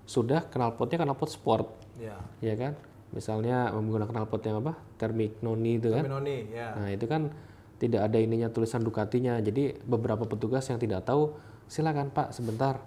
sudah 0.06 0.46
knalpotnya 0.52 1.02
knalpot 1.02 1.32
sport, 1.32 1.68
Ya. 1.96 2.20
ya 2.44 2.54
kan? 2.60 2.76
Misalnya 3.16 3.72
menggunakan 3.72 4.12
knalpot 4.12 4.44
yang 4.44 4.60
apa? 4.60 4.76
Thermic 5.00 5.40
noni 5.40 5.80
itu 5.80 5.88
kan? 5.96 6.04
Minoni 6.04 6.52
ya. 6.52 6.76
Nah 6.76 6.92
itu 6.92 7.08
kan 7.08 7.32
tidak 7.80 8.12
ada 8.12 8.18
ininya 8.20 8.52
tulisan 8.52 8.84
Ducatinya. 8.84 9.40
Jadi 9.40 9.72
beberapa 9.88 10.28
petugas 10.28 10.68
yang 10.68 10.80
tidak 10.84 11.08
tahu 11.08 11.32
silakan 11.72 12.12
Pak 12.12 12.36
sebentar. 12.36 12.84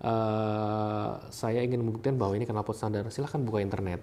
Eh, 0.00 1.10
saya 1.28 1.60
ingin 1.60 1.84
membuktikan 1.84 2.16
bahwa 2.16 2.32
ini 2.32 2.48
knalpot 2.48 2.72
standar. 2.72 3.04
Silakan 3.12 3.44
buka 3.44 3.60
internet. 3.60 4.00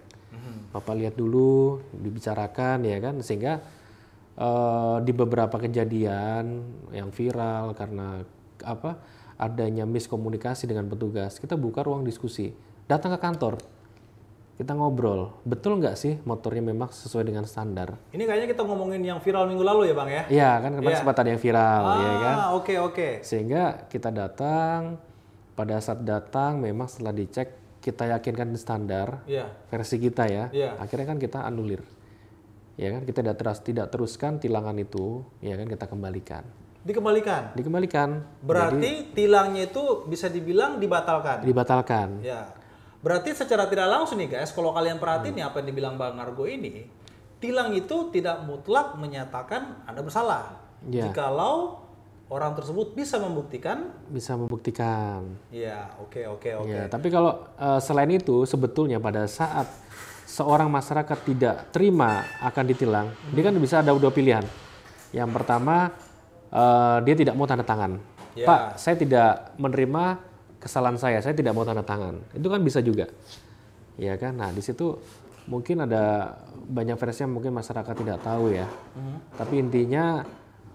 Bapak 0.68 0.94
lihat 0.94 1.16
dulu, 1.18 1.82
dibicarakan 1.96 2.86
ya 2.86 3.02
kan 3.02 3.18
sehingga 3.26 3.66
eh, 4.38 4.98
di 5.02 5.12
beberapa 5.16 5.58
kejadian 5.58 6.46
yang 6.94 7.10
viral 7.10 7.74
karena 7.74 8.22
apa 8.62 9.02
adanya 9.42 9.90
miskomunikasi 9.90 10.70
dengan 10.70 10.86
petugas, 10.86 11.42
kita 11.42 11.58
buka 11.58 11.82
ruang 11.82 12.06
diskusi. 12.06 12.54
Datang 12.86 13.18
ke 13.18 13.20
kantor, 13.22 13.58
kita 14.58 14.74
ngobrol. 14.78 15.34
Betul 15.46 15.82
nggak 15.82 15.98
sih 15.98 16.18
motornya 16.26 16.62
memang 16.62 16.90
sesuai 16.94 17.26
dengan 17.26 17.46
standar? 17.50 17.98
Ini 18.14 18.26
kayaknya 18.26 18.48
kita 18.54 18.62
ngomongin 18.66 19.02
yang 19.02 19.18
viral 19.22 19.50
minggu 19.50 19.66
lalu 19.66 19.90
ya 19.90 19.94
bang 19.98 20.10
ya? 20.10 20.24
Iya 20.30 20.52
kan 20.62 20.72
kemarin 20.78 20.98
sempat 20.98 21.18
ada 21.22 21.30
yang 21.30 21.42
viral 21.42 21.84
ya 21.86 22.14
kan. 22.22 22.36
Ah 22.38 22.50
oke 22.54 22.74
oke. 22.82 23.10
Sehingga 23.22 23.86
kita 23.90 24.10
datang 24.10 24.98
pada 25.58 25.82
saat 25.82 26.06
datang 26.06 26.62
memang 26.62 26.86
setelah 26.86 27.12
dicek 27.12 27.50
kita 27.82 28.06
yakinkan 28.08 28.54
standar 28.54 29.26
Iya. 29.26 29.50
versi 29.68 29.98
kita 29.98 30.30
ya. 30.30 30.46
Iya. 30.50 30.78
Akhirnya 30.78 31.08
kan 31.08 31.18
kita 31.18 31.42
anulir. 31.42 31.82
Ya 32.78 32.94
kan 32.94 33.02
kita 33.04 33.26
tidak 33.26 33.38
terus 33.38 33.60
tidak 33.60 33.88
teruskan 33.90 34.38
tilangan 34.38 34.78
itu 34.78 35.26
ya 35.42 35.58
kan 35.58 35.66
kita 35.66 35.90
kembalikan. 35.90 36.46
Dikembalikan. 36.86 37.52
Dikembalikan 37.52 38.10
Berarti 38.40 39.12
tilangnya 39.12 39.66
itu 39.66 40.06
bisa 40.06 40.30
dibilang 40.30 40.78
dibatalkan. 40.78 41.42
dibatalkan. 41.42 42.22
Ya. 42.22 42.54
Berarti 43.02 43.34
secara 43.34 43.66
tidak 43.66 43.88
langsung 43.88 44.18
nih 44.18 44.30
guys, 44.32 44.54
kalau 44.54 44.72
kalian 44.72 44.98
perhatiin 44.98 45.34
Hmm. 45.34 45.40
nih 45.42 45.46
apa 45.46 45.56
yang 45.60 45.68
dibilang 45.68 45.96
Bang 45.98 46.18
Argo 46.18 46.46
ini, 46.46 46.86
tilang 47.38 47.74
itu 47.74 48.10
tidak 48.10 48.42
mutlak 48.44 48.94
menyatakan 48.94 49.82
Anda 49.84 50.02
bersalah. 50.02 50.62
Ya. 50.86 51.10
Jikalau 51.10 51.87
orang 52.28 52.52
tersebut 52.60 52.92
bisa 52.92 53.16
membuktikan, 53.20 53.92
Bisa 54.12 54.36
membuktikan. 54.36 55.24
ya 55.48 55.92
oke 56.00 56.28
oke 56.28 56.50
oke. 56.64 56.76
Ya, 56.76 56.86
tapi 56.92 57.08
kalau 57.08 57.48
eh, 57.56 57.80
selain 57.80 58.12
itu 58.12 58.44
sebetulnya 58.44 59.00
pada 59.00 59.24
saat 59.32 59.68
seorang 60.28 60.68
masyarakat 60.68 61.18
tidak 61.24 61.56
terima 61.72 62.28
akan 62.44 62.66
ditilang, 62.68 63.08
dia 63.32 63.44
kan 63.48 63.56
bisa 63.56 63.80
ada 63.80 63.96
dua 63.96 64.12
pilihan. 64.12 64.44
Yang 65.16 65.30
pertama 65.32 65.96
eh, 66.52 66.98
dia 67.08 67.16
tidak 67.16 67.34
mau 67.40 67.48
tanda 67.48 67.64
tangan. 67.64 67.96
Ya. 68.38 68.46
Pak, 68.46 68.78
saya 68.78 68.96
tidak 69.00 69.58
menerima 69.58 70.04
kesalahan 70.62 71.00
saya, 71.00 71.18
saya 71.24 71.34
tidak 71.34 71.56
mau 71.56 71.64
tanda 71.64 71.82
tangan. 71.82 72.22
Itu 72.36 72.52
kan 72.52 72.62
bisa 72.62 72.84
juga. 72.84 73.08
Ya 73.98 74.14
kan? 74.20 74.38
Nah, 74.38 74.54
di 74.54 74.62
situ 74.62 74.94
mungkin 75.48 75.88
ada 75.88 76.38
banyak 76.68 77.00
versi 77.00 77.24
yang 77.24 77.34
mungkin 77.34 77.56
masyarakat 77.56 77.96
tidak 77.98 78.20
tahu 78.22 78.54
ya. 78.54 78.68
Tapi 79.34 79.58
intinya 79.58 80.22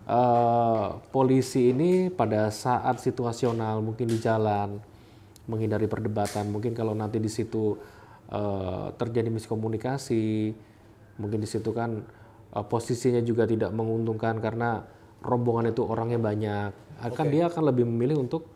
eh, 0.07 0.89
polisi 1.11 1.71
ini 1.71 2.09
pada 2.11 2.51
saat 2.51 2.99
situasional 2.99 3.83
mungkin 3.83 4.11
di 4.11 4.19
jalan 4.19 4.79
menghindari 5.47 5.91
perdebatan. 5.91 6.51
Mungkin 6.51 6.73
kalau 6.75 6.95
nanti 6.95 7.19
di 7.19 7.31
situ 7.31 7.79
eh, 8.31 8.87
terjadi 8.97 9.29
miskomunikasi, 9.31 10.55
mungkin 11.19 11.39
di 11.43 11.49
situ 11.49 11.71
kan 11.75 12.03
eh, 12.55 12.65
posisinya 12.67 13.23
juga 13.23 13.47
tidak 13.47 13.71
menguntungkan 13.75 14.39
karena 14.39 14.83
rombongan 15.23 15.71
itu 15.71 15.87
orangnya 15.87 16.19
banyak. 16.19 16.71
Akan 17.03 17.31
dia 17.31 17.51
akan 17.51 17.63
lebih 17.75 17.87
memilih 17.87 18.23
untuk 18.23 18.47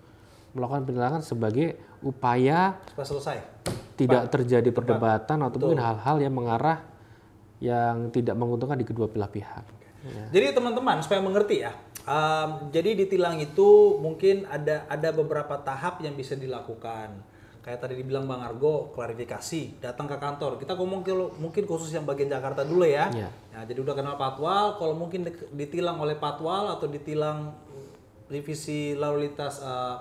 melakukan 0.55 0.89
penilangan 0.89 1.21
sebagai 1.21 1.77
upaya 2.01 2.81
Supaya 2.89 3.07
selesai. 3.07 3.37
tidak 4.01 4.33
terjadi 4.33 4.71
perdebatan 4.73 5.45
atau 5.45 5.57
mungkin 5.61 5.83
hal-hal 5.85 6.17
yang 6.17 6.33
mengarah 6.33 6.81
yang 7.61 8.09
tidak 8.13 8.37
menguntungkan 8.37 8.81
di 8.81 8.87
kedua 8.89 9.09
belah 9.09 9.29
pihak. 9.29 9.76
Jadi 10.33 10.45
teman-teman 10.55 11.03
supaya 11.03 11.21
mengerti 11.23 11.63
ya. 11.63 11.73
um, 12.07 12.71
jadi 12.71 12.95
di 12.95 13.05
tilang 13.11 13.37
itu 13.43 13.99
mungkin 13.99 14.47
ada 14.47 14.87
ada 14.87 15.11
beberapa 15.11 15.59
tahap 15.61 16.01
yang 16.01 16.15
bisa 16.15 16.39
dilakukan. 16.39 17.35
Kayak 17.67 17.83
tadi 17.83 17.99
dibilang 17.99 18.31
Bang 18.31 18.47
Argo, 18.47 18.95
klarifikasi, 18.95 19.83
datang 19.83 20.07
ke 20.07 20.15
kantor. 20.23 20.55
Kita 20.55 20.79
ngomong 20.79 21.03
ke 21.03 21.11
mungkin 21.43 21.67
khusus 21.67 21.91
yang 21.91 22.07
bagian 22.07 22.31
Jakarta 22.31 22.63
dulu 22.63 22.87
ya. 22.87 23.11
Iya. 23.11 23.27
Ya, 23.51 23.61
jadi 23.67 23.83
udah 23.83 23.95
kenal 23.99 24.15
patwal, 24.15 24.79
kalau 24.79 24.95
mungkin 24.95 25.27
di- 25.27 25.51
ditilang 25.51 25.99
oleh 25.99 26.15
patwal 26.15 26.71
atau 26.79 26.87
ditilang 26.87 27.59
divisi 28.31 28.95
lalu 28.95 29.27
lintas 29.27 29.59
uh, 29.67 29.99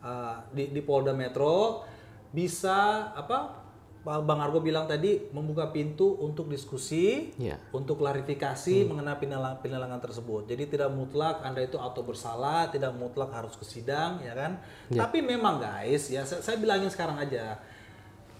uh, 0.00 0.40
di, 0.56 0.72
di 0.72 0.80
Polda 0.80 1.12
Metro 1.12 1.84
bisa 2.32 3.12
apa 3.12 3.61
Bang 4.02 4.42
Argo 4.42 4.58
bilang 4.58 4.90
tadi 4.90 5.30
membuka 5.30 5.70
pintu 5.70 6.18
untuk 6.18 6.50
diskusi 6.50 7.30
Iya. 7.38 7.54
untuk 7.70 8.02
klarifikasi 8.02 8.82
mengenai 8.82 9.14
penilang- 9.14 9.62
penilangan 9.62 10.02
tersebut. 10.02 10.50
Jadi 10.50 10.74
tidak 10.74 10.90
mutlak 10.90 11.38
Anda 11.40 11.62
itu 11.62 11.78
auto 11.78 12.02
bersalah, 12.02 12.66
tidak 12.66 12.98
mutlak 12.98 13.30
harus 13.30 13.54
ke 13.54 13.62
sidang, 13.62 14.18
ya 14.18 14.34
kan? 14.34 14.58
Tapi 14.90 15.22
memang 15.22 15.62
guys, 15.62 16.10
ya 16.10 16.26
saya, 16.26 16.42
saya 16.42 16.58
bilangin 16.58 16.90
sekarang 16.90 17.14
aja, 17.14 17.62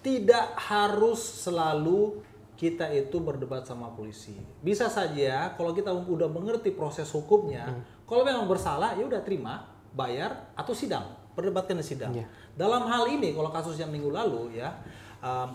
tidak 0.03 0.59
harus 0.59 1.23
selalu 1.23 2.19
kita 2.59 2.91
itu 2.91 3.23
berdebat 3.23 3.63
sama 3.63 3.91
polisi. 3.91 4.35
Bisa 4.59 4.91
saja 4.91 5.55
kalau 5.55 5.71
kita 5.71 5.95
udah 5.95 6.27
mengerti 6.27 6.75
proses 6.75 7.07
hukumnya, 7.11 7.71
kalau 8.03 8.27
memang 8.27 8.51
bersalah 8.51 8.99
ya 8.99 9.07
udah 9.07 9.23
terima, 9.23 9.63
bayar 9.95 10.51
atau 10.59 10.75
sidang, 10.75 11.07
perdebatkan 11.35 11.79
di 11.79 11.87
sidang. 11.87 12.11
Dalam 12.55 12.83
hal 12.87 13.07
ini 13.09 13.31
kalau 13.31 13.51
kasus 13.51 13.79
yang 13.79 13.95
minggu 13.95 14.11
lalu 14.11 14.59
ya, 14.59 14.75
um, 15.23 15.49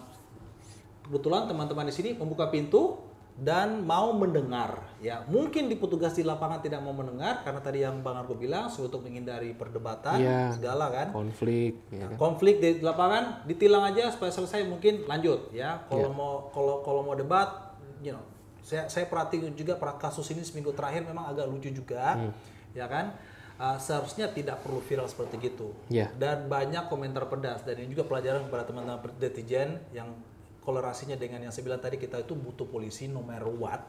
kebetulan 1.04 1.48
teman-teman 1.48 1.88
di 1.88 1.94
sini 1.94 2.10
membuka 2.14 2.48
pintu 2.48 3.00
dan 3.38 3.86
mau 3.86 4.18
mendengar 4.18 4.82
ya 4.98 5.22
mungkin 5.30 5.70
di 5.70 5.78
petugas 5.78 6.18
di 6.18 6.26
lapangan 6.26 6.58
tidak 6.58 6.82
mau 6.82 6.90
mendengar 6.90 7.46
karena 7.46 7.62
tadi 7.62 7.86
yang 7.86 8.02
bang 8.02 8.18
Argo 8.18 8.34
bilang 8.34 8.66
untuk 8.66 9.06
menghindari 9.06 9.54
perdebatan 9.54 10.18
Iya. 10.18 10.58
segala 10.58 10.90
kan 10.90 11.14
konflik 11.14 11.78
ya 11.94 12.10
kan? 12.10 12.18
konflik 12.18 12.58
di 12.58 12.82
lapangan 12.82 13.46
ditilang 13.46 13.94
aja 13.94 14.10
supaya 14.10 14.34
selesai 14.34 14.66
mungkin 14.66 15.06
lanjut 15.06 15.54
ya 15.54 15.86
kalau 15.86 16.10
Iya. 16.10 16.18
mau 16.18 16.34
kalau 16.50 16.82
kalau 16.82 17.02
mau 17.06 17.14
debat 17.14 17.78
you 18.02 18.10
know 18.10 18.26
saya 18.66 18.90
saya 18.90 19.06
perhatiin 19.06 19.54
juga 19.54 19.78
kasus 19.78 20.26
ini 20.34 20.42
seminggu 20.42 20.74
terakhir 20.74 21.06
memang 21.06 21.30
agak 21.30 21.46
lucu 21.46 21.70
juga 21.70 22.18
Hmm. 22.18 22.34
ya 22.74 22.90
kan 22.90 23.14
Uh, 23.58 23.74
seharusnya 23.82 24.30
tidak 24.30 24.62
perlu 24.62 24.78
viral 24.86 25.10
seperti 25.10 25.50
gitu. 25.50 25.74
Iya. 25.90 26.14
dan 26.14 26.46
banyak 26.46 26.94
komentar 26.94 27.26
pedas 27.26 27.66
dan 27.66 27.82
ini 27.82 27.90
juga 27.90 28.06
pelajaran 28.06 28.46
kepada 28.46 28.70
teman-teman 28.70 29.02
netizen 29.18 29.82
yang 29.90 30.14
kolerasinya 30.62 31.18
dengan 31.18 31.42
yang 31.42 31.50
saya 31.50 31.66
bilang 31.66 31.82
tadi 31.82 31.98
kita 31.98 32.22
itu 32.22 32.38
butuh 32.38 32.70
polisi 32.70 33.10
no 33.10 33.26
matter 33.26 33.50
what 33.50 33.82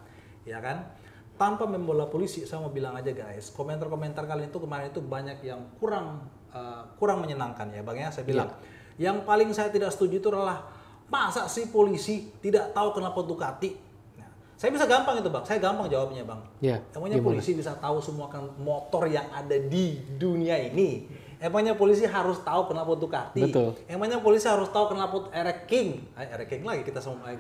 ya 0.49 0.57
kan? 0.65 0.89
Tanpa 1.37 1.69
membola 1.69 2.09
polisi 2.09 2.49
saya 2.49 2.65
mau 2.65 2.73
bilang 2.73 2.97
aja 2.97 3.13
guys 3.13 3.53
komentar-komentar 3.53 4.25
kalian 4.25 4.49
itu 4.49 4.57
kemarin 4.57 4.89
itu 4.89 5.05
banyak 5.05 5.39
yang 5.45 5.61
kurang 5.77 6.25
uh, 6.49 6.89
kurang 6.97 7.21
menyenangkan 7.21 7.69
ya 7.69 7.85
bang 7.85 8.09
ya 8.09 8.09
saya 8.09 8.25
bilang. 8.25 8.49
Yang 8.97 9.29
paling 9.29 9.53
saya 9.53 9.69
tidak 9.69 9.93
setuju 9.93 10.17
itu 10.17 10.29
adalah 10.33 10.65
masa 11.13 11.45
sih 11.45 11.69
polisi 11.69 12.33
tidak 12.41 12.73
tahu 12.73 12.97
kenapa 12.97 13.21
Ducati 13.21 13.88
saya 14.59 14.75
bisa 14.75 14.91
gampang 14.91 15.23
itu 15.23 15.31
bang 15.31 15.45
saya 15.47 15.63
gampang 15.63 15.87
jawabnya 15.87 16.27
bang 16.27 16.41
Ya, 16.59 16.77
Emangnya 16.91 17.23
polisi 17.23 17.55
bisa 17.55 17.79
tahu 17.79 18.03
semua 18.03 18.27
kan 18.27 18.43
motor 18.59 19.07
yang 19.07 19.31
ada 19.31 19.55
di 19.55 20.03
dunia 20.19 20.59
ini? 20.59 21.07
Emangnya 21.39 21.79
polisi 21.79 22.03
harus 22.03 22.43
tahu 22.43 22.67
kenapa 22.67 22.99
Ducati? 22.99 23.47
Betul. 23.47 23.79
Emangnya 23.87 24.19
polisi 24.19 24.51
harus 24.51 24.67
tahu 24.75 24.91
kenapa 24.91 25.31
Eric 25.31 25.71
King? 25.71 26.03
Eh, 26.19 26.27
Eric 26.35 26.51
King 26.51 26.67
lagi 26.67 26.83
kita 26.83 26.99
semua 26.99 27.31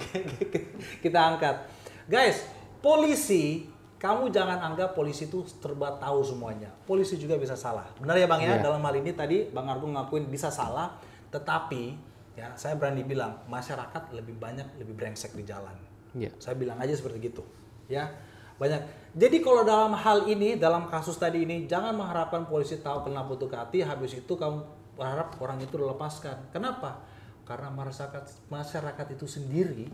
kita 1.04 1.18
angkat. 1.18 1.66
Guys, 2.06 2.46
polisi 2.78 3.66
kamu 3.98 4.30
jangan 4.30 4.62
anggap 4.62 4.94
polisi 4.94 5.26
itu 5.26 5.42
serba 5.50 5.98
tahu 5.98 6.22
semuanya. 6.22 6.70
Polisi 6.86 7.18
juga 7.18 7.34
bisa 7.34 7.58
salah. 7.58 7.90
Benar 7.98 8.14
ya 8.14 8.30
Bang 8.30 8.38
ya? 8.38 8.54
Iya. 8.54 8.62
Dalam 8.62 8.78
hal 8.78 8.94
ini 9.02 9.10
tadi 9.10 9.50
Bang 9.50 9.66
Argo 9.66 9.90
ngakuin 9.90 10.30
bisa 10.30 10.54
salah, 10.54 10.94
tetapi 11.34 11.98
ya 12.38 12.54
saya 12.54 12.78
berani 12.78 13.02
bilang 13.02 13.42
masyarakat 13.50 14.14
lebih 14.14 14.38
banyak 14.38 14.78
lebih 14.78 14.94
brengsek 14.94 15.34
di 15.34 15.42
jalan. 15.42 15.87
Ya 16.16 16.30
Saya 16.40 16.54
bilang 16.56 16.80
aja 16.80 16.92
seperti 16.94 17.28
gitu. 17.28 17.42
Ya, 17.88 18.12
banyak. 18.56 18.80
Jadi 19.16 19.40
kalau 19.40 19.64
dalam 19.64 19.96
hal 19.96 20.28
ini, 20.28 20.60
dalam 20.60 20.86
kasus 20.92 21.16
tadi 21.16 21.42
ini, 21.42 21.64
jangan 21.64 21.96
mengharapkan 21.96 22.44
polisi 22.44 22.78
tahu 22.78 23.08
kenapa 23.08 23.34
Ducati, 23.34 23.80
habis 23.80 24.14
itu 24.14 24.32
kamu 24.36 24.60
berharap 24.94 25.36
orang 25.40 25.58
itu 25.64 25.74
dilepaskan. 25.80 26.52
Kenapa? 26.52 27.00
Karena 27.48 27.72
masyarakat 27.72 28.52
masyarakat 28.52 29.06
itu 29.16 29.24
sendiri 29.24 29.88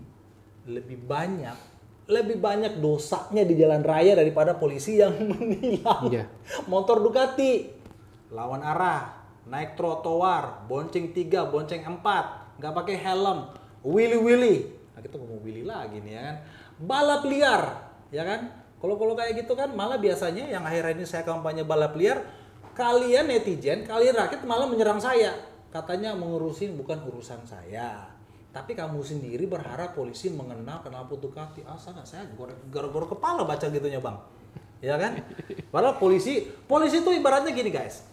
lebih 0.66 0.98
banyak 1.06 1.54
lebih 2.04 2.36
banyak 2.36 2.84
dosanya 2.84 3.48
di 3.48 3.56
jalan 3.56 3.80
raya 3.80 4.12
daripada 4.12 4.52
polisi 4.56 5.00
yang 5.00 5.12
menilang 5.30 6.08
Iya. 6.12 6.28
motor 6.68 7.00
Ducati 7.00 7.68
lawan 8.28 8.60
arah 8.60 9.24
naik 9.48 9.76
trotoar 9.76 10.68
bonceng 10.68 11.16
tiga 11.16 11.48
bonceng 11.48 11.80
empat 11.84 12.56
nggak 12.60 12.74
pakai 12.76 12.96
helm 13.00 13.48
willy 13.84 14.20
willy 14.20 14.56
nah 14.94 15.00
kita 15.02 15.18
ngomong 15.18 15.42
willy 15.42 15.66
lagi 15.66 15.98
nih 15.98 16.12
ya 16.14 16.22
kan? 16.22 16.36
Balap 16.78 17.22
liar 17.26 17.62
ya 18.14 18.22
kan? 18.22 18.40
Kalau 18.78 18.94
kalau 18.96 19.14
kayak 19.18 19.44
gitu 19.44 19.52
kan 19.58 19.74
malah 19.74 19.98
biasanya 19.98 20.46
yang 20.46 20.62
akhir 20.62 20.94
ini 20.94 21.04
saya 21.04 21.26
kampanye 21.26 21.66
balap 21.66 21.98
liar 21.98 22.22
kalian 22.78 23.30
netizen 23.30 23.86
kalian 23.86 24.14
rakyat 24.14 24.46
malah 24.46 24.70
menyerang 24.70 25.02
saya. 25.02 25.34
Katanya 25.74 26.14
mengurusin 26.14 26.78
bukan 26.78 27.02
urusan 27.02 27.42
saya 27.42 28.14
tapi 28.54 28.78
kamu 28.78 29.02
sendiri 29.02 29.50
berharap 29.50 29.98
polisi 29.98 30.30
mengenal 30.30 30.78
kenapa 30.78 31.10
Ducati 31.18 31.66
ah 31.66 31.74
sana 31.74 32.06
saya 32.06 32.22
gara-gara 32.70 33.06
kepala 33.10 33.42
baca 33.42 33.66
gitunya 33.66 33.98
bang. 33.98 34.14
Ya 34.78 34.94
kan? 34.94 35.18
Padahal 35.74 35.98
polisi 35.98 36.46
polisi 36.70 37.02
itu 37.02 37.10
ibaratnya 37.10 37.50
gini 37.50 37.74
guys. 37.74 38.06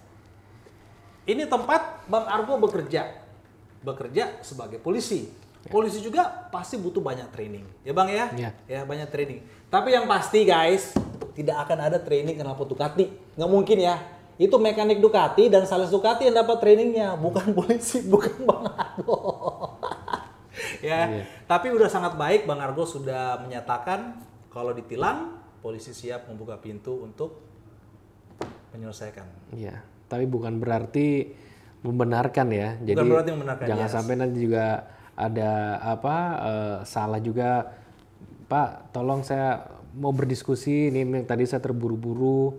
Ini 1.30 1.46
tempat 1.46 2.10
bang 2.10 2.26
Argo 2.26 2.58
bekerja. 2.58 3.22
Bekerja 3.86 4.42
sebagai 4.42 4.82
polisi 4.82 5.30
polisi 5.70 6.02
juga 6.02 6.50
pasti 6.50 6.80
butuh 6.82 7.04
banyak 7.04 7.30
training. 7.30 7.66
Ya 7.86 7.94
bang 7.94 8.10
ya? 8.10 8.26
Iya. 8.34 8.50
ya 8.66 8.82
banyak 8.88 9.10
training. 9.14 9.46
Tapi 9.70 9.94
yang 9.94 10.10
pasti 10.10 10.42
guys 10.48 10.98
tidak 11.38 11.68
akan 11.68 11.78
ada 11.92 11.98
training 12.02 12.40
kenapa 12.40 12.66
Ducati. 12.66 13.38
Nggak 13.38 13.52
mungkin 13.52 13.78
ya. 13.78 14.02
Itu 14.42 14.58
mekanik 14.58 14.98
Ducati 14.98 15.54
dan 15.54 15.70
sales 15.70 15.94
Ducati 15.94 16.26
yang 16.26 16.42
dapat 16.42 16.58
trainingnya. 16.58 17.14
Bukan 17.20 17.54
polisi 17.58 18.02
bukan 18.08 18.34
bang 18.42 18.64
Argo. 18.74 19.18
Ya. 20.82 21.08
Iya. 21.08 21.24
tapi 21.46 21.70
udah 21.70 21.90
sangat 21.90 22.18
baik 22.18 22.50
bang 22.50 22.58
Argo 22.58 22.86
sudah 22.86 23.38
menyatakan 23.46 24.18
kalau 24.50 24.74
ditilang 24.74 25.42
polisi 25.62 25.94
siap 25.94 26.26
membuka 26.26 26.58
pintu 26.58 27.06
untuk 27.06 27.38
menyelesaikan. 28.74 29.54
Iya, 29.54 29.80
tapi 30.10 30.26
bukan 30.26 30.58
berarti 30.58 31.32
membenarkan 31.86 32.48
ya. 32.50 32.70
Jadi 32.82 32.98
berarti 32.98 33.30
membenarkan, 33.32 33.66
jangan 33.70 33.88
yes. 33.90 33.94
sampai 33.94 34.14
nanti 34.18 34.38
juga 34.42 34.66
ada 35.22 35.52
apa 35.78 36.16
eh, 36.42 36.78
salah 36.84 37.22
juga, 37.22 37.70
Pak. 38.50 38.90
Tolong 38.90 39.22
saya 39.22 39.62
mau 39.94 40.10
berdiskusi. 40.10 40.90
Ini 40.90 41.06
yang 41.06 41.28
tadi 41.30 41.46
saya 41.46 41.62
terburu-buru, 41.62 42.58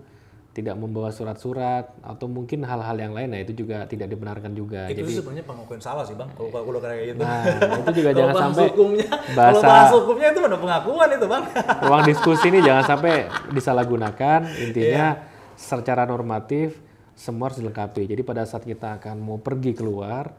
tidak 0.52 0.76
membawa 0.76 1.08
surat-surat 1.08 1.96
atau 2.04 2.28
mungkin 2.28 2.60
hal-hal 2.62 2.92
yang 2.92 3.12
lain. 3.16 3.32
Nah 3.32 3.40
itu 3.40 3.56
juga 3.56 3.88
tidak 3.88 4.12
dibenarkan 4.12 4.52
juga. 4.52 4.84
itu 4.92 5.00
Jadi 5.00 5.12
sebenarnya 5.16 5.44
pengakuan 5.48 5.80
salah 5.80 6.04
sih 6.04 6.12
bang 6.12 6.28
kalau 6.36 6.52
kalau 6.52 6.76
kayak 6.76 7.16
gitu 7.16 7.24
nah 7.24 7.40
itu 7.80 7.90
juga 8.04 8.10
Kalau 8.12 8.18
jangan 8.20 8.34
bahas 8.36 8.44
sampai 8.44 8.64
hukumnya 8.68 9.08
kalau 9.08 9.36
bahasa 9.36 9.64
bahas 9.64 9.90
hukumnya 9.96 10.28
itu 10.28 10.40
udah 10.44 10.60
pengakuan 10.60 11.08
itu 11.16 11.26
bang 11.26 11.44
ruang 11.88 12.04
diskusi 12.04 12.44
ini 12.52 12.58
jangan 12.60 12.84
sampai 12.84 13.14
disalahgunakan. 13.50 14.40
Intinya 14.60 15.06
Iya. 15.16 15.30
secara 15.56 16.04
normatif 16.04 16.76
semua 17.16 17.48
harus 17.48 17.56
dilengkapi. 17.60 18.04
Jadi 18.04 18.20
pada 18.20 18.44
saat 18.44 18.68
kita 18.68 19.00
akan 19.00 19.16
mau 19.24 19.40
pergi 19.40 19.72
keluar, 19.72 20.36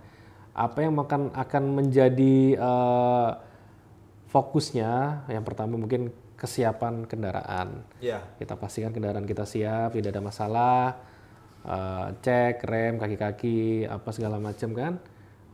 apa 0.53 0.85
yang 0.85 0.93
akan 0.93 1.33
akan 1.33 1.63
menjadi 1.73 2.57
eh, 2.57 3.31
fokusnya? 4.29 5.25
Yang 5.29 5.43
pertama 5.49 5.77
mungkin 5.81 6.13
kesiapan 6.37 7.09
kendaraan. 7.09 7.85
ya 7.97 8.21
Kita 8.37 8.53
pastikan 8.57 8.93
kendaraan 8.93 9.25
kita 9.25 9.45
siap, 9.49 9.97
tidak 9.97 10.13
ada 10.13 10.21
masalah. 10.21 10.85
eh, 11.63 12.07
cek 12.21 12.61
rem, 12.67 12.99
kaki-kaki, 13.01 13.89
apa 13.89 14.09
segala 14.13 14.37
macam 14.37 14.69
kan. 14.77 14.93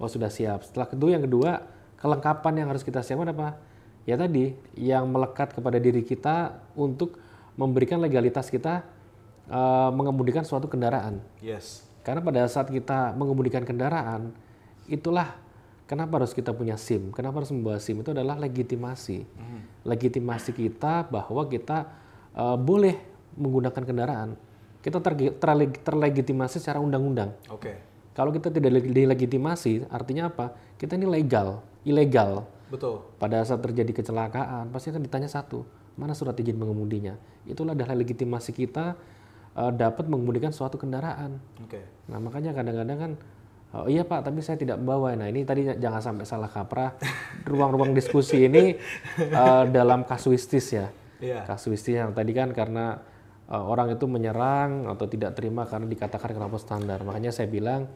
Oh 0.01 0.09
sudah 0.11 0.27
siap. 0.31 0.67
Setelah 0.67 0.87
kedua 0.89 1.09
yang 1.15 1.23
kedua, 1.23 1.63
kelengkapan 1.99 2.63
yang 2.63 2.67
harus 2.71 2.83
kita 2.83 2.99
siapkan 3.05 3.29
apa? 3.31 3.61
Ya 4.07 4.17
tadi, 4.17 4.57
yang 4.73 5.05
melekat 5.11 5.53
kepada 5.53 5.77
diri 5.77 6.01
kita 6.01 6.59
untuk 6.73 7.19
memberikan 7.55 8.01
legalitas 8.03 8.51
kita 8.51 8.83
eh, 9.47 9.89
mengemudikan 9.95 10.43
suatu 10.43 10.67
kendaraan. 10.67 11.23
yes 11.39 11.87
Karena 12.01 12.25
pada 12.25 12.41
saat 12.49 12.73
kita 12.73 13.13
mengemudikan 13.13 13.61
kendaraan, 13.61 14.33
itulah 14.89 15.37
kenapa 15.85 16.21
harus 16.21 16.33
kita 16.33 16.51
punya 16.51 16.75
SIM. 16.75 17.13
Kenapa 17.13 17.41
harus 17.41 17.53
membawa 17.53 17.77
SIM? 17.77 18.01
Itu 18.01 18.11
adalah 18.11 18.35
legitimasi. 18.37 19.25
Legitimasi 19.85 20.51
kita 20.51 21.07
bahwa 21.07 21.45
kita 21.47 21.87
eh, 22.35 22.57
boleh 22.59 22.95
menggunakan 23.37 23.83
kendaraan. 23.85 24.29
Kita 24.79 24.99
terleg- 25.03 25.79
terlegitimasi 25.83 26.59
secara 26.59 26.79
undang-undang. 26.79 27.35
oke 27.47 27.87
Kalau 28.15 28.35
kita 28.35 28.51
tidak 28.51 28.79
leg- 28.79 28.91
dilegitimasi, 28.91 29.87
artinya 29.87 30.27
apa? 30.27 30.51
Kita 30.75 30.99
ini 30.99 31.07
legal, 31.07 31.63
ilegal. 31.87 32.43
betul 32.69 33.01
Pada 33.17 33.41
saat 33.47 33.63
terjadi 33.63 33.89
kecelakaan, 33.95 34.69
pasti 34.69 34.91
akan 34.91 35.01
ditanya 35.01 35.25
satu, 35.25 35.63
mana 35.95 36.11
surat 36.13 36.35
izin 36.35 36.59
mengemudinya? 36.59 37.15
Itulah 37.47 37.73
adalah 37.73 37.95
legitimasi 37.95 38.51
kita 38.51 38.93
eh, 39.55 39.71
dapat 39.73 40.05
mengemudikan 40.11 40.51
suatu 40.51 40.75
kendaraan. 40.75 41.39
oke 41.59 41.79
Nah 42.11 42.19
makanya 42.19 42.51
kadang-kadang 42.51 42.97
kan 42.99 43.11
oh 43.75 43.85
iya 43.85 44.01
pak 44.05 44.25
tapi 44.25 44.41
saya 44.41 44.57
tidak 44.57 44.81
membawa. 44.81 45.13
Nah 45.13 45.29
ini 45.29 45.45
tadi 45.45 45.65
jangan 45.77 46.01
sampai 46.01 46.25
salah 46.25 46.49
kaprah. 46.49 46.97
Ruang-ruang 47.45 47.93
diskusi 47.93 48.45
ini 48.45 48.75
eh, 49.19 49.63
dalam 49.69 50.05
kasuistis 50.05 50.73
ya. 50.73 50.87
Iya. 51.19 51.45
Kasuistis 51.45 51.99
yang 51.99 52.11
tadi 52.13 52.31
kan 52.33 52.51
karena 52.51 52.99
eh, 53.47 53.63
orang 53.63 53.93
itu 53.93 54.05
menyerang 54.09 54.89
atau 54.89 55.05
tidak 55.05 55.37
terima 55.37 55.69
karena 55.69 55.85
dikatakan 55.87 56.35
kenapa 56.35 56.57
standar. 56.57 57.01
Makanya 57.05 57.29
saya 57.29 57.47
bilang 57.47 57.87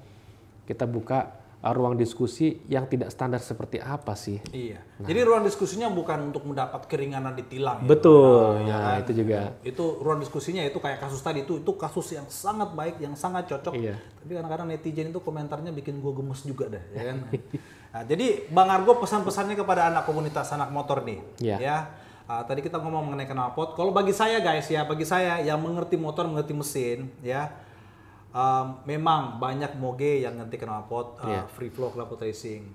kita 0.64 0.88
buka 0.88 1.43
ruang 1.66 1.96
diskusi 1.96 2.60
yang 2.68 2.84
tidak 2.84 3.08
standar 3.08 3.40
seperti 3.40 3.80
apa 3.80 4.12
sih? 4.14 4.44
iya 4.52 4.84
jadi 5.00 5.24
ruang 5.24 5.44
diskusinya 5.44 5.88
bukan 5.88 6.28
untuk 6.28 6.44
mendapat 6.44 6.84
keringanan 6.86 7.32
ditilang 7.34 7.80
ya. 7.80 7.88
Betul. 7.88 8.60
Nah, 8.60 8.68
ya 8.68 8.76
Nah, 8.76 8.84
kan? 8.84 9.00
itu 9.00 9.12
juga. 9.16 9.40
itu 9.64 9.86
ruang 9.98 10.20
diskusinya 10.20 10.60
itu 10.60 10.76
kayak 10.76 11.00
kasus 11.00 11.20
tadi 11.20 11.44
itu 11.44 11.58
itu 11.58 11.72
kasus 11.74 12.12
yang 12.12 12.28
sangat 12.28 12.68
baik 12.70 13.00
yang 13.00 13.14
sangat 13.14 13.48
cocok 13.48 13.72
Iya. 13.74 13.96
tapi 13.96 14.32
kadang-kadang 14.34 14.68
netizen 14.68 15.08
itu 15.08 15.20
komentarnya 15.20 15.72
bikin 15.72 15.98
gue 15.98 16.12
gemes 16.12 16.42
juga 16.42 16.68
deh 16.68 16.84
ya 16.92 17.04
kan 17.06 17.18
nah, 17.96 18.04
jadi 18.04 18.26
bang 18.46 18.70
Argo 18.70 18.98
pesan-pesannya 18.98 19.56
kepada 19.56 19.88
anak 19.88 20.04
komunitas 20.04 20.52
anak 20.52 20.68
motor 20.68 21.00
nih 21.02 21.24
Iya. 21.40 21.58
ya 21.60 21.78
Ah, 22.24 22.40
tadi 22.40 22.60
kita 22.60 22.80
ngomong 22.80 23.04
mengenai 23.06 23.28
knalpot 23.28 23.76
kalau 23.76 23.92
bagi 23.92 24.12
saya 24.12 24.40
guys 24.40 24.64
ya 24.66 24.84
bagi 24.84 25.04
saya 25.04 25.40
yang 25.40 25.60
mengerti 25.60 26.00
motor 26.00 26.24
mengerti 26.24 26.56
mesin 26.56 27.12
ya 27.20 27.52
um, 28.34 28.82
memang 28.84 29.38
banyak 29.38 29.78
moge 29.78 30.20
yang 30.20 30.36
ngerti 30.36 30.58
knalpot 30.60 31.18
uh, 31.18 31.26
Iya. 31.26 31.42
free 31.48 31.70
flow 31.70 31.90
knalpot 31.90 32.20
racing 32.20 32.66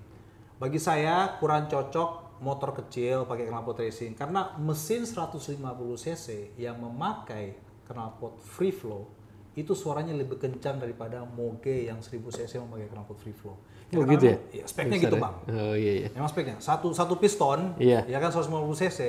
bagi 0.55 0.75
saya 0.77 1.37
kurang 1.37 1.67
cocok 1.67 2.39
motor 2.39 2.71
kecil 2.73 3.23
pakai 3.23 3.45
knalpot 3.45 3.75
racing 3.77 4.11
karena 4.13 4.55
mesin 4.57 5.03
150 5.03 5.59
cc 5.95 6.25
yang 6.55 6.75
memakai 6.75 7.55
knalpot 7.85 8.39
free 8.39 8.71
flow 8.71 9.07
itu 9.53 9.73
suaranya 9.73 10.13
lebih 10.13 10.37
kencang 10.37 10.79
daripada 10.79 11.25
moge 11.25 11.83
yang 11.85 11.99
1000 11.99 12.15
cc 12.29 12.59
memakai 12.59 12.87
knalpot 12.87 13.17
free 13.17 13.33
flow. 13.33 13.59
Oh, 13.89 14.05
karena 14.05 14.13
gitu 14.13 14.23
ya? 14.23 14.31
memang- 14.31 14.53
Iya, 14.53 14.63
speknya 14.63 14.91
Besar 14.93 15.03
gitu 15.03 15.15
ya? 15.17 15.21
bang. 15.21 15.35
Oh 15.49 15.75
iya 15.75 15.93
iya. 15.97 16.07
Emang 16.13 16.29
speknya 16.29 16.55
satu 16.61 16.87
satu 16.93 17.17
piston, 17.17 17.59
Iya. 17.75 18.05
ya 18.05 18.17
kan 18.17 18.29
150 18.29 18.47
cc 18.77 18.99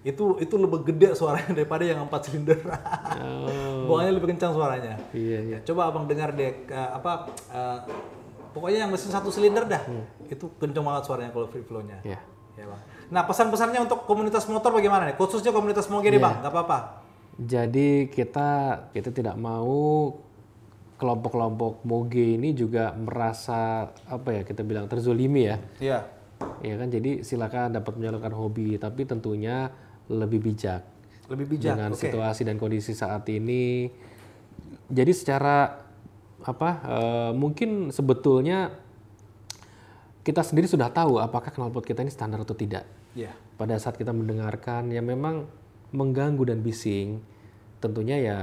itu 0.00 0.40
itu 0.40 0.54
lebih 0.56 0.80
gede 0.88 1.12
suaranya 1.12 1.52
daripada 1.58 1.84
yang 1.84 2.08
4 2.08 2.24
silinder. 2.24 2.58
Oh 3.20 3.84
Buangannya 3.84 4.14
lebih 4.16 4.32
kencang 4.36 4.52
suaranya. 4.56 4.94
iya 5.12 5.38
iya. 5.44 5.58
Ya, 5.60 5.66
coba 5.66 5.92
abang 5.92 6.08
dengar 6.08 6.32
deh 6.32 6.64
eh, 6.68 6.90
apa 6.94 7.28
eh, 7.52 7.78
pokoknya 8.56 8.88
yang 8.88 8.90
mesin 8.90 9.12
satu 9.12 9.28
silinder 9.28 9.68
dah 9.68 9.82
itu 10.26 10.46
kencang 10.56 10.84
banget 10.84 11.02
suaranya 11.04 11.30
kalau 11.34 11.46
free 11.52 11.64
flow-nya. 11.66 12.00
Iya. 12.06 12.20
Ya, 12.58 12.64
bang. 12.66 12.80
Nah 13.10 13.22
pesan-pesannya 13.24 13.80
untuk 13.88 14.04
komunitas 14.04 14.44
motor 14.48 14.72
bagaimana 14.74 15.08
nih? 15.10 15.16
Khususnya 15.16 15.52
komunitas 15.52 15.88
moge 15.92 16.08
nih 16.12 16.20
bang, 16.20 16.40
nggak 16.44 16.52
apa-apa. 16.52 16.78
Jadi 17.40 18.12
kita 18.12 18.50
kita 18.92 19.10
tidak 19.12 19.36
mau 19.40 20.12
kelompok-kelompok 21.00 21.80
moge 21.88 22.36
ini 22.36 22.52
juga 22.52 22.92
merasa 22.92 23.88
apa 24.04 24.28
ya 24.36 24.42
kita 24.44 24.60
bilang 24.60 24.84
terzolimi 24.88 25.48
ya. 25.48 25.56
Iya. 25.80 25.98
Ya 26.60 26.74
kan 26.76 26.88
jadi 26.92 27.24
silakan 27.24 27.76
dapat 27.80 27.96
menyalurkan 27.96 28.32
hobi 28.36 28.76
tapi 28.76 29.08
tentunya 29.08 29.72
lebih 30.10 30.42
bijak 30.42 30.82
Lebih 31.30 31.46
bijak. 31.56 31.78
dengan 31.78 31.94
Oke. 31.94 32.10
situasi 32.10 32.42
dan 32.42 32.58
kondisi 32.58 32.90
saat 32.90 33.22
ini. 33.30 33.86
Jadi 34.90 35.12
secara 35.14 35.78
apa 36.42 36.70
eh, 36.82 37.32
mungkin 37.36 37.94
sebetulnya 37.94 38.74
kita 40.20 40.42
sendiri 40.42 40.66
sudah 40.66 40.90
tahu 40.90 41.22
apakah 41.22 41.54
knalpot 41.54 41.86
kita 41.86 42.02
ini 42.02 42.10
standar 42.10 42.42
atau 42.42 42.58
tidak. 42.58 42.84
Iya. 43.14 43.30
Pada 43.54 43.78
saat 43.78 43.94
kita 43.94 44.10
mendengarkan 44.10 44.90
yang 44.90 45.06
memang 45.06 45.46
mengganggu 45.94 46.42
dan 46.50 46.60
bising, 46.62 47.22
tentunya 47.78 48.18
ya 48.18 48.40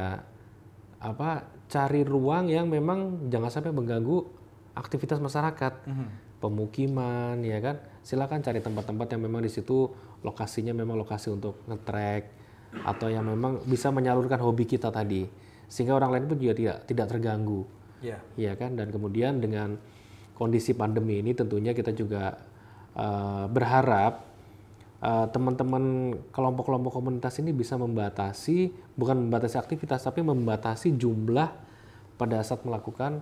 apa 1.03 1.45
cari 1.68 2.01
ruang 2.07 2.47
yang 2.47 2.72
memang 2.72 3.28
jangan 3.28 3.51
sampai 3.51 3.76
mengganggu 3.76 4.24
aktivitas 4.74 5.20
masyarakat, 5.20 5.74
pemukiman, 6.39 7.39
ya 7.43 7.59
kan. 7.59 7.82
Silakan 8.05 8.39
cari 8.39 8.61
tempat-tempat 8.63 9.07
yang 9.18 9.22
memang 9.28 9.43
di 9.43 9.51
situ 9.51 9.89
lokasinya 10.26 10.74
memang 10.74 10.97
lokasi 10.97 11.34
untuk 11.34 11.61
ngetrek 11.70 12.34
atau 12.84 13.07
yang 13.07 13.26
memang 13.26 13.63
bisa 13.63 13.89
menyalurkan 13.93 14.38
hobi 14.43 14.68
kita 14.68 14.91
tadi, 14.91 15.26
sehingga 15.70 15.95
orang 15.95 16.18
lain 16.18 16.26
pun 16.30 16.38
juga 16.38 16.53
tidak 16.57 16.78
tidak 16.86 17.05
terganggu. 17.09 17.63
Iya. 18.03 18.20
Iya 18.38 18.53
kan 18.53 18.78
dan 18.78 18.93
kemudian 18.93 19.41
dengan 19.41 19.78
kondisi 20.38 20.78
pandemi 20.78 21.18
ini 21.18 21.34
tentunya 21.34 21.74
kita 21.74 21.95
juga 21.97 22.38
eh, 22.93 23.45
berharap 23.49 24.22
eh, 25.01 25.28
teman-teman 25.34 26.13
kelompok-kelompok 26.30 26.93
komunitas 27.01 27.41
ini 27.41 27.55
bisa 27.55 27.74
membatasi 27.80 28.70
bukan 28.93 29.26
membatasi 29.26 29.57
aktivitas 29.57 30.05
tapi 30.05 30.22
membatasi 30.22 30.93
jumlah 30.93 31.49
pada 32.18 32.41
saat 32.45 32.65
melakukan 32.65 33.22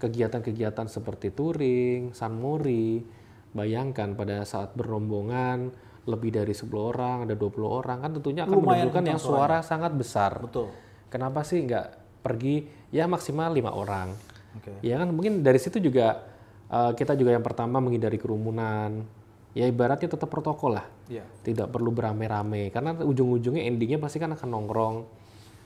kegiatan-kegiatan 0.00 0.90
seperti 0.90 1.30
touring, 1.30 2.10
sunmori. 2.10 3.22
Bayangkan 3.52 4.16
pada 4.16 4.48
saat 4.48 4.72
berombongan 4.72 5.70
lebih 6.02 6.34
dari 6.34 6.50
10 6.50 6.66
orang, 6.74 7.16
ada 7.30 7.34
20 7.38 7.62
orang 7.62 7.98
kan 8.02 8.10
tentunya 8.18 8.42
akan 8.42 8.58
Lumayan 8.58 8.90
menimbulkan 8.90 9.04
yang 9.06 9.20
suara 9.22 9.62
sangat 9.62 9.94
besar. 9.94 10.42
Betul. 10.42 10.74
Kenapa 11.06 11.46
sih 11.46 11.62
nggak 11.62 11.86
pergi 12.26 12.66
ya 12.90 13.06
maksimal 13.06 13.54
lima 13.54 13.70
orang? 13.70 14.10
Oke. 14.58 14.82
Ya 14.82 14.98
kan 14.98 15.14
mungkin 15.14 15.46
dari 15.46 15.62
situ 15.62 15.78
juga 15.78 16.26
eh, 16.66 16.92
kita 16.98 17.14
juga 17.14 17.30
yang 17.38 17.44
pertama 17.44 17.78
menghindari 17.78 18.18
kerumunan. 18.18 19.06
Ya 19.52 19.68
ibaratnya 19.68 20.08
tetap 20.08 20.26
protokol 20.32 20.80
lah. 20.80 20.86
Iya. 21.06 21.22
Tidak 21.44 21.68
perlu 21.68 21.92
beramai-ramai 21.92 22.72
karena 22.72 22.96
ujung-ujungnya 22.98 23.68
endingnya 23.68 24.00
pasti 24.02 24.18
kan 24.18 24.34
akan 24.34 24.48
nongkrong. 24.48 24.96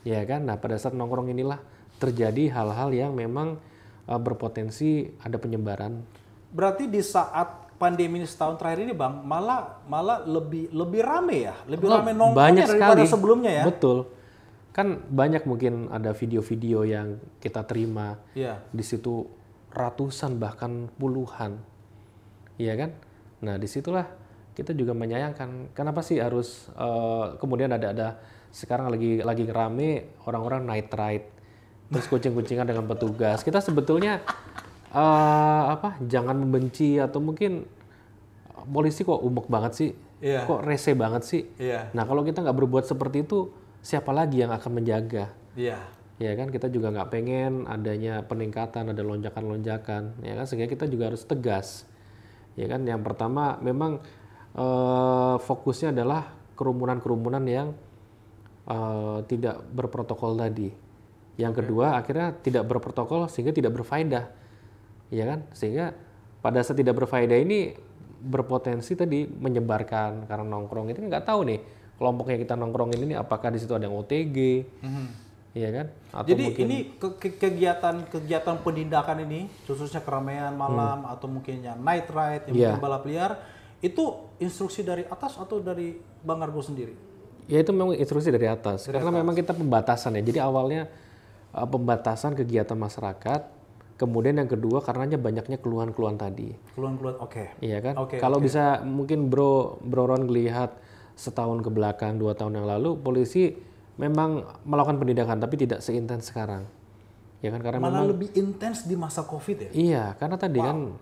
Ya 0.05 0.23
kan? 0.27 0.47
Nah, 0.47 0.59
pada 0.61 0.77
saat 0.79 0.95
nongkrong 0.95 1.33
inilah 1.35 1.59
terjadi 1.97 2.53
hal-hal 2.53 2.93
yang 2.93 3.17
memang 3.17 3.57
eh, 4.05 4.21
berpotensi 4.21 5.17
ada 5.25 5.41
penyebaran. 5.41 6.05
Berarti 6.53 6.93
di 6.93 7.01
saat 7.01 7.66
pandemi 7.77 8.19
ini 8.19 8.27
setahun 8.27 8.57
terakhir 8.57 8.83
ini 8.83 8.93
bang, 8.93 9.21
malah 9.21 9.81
malah 9.85 10.25
lebih 10.25 10.73
lebih 10.73 11.01
rame 11.01 11.45
ya, 11.45 11.55
lebih 11.65 11.87
Oh, 11.87 12.01
rame 12.01 12.13
nongkrongnya 12.13 12.37
banyak 12.37 12.67
daripada 12.67 13.03
sekali. 13.03 13.13
sebelumnya 13.13 13.53
ya. 13.53 13.65
Betul. 13.65 14.09
Kan 14.73 15.01
banyak 15.09 15.45
mungkin 15.45 15.89
ada 15.89 16.13
video-video 16.13 16.85
yang 16.85 17.17
kita 17.39 17.65
terima 17.65 18.21
Iya. 18.33 18.61
di 18.69 18.85
situ 18.85 19.25
ratusan 19.71 20.37
bahkan 20.37 20.89
puluhan, 20.95 21.61
iya 22.57 22.77
kan? 22.77 22.91
Nah 23.45 23.57
di 23.57 23.69
situlah 23.69 24.05
kita 24.53 24.73
juga 24.73 24.93
menyayangkan 24.93 25.73
kenapa 25.73 26.01
sih 26.01 26.17
harus 26.17 26.69
eh, 26.73 27.27
kemudian 27.37 27.73
ada 27.73 27.93
ada 27.93 28.09
sekarang 28.49 28.89
lagi 28.89 29.21
lagi 29.21 29.45
rame 29.45 30.17
orang-orang 30.25 30.65
night 30.65 30.89
ride 30.89 31.29
terus 31.87 32.09
kucing-kucingan 32.09 32.65
dengan 32.65 32.89
petugas 32.89 33.45
kita 33.45 33.61
sebetulnya 33.61 34.25
eh, 34.97 35.63
apa 35.77 36.01
jangan 36.01 36.41
membenci 36.41 36.97
atau 36.97 37.21
mungkin 37.21 37.69
polisi 38.67 39.05
kok 39.07 39.21
umek 39.23 39.47
banget 39.47 39.75
sih. 39.77 39.93
Iya. 40.17 40.49
kok 40.49 40.65
rese 40.65 40.97
banget 40.97 41.23
sih. 41.29 41.43
Iya. 41.61 41.93
nah 41.93 42.09
kalau 42.09 42.25
kita 42.25 42.41
nggak 42.41 42.57
berbuat 42.57 42.89
seperti 42.89 43.29
itu 43.29 43.53
siapa 43.85 44.17
lagi 44.17 44.41
yang 44.41 44.49
akan 44.49 44.81
menjaga? 44.81 45.29
Iya. 45.53 45.77
ya 46.17 46.33
kan 46.33 46.49
kita 46.49 46.73
juga 46.73 46.89
nggak 46.89 47.13
pengen 47.13 47.69
adanya 47.69 48.25
peningkatan 48.25 48.97
ada 48.97 49.03
lonjakan-lonjakan. 49.05 50.25
Ya 50.25 50.33
kan 50.41 50.45
sehingga 50.49 50.73
kita 50.73 50.89
juga 50.89 51.13
harus 51.13 51.29
tegas. 51.29 51.85
Ya 52.57 52.65
kan 52.65 52.89
yang 52.89 53.05
pertama 53.05 53.61
memang 53.61 54.01
eh, 54.57 55.37
fokusnya 55.37 55.93
adalah 55.93 56.33
kerumunan-kerumunan 56.57 57.45
yang 57.45 57.77
eh, 58.65 59.19
tidak 59.29 59.61
berprotokol 59.69 60.41
tadi. 60.41 60.73
Yang 61.37 61.61
kedua 61.61 62.01
akhirnya 62.01 62.33
tidak 62.41 62.65
berprotokol 62.65 63.29
sehingga 63.29 63.53
tidak 63.53 63.77
berfaedah 63.77 64.46
ya 65.09 65.25
kan 65.25 65.47
sehingga 65.51 65.95
pada 66.39 66.61
saat 66.61 66.77
tidak 66.77 66.97
berfaedah 66.97 67.37
ini 67.37 67.75
berpotensi 68.19 68.93
tadi 68.93 69.25
menyebarkan 69.25 70.27
karena 70.27 70.45
nongkrong 70.45 70.89
itu 70.89 70.99
nggak 71.01 71.25
tahu 71.25 71.41
nih 71.45 71.61
kelompoknya 71.95 72.37
kita 72.39 72.55
nongkrongin 72.55 73.01
ini 73.01 73.15
apakah 73.15 73.49
di 73.49 73.59
situ 73.59 73.73
ada 73.73 73.87
yang 73.87 73.97
OTG 73.97 74.37
Iya 75.57 75.73
kan? 75.73 75.87
Atau 76.13 76.29
Jadi 76.29 76.43
mungkin 76.45 76.65
ini 76.69 76.79
ke- 77.01 77.17
ke- 77.17 77.37
kegiatan-kegiatan 77.41 78.61
penindakan 78.61 79.25
ini, 79.25 79.49
khususnya 79.65 80.05
keramaian 80.05 80.53
malam 80.53 81.09
atau 81.09 81.25
mungkin 81.27 81.65
yang 81.65 81.81
night 81.81 82.13
ride, 82.13 82.45
yang 82.45 82.53
Hmm. 82.53 82.53
Iya. 82.53 82.69
mungkin 82.69 82.85
balap 82.85 83.05
liar, 83.09 83.31
itu 83.81 84.05
instruksi 84.37 84.85
dari 84.85 85.09
atas 85.09 85.41
atau 85.41 85.57
dari 85.57 85.97
Bang 86.21 86.45
Argo 86.45 86.61
sendiri? 86.61 86.93
ya 87.47 87.63
itu 87.63 87.71
memang 87.71 87.95
instruksi 87.95 88.29
dari 88.29 88.45
atas. 88.45 88.85
Karena 88.85 89.09
memang 89.09 89.33
kita 89.33 89.55
pembatasan 89.55 90.19
ya. 90.19 90.23
Jadi 90.27 90.37
awalnya 90.37 90.93
uh, 91.55 91.65
pembatasan 91.65 92.35
kegiatan 92.35 92.75
masyarakat, 92.75 93.41
kemudian 93.97 94.37
yang 94.37 94.49
kedua 94.49 94.85
karenanya 94.85 95.17
banyaknya 95.17 95.57
keluhan-keluhan 95.61 96.21
tadi. 96.21 96.53
Keluhan-keluhan, 96.77 97.17
oke. 97.21 97.45
Iya 97.65 97.79
kan? 97.81 97.95
Oke, 97.97 98.17
Kalau 98.21 98.39
bisa 98.39 98.85
mungkin 98.85 99.33
Bro 99.33 99.81
Bro 99.83 100.13
Ron 100.13 100.29
lihat 100.29 100.77
setahun 101.17 101.65
ke 101.65 101.71
belakang, 101.73 102.21
dua 102.21 102.37
tahun 102.37 102.61
yang 102.61 102.69
lalu 102.69 103.01
polisi 103.01 103.57
memang 103.97 104.45
melakukan 104.69 105.01
penindakan 105.01 105.41
tapi 105.41 105.57
tidak 105.57 105.81
seintens 105.81 106.29
sekarang. 106.29 106.69
Ya 107.41 107.49
kan 107.53 107.61
karena 107.65 107.81
Malah 107.81 108.05
lebih 108.05 108.33
intens 108.37 108.85
di 108.85 108.97
masa 108.97 109.25
COVID 109.25 109.69
ya? 109.69 109.71
Iya, 109.73 110.05
karena 110.17 110.37
tadi 110.37 110.61
kan 110.61 110.97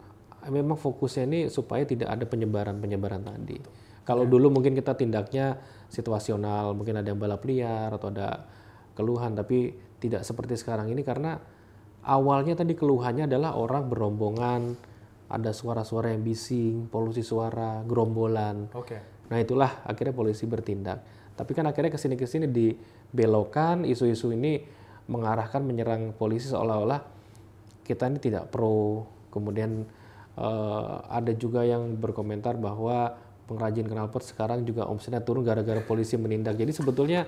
memang 0.50 0.78
fokusnya 0.78 1.24
ini 1.26 1.40
supaya 1.50 1.82
tidak 1.86 2.10
ada 2.10 2.24
penyebaran-penyebaran 2.26 3.22
tadi. 3.26 3.58
Kalau 4.04 4.28
dulu 4.28 4.52
mungkin 4.52 4.76
kita 4.76 4.92
tindaknya 4.92 5.56
situasional, 5.88 6.76
mungkin 6.76 7.00
ada 7.00 7.08
yang 7.08 7.16
balap 7.16 7.40
liar 7.48 7.88
atau 7.88 8.12
ada 8.12 8.44
keluhan, 8.92 9.32
tapi 9.32 9.72
tidak 9.96 10.22
seperti 10.28 10.60
sekarang 10.60 10.92
ini 10.92 11.00
karena 11.00 11.40
awalnya 12.04 12.54
tadi 12.54 12.76
keluhannya 12.76 13.26
adalah 13.26 13.56
orang 13.56 13.88
berombongan, 13.88 14.76
ada 15.28 15.50
suara-suara 15.50 16.12
yang 16.12 16.22
bising, 16.22 16.92
polusi 16.92 17.24
suara, 17.24 17.80
gerombolan. 17.82 18.70
Oke. 18.76 19.26
Nah 19.32 19.40
itulah 19.40 19.82
akhirnya 19.88 20.12
polisi 20.12 20.44
bertindak. 20.44 21.00
Tapi 21.34 21.50
kan 21.56 21.66
akhirnya 21.66 21.90
ke 21.90 21.98
sini 21.98 22.14
ke 22.14 22.28
sini 22.28 22.46
dibelokkan 22.46 23.82
isu-isu 23.82 24.30
ini 24.30 24.62
mengarahkan 25.10 25.60
menyerang 25.64 26.14
polisi 26.14 26.46
seolah-olah 26.48 27.02
kita 27.82 28.06
ini 28.12 28.18
tidak 28.22 28.52
pro. 28.52 29.08
Kemudian 29.32 29.82
eh, 30.38 30.94
ada 31.10 31.32
juga 31.34 31.66
yang 31.66 31.98
berkomentar 31.98 32.54
bahwa 32.60 33.18
pengrajin 33.44 33.84
knalpot 33.84 34.24
sekarang 34.24 34.64
juga 34.64 34.88
omsetnya 34.88 35.20
turun 35.20 35.44
gara-gara 35.44 35.82
polisi 35.82 36.14
menindak. 36.16 36.56
Jadi 36.56 36.70
sebetulnya 36.70 37.26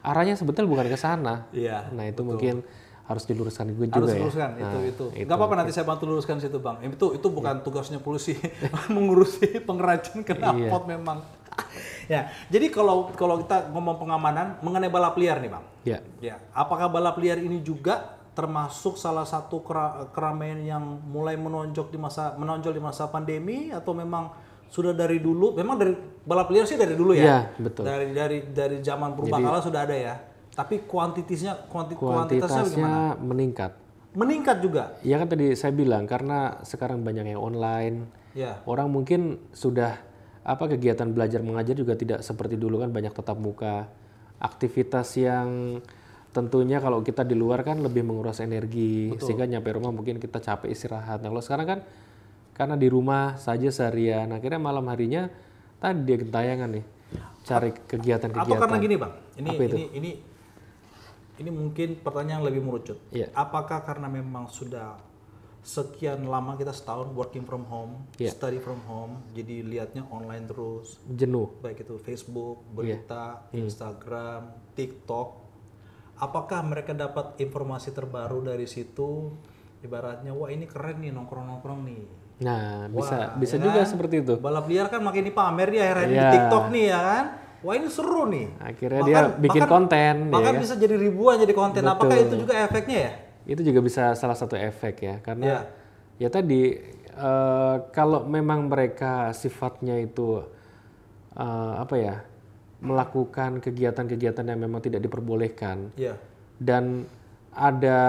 arahnya 0.00 0.34
sebetulnya 0.34 0.70
bukan 0.70 0.86
ke 0.88 0.98
sana. 0.98 1.46
Iya. 1.52 1.92
Nah 1.92 2.08
itu 2.08 2.24
mungkin 2.24 2.64
harus 3.04 3.24
diluruskan 3.28 3.68
juga 3.68 4.00
Harus 4.00 4.16
ya. 4.16 4.20
luruskan 4.24 4.50
itu 4.56 4.78
Nah, 4.80 4.84
itu. 4.88 5.04
Gak 5.28 5.36
apa-apa 5.36 5.54
nanti 5.60 5.72
saya 5.76 5.84
bantu 5.84 6.08
luruskan 6.08 6.40
situ 6.40 6.56
bang. 6.56 6.80
Itu 6.88 7.12
itu 7.12 7.26
bukan 7.28 7.60
tugasnya 7.60 8.00
polisi 8.00 8.32
mengurusi 8.94 9.60
pengrajin 9.60 10.24
knalpot 10.24 10.88
memang. 10.88 11.20
ya. 12.12 12.32
Jadi 12.48 12.72
kalau 12.72 13.12
kalau 13.12 13.44
kita 13.44 13.68
ngomong 13.70 14.00
pengamanan 14.00 14.56
mengenai 14.64 14.88
balap 14.88 15.20
liar 15.20 15.36
nih 15.38 15.52
bang. 15.52 15.64
Ya. 15.84 15.98
Ya. 16.24 16.36
Apakah 16.56 16.88
balap 16.88 17.20
liar 17.20 17.36
ini 17.36 17.60
juga 17.60 18.16
termasuk 18.34 18.98
salah 18.98 19.28
satu 19.28 19.62
kera- 19.62 20.10
keramaian 20.10 20.58
yang 20.58 20.82
mulai 21.06 21.36
menonjol 21.36 21.86
di 21.86 22.00
masa 22.00 22.34
menonjol 22.34 22.72
di 22.72 22.82
masa 22.82 23.06
pandemi 23.06 23.70
atau 23.70 23.94
memang 23.94 24.32
sudah 24.66 24.90
dari 24.90 25.22
dulu, 25.22 25.54
memang 25.54 25.78
dari 25.78 25.94
balap 26.26 26.50
liar 26.50 26.66
sih 26.66 26.74
dari 26.74 26.98
dulu 26.98 27.14
ya. 27.14 27.22
Iya, 27.22 27.38
betul. 27.62 27.84
Dari 27.86 28.10
dari 28.10 28.38
dari 28.48 28.76
zaman 28.82 29.14
purbakala 29.14 29.62
sudah 29.62 29.86
ada 29.86 29.94
ya. 29.94 30.14
Tapi 30.54 30.86
kuantitasnya 30.86 31.66
kuanti, 31.66 31.94
kuantitasnya 31.94 32.62
Kuantitasnya 32.62 32.64
gimana? 32.72 33.18
meningkat. 33.18 33.72
Meningkat 34.14 34.56
juga. 34.62 34.94
Ya 35.02 35.18
kan 35.18 35.26
tadi 35.26 35.50
saya 35.52 35.70
bilang 35.70 36.06
karena 36.06 36.62
sekarang 36.62 37.02
banyak 37.02 37.26
yang 37.28 37.42
online, 37.42 38.06
Ya. 38.32 38.62
orang 38.64 38.86
mungkin 38.88 39.38
sudah 39.50 39.98
apa 40.42 40.64
kegiatan 40.68 41.08
belajar 41.08 41.38
mengajar 41.40 41.72
juga 41.72 41.94
tidak 41.94 42.20
seperti 42.20 42.54
dulu 42.54 42.78
kan 42.78 42.90
banyak 42.90 43.10
tetap 43.10 43.34
muka. 43.34 43.90
Aktivitas 44.38 45.14
yang 45.14 45.78
tentunya 46.30 46.78
kalau 46.78 47.00
kita 47.00 47.22
di 47.22 47.32
luar 47.32 47.62
kan 47.62 47.78
lebih 47.78 48.02
menguras 48.02 48.38
energi 48.38 49.14
sehingga 49.18 49.46
nyampe 49.46 49.70
rumah 49.70 49.90
mungkin 49.90 50.18
kita 50.18 50.38
capek 50.38 50.66
istirahat. 50.68 51.18
Nah, 51.18 51.30
kalau 51.30 51.40
sekarang 51.40 51.66
kan 51.68 51.80
karena 52.52 52.74
di 52.74 52.86
rumah 52.86 53.34
saja 53.34 53.66
seharian 53.66 54.30
akhirnya 54.30 54.58
malam 54.60 54.86
harinya 54.86 55.26
tadi 55.76 56.02
dia 56.02 56.16
gentayangan 56.16 56.70
nih 56.70 56.84
cari 57.42 57.70
Atau 57.70 57.86
kegiatan-kegiatan. 57.88 58.62
karena 58.62 58.78
gini 58.78 58.94
bang, 58.94 59.12
ini 59.36 59.48
Apa 59.48 59.62
itu? 59.64 59.74
ini 59.74 59.84
ini 59.92 60.10
ini 61.36 61.50
mungkin 61.50 61.96
pertanyaan 61.96 62.42
lebih 62.42 62.60
merucut. 62.60 62.98
Iya. 63.10 63.30
Apakah 63.32 63.82
karena 63.82 64.06
memang 64.06 64.46
sudah 64.46 64.94
sekian 65.60 66.24
lama 66.24 66.54
kita 66.54 66.70
setahun 66.70 67.08
working 67.10 67.42
from 67.42 67.64
home, 67.64 68.04
Iya. 68.14 68.30
study 68.30 68.60
from 68.60 68.84
home, 68.84 69.24
jadi 69.32 69.64
lihatnya 69.64 70.04
online 70.06 70.44
terus, 70.44 71.00
Jenuh. 71.06 71.56
baik 71.58 71.82
itu 71.82 71.96
Facebook, 71.96 72.60
berita, 72.70 73.48
Hmm. 73.48 73.64
Instagram, 73.64 74.40
TikTok. 74.74 75.40
Apakah 76.14 76.60
mereka 76.62 76.92
dapat 76.92 77.34
informasi 77.38 77.90
terbaru 77.90 78.44
dari 78.44 78.64
situ? 78.64 79.32
Ibaratnya, 79.80 80.30
wah 80.30 80.48
ini 80.48 80.64
keren 80.64 81.00
nih 81.00 81.10
nongkrong-nongkrong 81.10 81.80
nih. 81.82 82.02
Nah, 82.36 82.88
bisa 82.88 83.14
Wah, 83.14 83.36
bisa 83.36 83.56
ya 83.56 83.62
juga 83.62 83.80
kan? 83.80 83.88
seperti 83.88 84.14
itu. 84.20 84.34
Balap 84.36 84.66
liar 84.66 84.86
kan 84.88 85.00
makin 85.00 85.22
dipamer 85.22 85.68
dia 85.68 85.82
akhirnya 85.86 86.06
di 86.06 86.14
Iya. 86.14 86.30
TikTok 86.30 86.64
nih 86.68 86.84
ya 86.86 87.00
kan. 87.00 87.24
Wah 87.64 87.74
ini 87.74 87.88
seru 87.88 88.28
nih. 88.28 88.52
Akhirnya 88.60 89.00
dia 89.02 89.20
bikin 89.40 89.64
konten, 89.64 90.14
ya 90.28 90.32
Bahkan 90.36 90.52
kan? 90.52 90.60
bisa 90.60 90.74
jadi 90.76 90.94
ribuan 90.94 91.40
jadi 91.40 91.54
konten. 91.56 91.80
Apakah 91.80 92.12
Betul. 92.12 92.28
itu 92.28 92.34
juga 92.44 92.54
efeknya 92.60 92.98
ya? 93.00 93.12
Itu 93.48 93.60
juga 93.64 93.80
bisa 93.80 94.12
salah 94.12 94.36
satu 94.36 94.52
efek 94.52 94.94
ya, 95.00 95.16
karena 95.24 95.44
Iya. 95.44 95.60
ya 96.20 96.28
tadi 96.28 96.76
eh, 97.14 97.76
kalau 97.88 98.26
memang 98.26 98.68
mereka 98.68 99.32
sifatnya 99.32 99.96
itu 99.96 100.44
eh, 101.34 101.72
apa 101.80 101.94
ya 101.96 102.20
melakukan 102.84 103.64
kegiatan-kegiatan 103.64 104.44
yang 104.44 104.60
memang 104.60 104.84
tidak 104.84 105.00
diperbolehkan 105.00 105.88
Iya. 105.96 106.20
dan 106.60 107.08
ada 107.48 108.00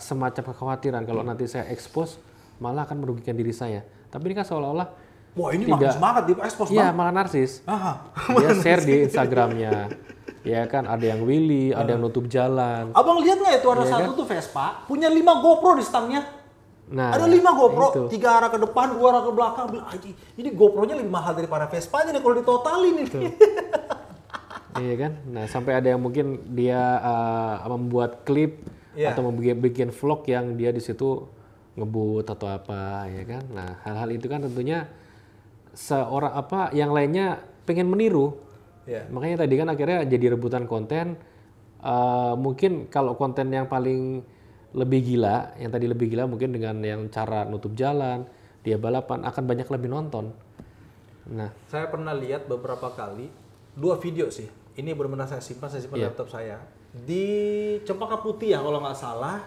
semacam 0.00 0.50
kekhawatiran 0.50 1.02
kalau 1.04 1.22
nanti 1.22 1.44
saya 1.46 1.68
expose 1.68 2.16
malah 2.58 2.88
akan 2.88 3.04
merugikan 3.04 3.36
diri 3.36 3.52
saya. 3.52 3.84
Tapi 4.08 4.30
ini 4.30 4.34
kan 4.34 4.46
seolah-olah 4.48 4.88
Wah 5.34 5.50
ini 5.50 5.66
makin 5.66 5.90
semangat 5.90 6.22
di 6.30 6.32
ekspos 6.38 6.70
Iya 6.70 6.94
malah 6.94 7.10
narsis. 7.10 7.66
Aha. 7.66 8.06
Dia 8.38 8.54
share 8.62 8.82
di 8.86 8.94
Instagramnya. 9.10 9.90
Ya 10.44 10.62
kan 10.68 10.84
ada 10.84 11.00
yang 11.00 11.24
Willy, 11.24 11.72
ada 11.74 11.96
yang 11.96 12.04
nutup 12.04 12.28
jalan. 12.30 12.92
Abang 12.94 13.18
lihat 13.24 13.40
nggak 13.42 13.64
itu 13.64 13.68
ada 13.72 13.82
Iya 13.82 13.92
satu 13.98 14.10
tuh 14.22 14.26
Vespa 14.28 14.84
punya 14.86 15.08
5 15.10 15.18
GoPro 15.42 15.72
di 15.80 15.84
stangnya. 15.84 16.22
Nah, 16.84 17.16
ada 17.16 17.24
5 17.24 17.40
GoPro, 17.40 17.86
itu. 17.96 18.02
tiga 18.12 18.36
arah 18.36 18.52
ke 18.52 18.60
depan, 18.60 18.92
dua 18.92 19.08
arah 19.08 19.22
ke 19.24 19.32
belakang. 19.32 19.66
Bilang, 19.72 19.88
"Aji, 19.88 20.12
ini 20.36 20.48
GoPro-nya 20.52 21.00
lebih 21.00 21.08
mahal 21.08 21.32
daripada 21.32 21.64
Vespa-nya 21.64 22.12
nih 22.12 22.20
kalau 22.20 22.34
ditotalin 22.36 22.94
ini. 23.00 23.32
Iya 24.74 24.94
kan? 24.98 25.12
Nah, 25.30 25.44
sampai 25.46 25.78
ada 25.78 25.86
yang 25.94 26.02
mungkin 26.02 26.50
dia 26.50 26.98
uh, 26.98 27.62
membuat 27.70 28.26
klip 28.26 28.58
Iya. 28.94 29.10
atau 29.14 29.26
membuat 29.26 29.58
bikin 29.58 29.90
vlog 29.90 30.22
yang 30.26 30.54
dia 30.54 30.70
di 30.70 30.82
situ 30.82 31.26
ngebut 31.74 32.26
atau 32.30 32.46
apa, 32.46 33.06
ya 33.10 33.22
kan? 33.26 33.42
Nah, 33.50 33.82
hal-hal 33.86 34.10
itu 34.14 34.26
kan 34.26 34.42
tentunya 34.42 34.86
seorang 35.74 36.32
apa 36.32 36.70
yang 36.72 36.94
lainnya 36.94 37.42
pengen 37.66 37.90
meniru. 37.90 38.38
Iya. 38.86 39.10
Makanya 39.10 39.44
tadi 39.44 39.54
kan 39.58 39.68
akhirnya 39.68 39.98
jadi 40.06 40.26
rebutan 40.38 40.64
konten. 40.70 41.18
Uh, 41.84 42.32
mungkin 42.40 42.88
kalau 42.88 43.12
konten 43.18 43.52
yang 43.52 43.68
paling 43.68 44.24
lebih 44.74 45.00
gila, 45.04 45.54
yang 45.60 45.70
tadi 45.70 45.86
lebih 45.86 46.08
gila 46.08 46.24
mungkin 46.24 46.50
dengan 46.50 46.80
yang 46.80 47.06
cara 47.12 47.44
nutup 47.44 47.76
jalan, 47.76 48.24
dia 48.64 48.80
balapan 48.80 49.22
akan 49.22 49.42
banyak 49.44 49.68
lebih 49.68 49.88
nonton. 49.92 50.32
Nah, 51.30 51.52
Saya 51.68 51.88
pernah 51.88 52.12
lihat 52.16 52.48
beberapa 52.48 52.92
kali 52.92 53.28
dua 53.76 53.96
video 54.00 54.28
sih. 54.32 54.48
Ini 54.74 54.90
benar-benar 54.96 55.30
saya 55.30 55.44
simpan, 55.44 55.70
saya 55.70 55.84
simpan 55.84 56.02
Iya. 56.02 56.06
laptop 56.10 56.28
saya. 56.32 56.58
Di 56.90 57.26
Cempaka 57.86 58.18
Putih 58.22 58.54
ya 58.54 58.60
kalau 58.62 58.82
nggak 58.82 58.98
salah 58.98 59.46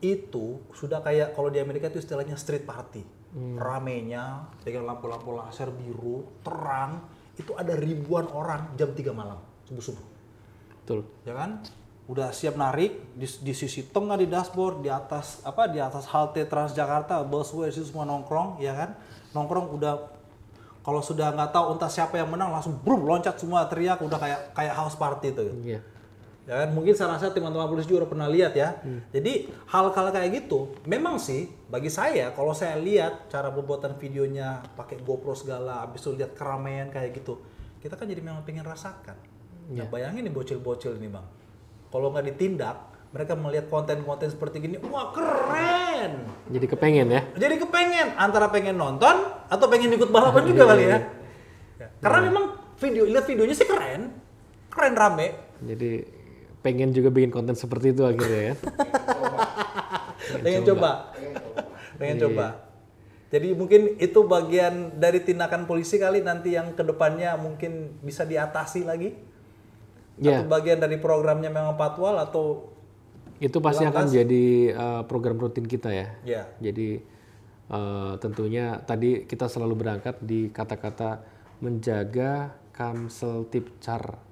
itu 0.00 0.60
sudah 0.72 1.04
kayak 1.04 1.36
kalau 1.36 1.52
di 1.52 1.60
Amerika 1.60 1.88
itu 1.88 2.00
istilahnya 2.00 2.36
street 2.36 2.64
party. 2.64 3.19
Hmm. 3.30 3.54
Ramenya 3.54 4.50
dengan 4.66 4.90
lampu-lampu 4.90 5.38
laser 5.38 5.70
biru, 5.70 6.26
terang, 6.42 6.98
itu 7.38 7.54
ada 7.54 7.78
ribuan 7.78 8.26
orang 8.34 8.74
jam 8.74 8.90
3 8.90 9.14
malam 9.14 9.38
subuh-subuh. 9.70 10.06
betul. 10.82 11.06
Ya 11.22 11.38
kan? 11.38 11.62
Udah 12.10 12.34
siap 12.34 12.58
narik 12.58 12.98
di, 13.14 13.22
di 13.22 13.54
sisi 13.54 13.86
tengah 13.86 14.18
di 14.18 14.26
dashboard, 14.26 14.82
di 14.82 14.90
atas 14.90 15.46
apa 15.46 15.70
di 15.70 15.78
atas 15.78 16.10
halte 16.10 16.42
Transjakarta, 16.42 17.22
busway 17.22 17.70
itu 17.70 17.86
semua 17.86 18.02
nongkrong, 18.02 18.58
ya 18.58 18.74
kan? 18.74 18.98
Nongkrong 19.30 19.78
udah 19.78 19.94
kalau 20.80 20.98
sudah 21.04 21.30
nggak 21.30 21.54
tahu 21.54 21.76
entah 21.76 21.92
siapa 21.92 22.18
yang 22.18 22.32
menang 22.32 22.50
langsung 22.50 22.74
brum 22.82 23.06
loncat 23.06 23.38
semua 23.38 23.68
teriak 23.70 24.02
udah 24.02 24.18
kayak 24.18 24.40
kayak 24.58 24.74
house 24.74 24.98
party 24.98 25.30
itu. 25.30 25.42
Iya. 25.62 25.80
Ya 26.50 26.66
kan? 26.66 26.74
Mungkin 26.74 26.98
saya 26.98 27.14
rasa 27.14 27.30
teman-teman 27.30 27.70
polisi 27.70 27.86
juga 27.86 28.10
pernah 28.10 28.26
lihat 28.26 28.58
ya. 28.58 28.82
Jadi 29.14 29.46
hal-hal 29.70 30.06
kayak 30.10 30.30
gitu, 30.34 30.74
memang 30.82 31.22
sih 31.22 31.46
bagi 31.70 31.86
saya 31.86 32.34
kalau 32.34 32.50
saya 32.50 32.74
lihat 32.74 33.30
cara 33.30 33.54
pembuatan 33.54 33.94
videonya 33.94 34.58
pakai 34.74 34.98
GoPro 34.98 35.38
segala, 35.38 35.86
habis 35.86 36.02
itu 36.02 36.18
lihat 36.18 36.34
keramaian 36.34 36.90
kayak 36.90 37.22
gitu, 37.22 37.38
kita 37.78 37.94
kan 37.94 38.10
jadi 38.10 38.18
memang 38.18 38.42
pengen 38.42 38.66
rasakan. 38.66 39.14
Nah, 39.70 39.86
bayangin 39.86 40.26
nih 40.26 40.34
bocil-bocil 40.34 40.98
ini 40.98 41.06
bang, 41.06 41.22
kalau 41.94 42.10
nggak 42.10 42.34
ditindak, 42.34 42.90
mereka 43.14 43.38
melihat 43.38 43.70
konten-konten 43.70 44.26
seperti 44.26 44.58
gini, 44.58 44.82
wah 44.90 45.14
keren. 45.14 46.26
Jadi 46.50 46.66
kepengen 46.66 47.06
ya. 47.14 47.22
Jadi 47.38 47.62
kepengen 47.62 48.18
antara 48.18 48.50
pengen 48.50 48.74
nonton 48.74 49.22
atau 49.46 49.66
pengen 49.70 49.94
ikut 49.94 50.10
balapan 50.10 50.42
juga 50.50 50.74
kali 50.74 50.82
ya. 50.82 50.98
Ya, 51.78 51.86
Karena 52.02 52.18
memang 52.26 52.74
video 52.82 53.06
lihat 53.06 53.22
videonya 53.30 53.54
sih 53.54 53.70
keren, 53.70 54.18
keren 54.66 54.98
rame. 54.98 55.54
Jadi 55.62 56.18
pengen 56.60 56.92
juga 56.92 57.08
bikin 57.08 57.32
konten 57.32 57.56
seperti 57.56 57.92
itu 57.96 58.04
akhirnya 58.04 58.52
ya. 58.52 58.54
pengen 60.44 60.62
coba. 60.68 60.90
pengen 61.96 62.16
coba. 62.28 62.46
Jadi 63.30 63.54
mungkin 63.54 63.94
itu 64.02 64.20
bagian 64.26 64.98
dari 64.98 65.22
tindakan 65.22 65.64
polisi 65.64 66.02
kali 66.02 66.18
nanti 66.18 66.58
yang 66.58 66.74
ke 66.74 66.82
depannya 66.82 67.38
mungkin 67.38 67.94
bisa 68.02 68.26
diatasi 68.26 68.82
lagi? 68.82 69.14
Ya, 70.20 70.42
atau 70.42 70.52
bagian 70.52 70.82
dari 70.82 71.00
programnya 71.00 71.48
memang 71.48 71.78
patwal 71.80 72.20
atau 72.20 72.68
itu 73.40 73.56
pasti 73.64 73.88
akan 73.88 74.04
jadi 74.04 74.44
uh, 74.76 75.02
program 75.08 75.40
rutin 75.40 75.64
kita 75.64 75.88
ya. 75.88 76.12
ya. 76.28 76.42
Jadi 76.60 77.00
uh, 77.72 78.20
tentunya 78.20 78.82
tadi 78.84 79.24
kita 79.24 79.48
selalu 79.48 79.80
berangkat 79.80 80.20
di 80.20 80.52
kata-kata 80.52 81.24
menjaga 81.64 82.52
kamsel 82.76 83.48
tipcar 83.48 84.29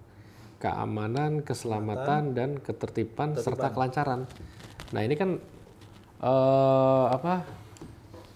keamanan, 0.58 1.46
keselamatan 1.46 2.34
dan 2.34 2.58
ketertiban 2.58 3.38
serta 3.38 3.70
kelancaran. 3.70 4.26
Nah 4.90 5.00
ini 5.06 5.14
kan 5.14 5.38
eh 6.18 7.06
apa 7.14 7.46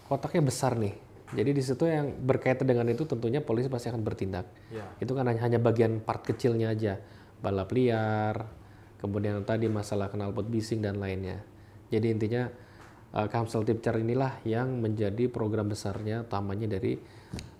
kotaknya 0.07 0.43
besar 0.47 0.79
nih. 0.79 0.95
Jadi 1.33 1.51
di 1.57 1.62
situ 1.64 1.89
yang 1.89 2.12
berkaitan 2.12 2.68
dengan 2.68 2.85
itu 2.93 3.09
tentunya 3.09 3.41
polisi 3.41 3.73
pasti 3.73 3.89
akan 3.89 4.05
bertindak. 4.05 4.47
Ya. 4.68 4.85
Itu 5.01 5.16
kan 5.16 5.25
hanya 5.25 5.57
bagian 5.57 6.05
part 6.05 6.20
kecilnya 6.29 6.77
aja, 6.77 7.01
balap 7.41 7.73
liar, 7.73 8.45
kemudian 9.01 9.41
tadi 9.43 9.66
masalah 9.66 10.12
knalpot 10.12 10.45
bising 10.45 10.85
dan 10.85 11.01
lainnya. 11.01 11.41
Jadi 11.89 12.07
intinya 12.12 12.53
eh, 13.16 13.29
Kamsel 13.33 13.64
Tipcar 13.64 13.97
inilah 13.97 14.45
yang 14.45 14.77
menjadi 14.85 15.27
program 15.33 15.73
besarnya 15.73 16.29
utamanya 16.29 16.68
dari 16.68 17.01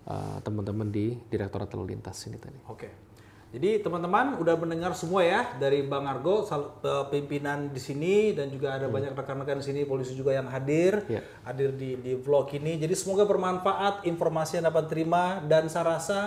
eh, 0.05 0.37
teman-teman 0.45 0.93
di 0.93 1.17
Direktorat 1.17 1.73
Lalu 1.73 1.97
Lintas 1.97 2.21
ini 2.29 2.37
tadi. 2.37 2.59
Oke. 2.69 3.12
Jadi 3.53 3.85
teman-teman 3.85 4.41
udah 4.41 4.57
mendengar 4.57 4.97
semua 4.97 5.21
ya 5.21 5.45
dari 5.61 5.85
Bang 5.85 6.09
Argo 6.09 6.41
sal- 6.41 6.73
pimpinan 7.07 7.69
di 7.69 7.77
sini 7.77 8.33
dan 8.33 8.49
juga 8.49 8.73
ada 8.73 8.89
banyak 8.89 9.13
rekan-rekan 9.13 9.61
di 9.61 9.65
sini 9.69 9.85
polisi 9.85 10.17
juga 10.17 10.33
yang 10.33 10.49
hadir 10.49 11.05
Iya. 11.05 11.21
hadir 11.45 11.69
di 11.77 11.93
di 11.95 12.17
vlog 12.17 12.49
ini. 12.51 12.81
Jadi 12.81 12.97
semoga 12.97 13.23
bermanfaat 13.23 14.03
informasi 14.03 14.57
yang 14.57 14.65
dapat 14.67 14.89
terima 14.89 15.37
dan 15.45 15.69
saya 15.69 15.85
rasa 15.93 16.19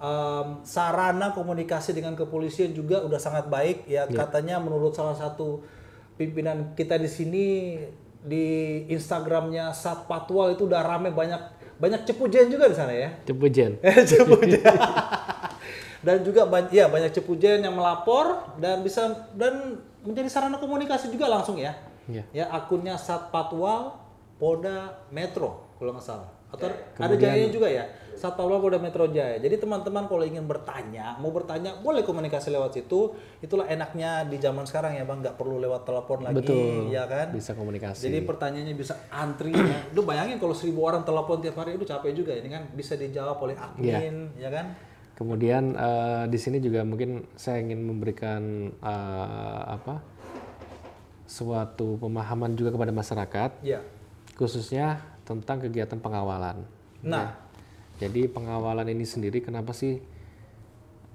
em, 0.00 0.64
sarana 0.64 1.30
komunikasi 1.30 1.92
dengan 1.92 2.16
kepolisian 2.16 2.72
juga 2.72 3.04
udah 3.04 3.20
sangat 3.20 3.46
baik 3.46 3.84
ya 3.84 4.08
katanya 4.08 4.56
menurut 4.56 4.96
salah 4.96 5.12
satu 5.14 5.60
pimpinan 6.16 6.72
kita 6.72 6.96
di 6.96 7.06
sini 7.06 7.44
di 8.18 8.46
Instagramnya 8.88 9.76
Sat 9.76 10.08
Patwal 10.08 10.56
itu 10.56 10.64
udah 10.64 10.80
rame 10.80 11.12
banyak 11.12 11.38
banyak 11.76 12.08
cepujen 12.08 12.48
juga 12.48 12.64
di 12.64 12.74
sana 12.74 12.96
ya. 12.96 13.12
Cepujen. 13.28 13.76
cepujen. 14.08 14.56
dan 16.02 16.26
juga 16.26 16.46
banyak 16.46 16.74
ya 16.74 16.90
banyak 16.90 17.14
cepujen 17.14 17.62
yang 17.62 17.74
melapor 17.78 18.54
dan 18.58 18.82
bisa 18.82 19.30
dan 19.38 19.78
menjadi 20.02 20.28
sarana 20.28 20.58
komunikasi 20.58 21.08
juga 21.08 21.30
langsung 21.30 21.58
ya. 21.58 21.78
Iya. 22.10 22.26
Ya 22.34 22.44
akunnya 22.50 22.98
Satpatwal 22.98 23.94
Polda 24.42 25.06
Metro 25.14 25.78
kalau 25.78 25.94
nggak 25.94 26.06
salah. 26.06 26.30
Atau 26.52 26.68
ada 27.00 27.14
jayanya 27.16 27.48
juga 27.48 27.70
ya. 27.70 27.88
Satpol 28.12 28.60
Polda 28.60 28.78
Metro 28.78 29.08
Jaya. 29.08 29.40
Jadi 29.40 29.56
teman-teman 29.58 30.04
kalau 30.06 30.22
ingin 30.22 30.44
bertanya, 30.44 31.16
mau 31.18 31.32
bertanya, 31.32 31.80
boleh 31.80 32.04
komunikasi 32.04 32.52
lewat 32.52 32.76
situ. 32.76 33.10
Itulah 33.40 33.66
enaknya 33.66 34.28
di 34.28 34.36
zaman 34.36 34.68
sekarang 34.68 34.94
ya 34.94 35.02
bang, 35.08 35.24
nggak 35.24 35.34
perlu 35.40 35.58
lewat 35.58 35.82
telepon 35.88 36.22
lagi, 36.22 36.44
Betul. 36.44 36.92
ya 36.92 37.08
kan? 37.08 37.32
Bisa 37.32 37.56
komunikasi. 37.56 38.06
Jadi 38.06 38.18
pertanyaannya 38.22 38.76
bisa 38.76 38.94
antri. 39.10 39.50
ya. 39.50 39.90
Lu 39.96 40.04
bayangin 40.04 40.36
kalau 40.38 40.54
seribu 40.54 40.86
orang 40.86 41.02
telepon 41.02 41.40
tiap 41.40 41.56
hari, 41.58 41.74
itu 41.74 41.88
capek 41.88 42.12
juga. 42.14 42.32
Ini 42.36 42.48
kan 42.52 42.62
bisa 42.76 42.94
dijawab 42.94 43.42
oleh 43.42 43.56
admin, 43.56 44.36
ya 44.38 44.52
kan? 44.52 44.91
Kemudian 45.22 45.78
eh, 45.78 46.24
di 46.26 46.34
sini 46.34 46.58
juga 46.58 46.82
mungkin 46.82 47.22
saya 47.38 47.62
ingin 47.62 47.78
memberikan 47.78 48.42
eh, 48.74 49.62
apa 49.70 50.02
suatu 51.24 51.94
pemahaman 51.96 52.58
juga 52.58 52.74
kepada 52.74 52.90
masyarakat, 52.90 53.50
Ya. 53.62 53.80
khususnya 54.34 54.98
tentang 55.22 55.62
kegiatan 55.62 55.96
pengawalan. 55.96 56.66
Nah, 57.06 57.38
Jadi 58.02 58.26
pengawalan 58.26 58.90
ini 58.90 59.06
sendiri 59.06 59.38
kenapa 59.38 59.70
sih 59.70 60.02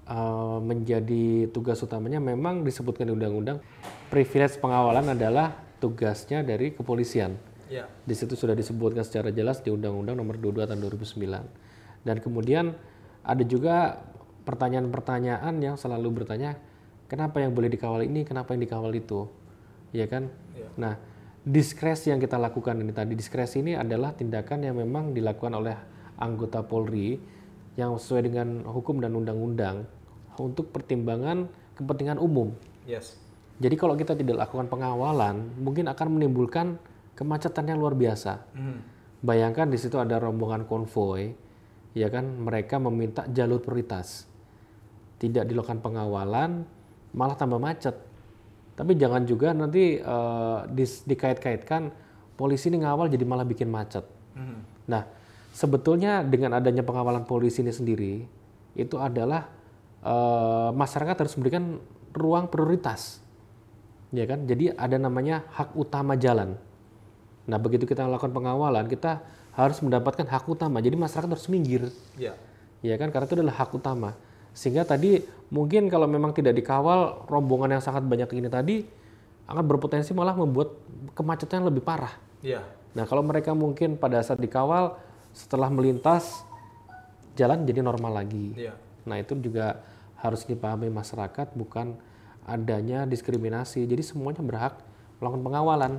eh, 0.08 0.60
menjadi 0.64 1.52
tugas 1.52 1.84
utamanya? 1.84 2.24
Memang 2.24 2.64
disebutkan 2.64 3.12
di 3.12 3.14
undang-undang 3.14 3.60
privilege 4.08 4.56
pengawalan 4.58 5.12
adalah 5.12 5.52
tugasnya 5.84 6.48
dari 6.48 6.72
kepolisian. 6.72 7.36
ya. 7.68 7.92
Di 8.08 8.16
situ 8.16 8.40
sudah 8.40 8.56
disebutkan 8.56 9.04
secara 9.04 9.36
jelas 9.36 9.60
di 9.60 9.68
Undang-Undang 9.68 10.16
Nomor 10.16 10.40
22 10.40 10.64
Tahun 10.64 10.80
2009. 10.80 11.44
Dan 12.08 12.24
kemudian 12.24 12.72
ada 13.28 13.44
juga 13.44 14.00
pertanyaan-pertanyaan 14.48 15.60
yang 15.60 15.76
selalu 15.76 16.24
bertanya, 16.24 16.56
kenapa 17.12 17.44
yang 17.44 17.52
boleh 17.52 17.68
dikawal 17.68 18.00
ini, 18.00 18.24
kenapa 18.24 18.56
yang 18.56 18.64
dikawal 18.64 18.96
itu, 18.96 19.28
ya 19.92 20.08
kan? 20.08 20.32
Iya. 20.56 20.72
Nah, 20.80 20.94
diskresi 21.44 22.16
yang 22.16 22.24
kita 22.24 22.40
lakukan 22.40 22.80
ini 22.80 22.96
tadi, 22.96 23.20
diskresi 23.20 23.60
ini 23.60 23.76
adalah 23.76 24.16
tindakan 24.16 24.64
yang 24.64 24.80
memang 24.80 25.12
dilakukan 25.12 25.52
oleh 25.60 25.76
anggota 26.16 26.64
Polri 26.64 27.20
yang 27.76 28.00
sesuai 28.00 28.32
dengan 28.32 28.64
hukum 28.64 29.04
dan 29.04 29.12
undang-undang 29.12 29.84
untuk 30.40 30.72
pertimbangan 30.72 31.52
kepentingan 31.76 32.18
umum. 32.18 32.56
Yes. 32.88 33.20
Jadi 33.60 33.76
kalau 33.76 34.00
kita 34.00 34.16
tidak 34.16 34.48
lakukan 34.48 34.72
pengawalan, 34.72 35.60
mungkin 35.60 35.92
akan 35.92 36.08
menimbulkan 36.16 36.80
kemacetan 37.18 37.68
yang 37.68 37.82
luar 37.82 37.98
biasa. 37.98 38.40
Hmm. 38.54 38.80
Bayangkan 39.20 39.68
di 39.68 39.78
situ 39.82 39.98
ada 39.98 40.22
rombongan 40.22 40.70
konvoy, 40.70 41.34
ya 41.94 42.08
kan 42.12 42.26
mereka 42.26 42.80
meminta 42.82 43.24
jalur 43.30 43.62
prioritas. 43.64 44.26
Tidak 45.18 45.46
dilakukan 45.48 45.82
pengawalan, 45.82 46.66
malah 47.14 47.38
tambah 47.38 47.58
macet. 47.58 47.96
Tapi 48.78 48.94
jangan 48.94 49.26
juga 49.26 49.54
nanti 49.58 49.98
eh, 49.98 50.60
dis- 50.70 51.02
dikait-kaitkan 51.06 51.90
polisi 52.38 52.70
ini 52.70 52.86
ngawal 52.86 53.10
jadi 53.10 53.26
malah 53.26 53.46
bikin 53.46 53.66
macet. 53.72 54.06
Hmm. 54.38 54.62
Nah, 54.86 55.10
sebetulnya 55.50 56.22
dengan 56.22 56.62
adanya 56.62 56.86
pengawalan 56.86 57.26
polisi 57.26 57.66
ini 57.66 57.74
sendiri 57.74 58.22
itu 58.78 58.96
adalah 59.02 59.50
eh, 60.06 60.70
masyarakat 60.78 61.18
harus 61.18 61.34
memberikan 61.34 61.82
ruang 62.14 62.46
prioritas, 62.50 63.18
ya 64.14 64.30
kan? 64.30 64.46
Jadi 64.46 64.70
ada 64.74 64.98
namanya 65.02 65.50
hak 65.50 65.74
utama 65.74 66.14
jalan. 66.14 66.54
Nah, 67.50 67.58
begitu 67.58 67.90
kita 67.90 68.06
melakukan 68.06 68.34
pengawalan, 68.36 68.86
kita 68.86 69.26
harus 69.58 69.82
mendapatkan 69.82 70.30
hak 70.30 70.46
utama. 70.46 70.78
Jadi 70.78 70.94
masyarakat 70.94 71.26
harus 71.34 71.50
minggir, 71.50 71.90
Ya. 72.14 72.38
ya 72.86 72.94
kan? 73.02 73.10
Karena 73.10 73.26
itu 73.26 73.36
adalah 73.42 73.58
hak 73.58 73.74
utama. 73.74 74.14
Sehingga 74.54 74.86
tadi 74.86 75.26
mungkin 75.50 75.90
kalau 75.90 76.06
memang 76.06 76.30
tidak 76.38 76.54
dikawal 76.54 77.26
rombongan 77.26 77.78
yang 77.78 77.84
sangat 77.84 78.06
banyak 78.06 78.30
ini 78.38 78.50
tadi 78.54 78.86
akan 79.50 79.64
berpotensi 79.66 80.14
malah 80.14 80.38
membuat 80.38 80.78
kemacetan 81.18 81.66
yang 81.66 81.74
lebih 81.74 81.82
parah. 81.82 82.14
Ya. 82.46 82.62
Nah, 82.94 83.10
kalau 83.10 83.26
mereka 83.26 83.58
mungkin 83.58 83.98
pada 83.98 84.22
saat 84.22 84.38
dikawal 84.38 84.94
setelah 85.34 85.74
melintas 85.74 86.46
jalan 87.34 87.66
jadi 87.66 87.82
normal 87.82 88.22
lagi. 88.22 88.54
Ya. 88.54 88.78
Nah, 89.10 89.18
itu 89.18 89.34
juga 89.42 89.82
harus 90.22 90.46
dipahami 90.46 90.90
masyarakat 90.90 91.54
bukan 91.58 91.98
adanya 92.46 93.06
diskriminasi. 93.10 93.86
Jadi 93.90 94.06
semuanya 94.06 94.42
berhak 94.46 94.78
melakukan 95.18 95.44
pengawalan. 95.46 95.94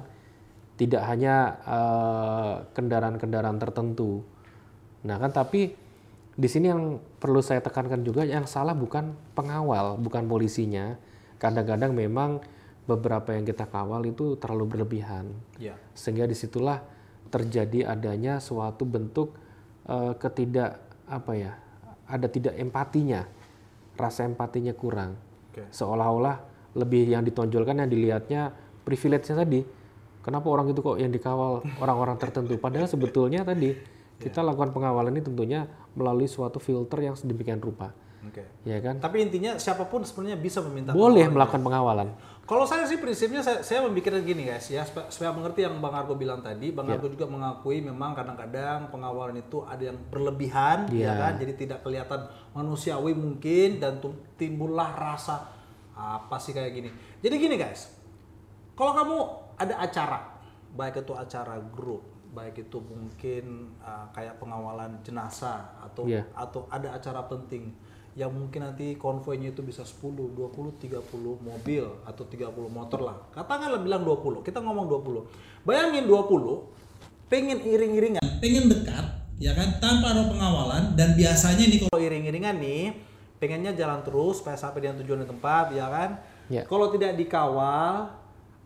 Tidak 0.78 1.02
hanya 1.02 1.34
eh, 1.66 2.54
kendaraan-kendaraan 2.72 3.58
tertentu. 3.58 4.22
Nah, 5.04 5.18
kan 5.18 5.34
tapi 5.34 5.74
di 6.38 6.46
sini 6.46 6.70
yang 6.70 7.02
perlu 7.18 7.42
saya 7.42 7.58
tekankan 7.58 8.06
juga 8.06 8.22
yang 8.22 8.46
salah 8.46 8.78
bukan 8.78 9.10
pengawal, 9.34 9.98
bukan 9.98 10.30
polisinya. 10.30 10.94
Kadang-kadang 11.42 11.90
memang 11.94 12.38
beberapa 12.88 13.36
yang 13.36 13.44
kita 13.44 13.68
kawal 13.68 14.00
itu 14.08 14.40
terlalu 14.40 14.64
berlebihan 14.64 15.28
Ya. 15.60 15.76
sehingga 15.92 16.24
di 16.24 16.32
situlah 16.32 16.80
terjadi 17.28 17.92
adanya 17.92 18.40
suatu 18.40 18.88
bentuk 18.88 19.36
eh, 19.84 20.16
ketidak 20.16 20.80
apa 21.04 21.32
ya 21.36 21.52
ada 22.08 22.24
tidak 22.32 22.56
empatinya 22.56 23.28
rasa 24.00 24.24
empatinya 24.24 24.72
kurang 24.72 25.20
Oke. 25.52 25.68
seolah-olah 25.68 26.40
lebih 26.80 27.12
yang 27.12 27.20
ditonjolkan 27.20 27.84
yang 27.84 27.90
dilihatnya 27.92 28.56
privilege-nya 28.88 29.44
tadi 29.44 29.60
kenapa 30.28 30.46
orang 30.52 30.68
itu 30.68 30.84
kok 30.84 31.00
yang 31.00 31.08
dikawal 31.08 31.64
orang-orang 31.80 32.20
tertentu? 32.20 32.60
Padahal 32.60 32.84
sebetulnya 32.84 33.48
tadi 33.48 33.72
kita 34.20 34.44
lakukan 34.44 34.76
pengawalan 34.76 35.16
ini 35.16 35.24
tentunya 35.24 35.64
melalui 35.96 36.28
suatu 36.28 36.60
filter 36.60 37.00
yang 37.00 37.16
sedemikian 37.16 37.64
rupa. 37.64 37.96
Oke. 38.18 38.42
ya 38.66 38.82
kan? 38.82 38.98
Tapi 38.98 39.24
intinya 39.24 39.56
siapa 39.56 39.86
pun 39.86 40.02
sebenarnya 40.02 40.36
bisa 40.36 40.58
meminta 40.60 40.90
boleh 40.90 41.30
melakukan 41.30 41.62
pengawalan. 41.62 42.12
Kalau 42.44 42.66
saya 42.66 42.82
sih 42.88 42.98
prinsipnya 42.98 43.46
saya, 43.46 43.62
saya 43.62 43.86
memikirkan 43.86 44.26
gini 44.26 44.42
guys 44.42 44.66
ya. 44.68 44.82
Supaya, 44.82 45.06
supaya 45.08 45.30
mengerti 45.32 45.62
yang 45.64 45.78
Bang 45.78 45.94
Argo 45.94 46.18
bilang 46.18 46.42
tadi, 46.42 46.74
Bang 46.74 46.90
Argo 46.90 47.06
juga 47.06 47.30
mengakui 47.30 47.78
memang 47.78 48.18
kadang-kadang 48.18 48.90
pengawalan 48.90 49.38
itu 49.38 49.62
ada 49.64 49.94
yang 49.94 49.98
berlebihan 50.10 50.90
ya 50.90 51.08
Iya. 51.08 51.12
kan, 51.14 51.32
jadi 51.38 51.52
tidak 51.54 51.78
kelihatan 51.86 52.20
manusiawi 52.58 53.14
mungkin 53.14 53.78
dan 53.78 54.02
timbullah 54.34 54.90
rasa 54.98 55.54
apa 55.94 56.36
sih 56.42 56.50
kayak 56.50 56.74
gini. 56.74 56.90
Jadi 57.22 57.34
gini 57.38 57.54
guys, 57.54 57.86
kalau 58.74 58.92
kamu 58.98 59.16
ada 59.58 59.74
acara, 59.82 60.38
baik 60.72 61.02
itu 61.02 61.12
acara 61.12 61.58
grup, 61.74 62.06
baik 62.30 62.70
itu 62.70 62.78
mungkin 62.78 63.74
uh, 63.82 64.06
kayak 64.14 64.38
pengawalan 64.38 65.02
jenazah 65.02 65.66
atau 65.82 66.06
Iya. 66.06 66.22
atau 66.32 66.70
ada 66.70 66.94
acara 66.94 67.26
penting 67.26 67.74
yang 68.18 68.34
mungkin 68.34 68.66
nanti 68.66 68.98
konvoynya 68.98 69.54
itu 69.54 69.62
bisa 69.62 69.86
10, 69.86 70.34
20, 70.34 70.74
30 70.74 71.38
mobil 71.38 71.86
atau 72.02 72.26
30 72.26 72.50
motor 72.66 73.06
lah. 73.06 73.14
Katakanlah 73.30 73.78
bilang 73.78 74.02
20, 74.02 74.42
kita 74.42 74.58
ngomong 74.58 74.90
20. 74.90 75.22
Bayangin 75.62 76.10
20, 76.10 76.66
pengen 77.30 77.62
iring-iringan, 77.62 78.42
pengen 78.42 78.66
dekat, 78.66 79.06
ya 79.38 79.54
kan, 79.54 79.78
tanpa 79.78 80.10
ada 80.18 80.26
pengawalan 80.26 80.98
dan 80.98 81.14
biasanya 81.14 81.62
nih 81.70 81.86
kalau 81.86 81.98
iring-iringan 82.02 82.58
nih, 82.58 82.90
pengennya 83.38 83.70
jalan 83.78 84.02
terus 84.02 84.42
supaya 84.42 84.58
sampai 84.58 84.82
dengan 84.82 84.98
tujuan 84.98 85.22
di 85.22 85.28
tempat, 85.30 85.70
ya 85.70 85.86
kan. 85.86 86.10
Ya. 86.50 86.66
Kalau 86.66 86.90
tidak 86.90 87.14
dikawal, 87.14 88.10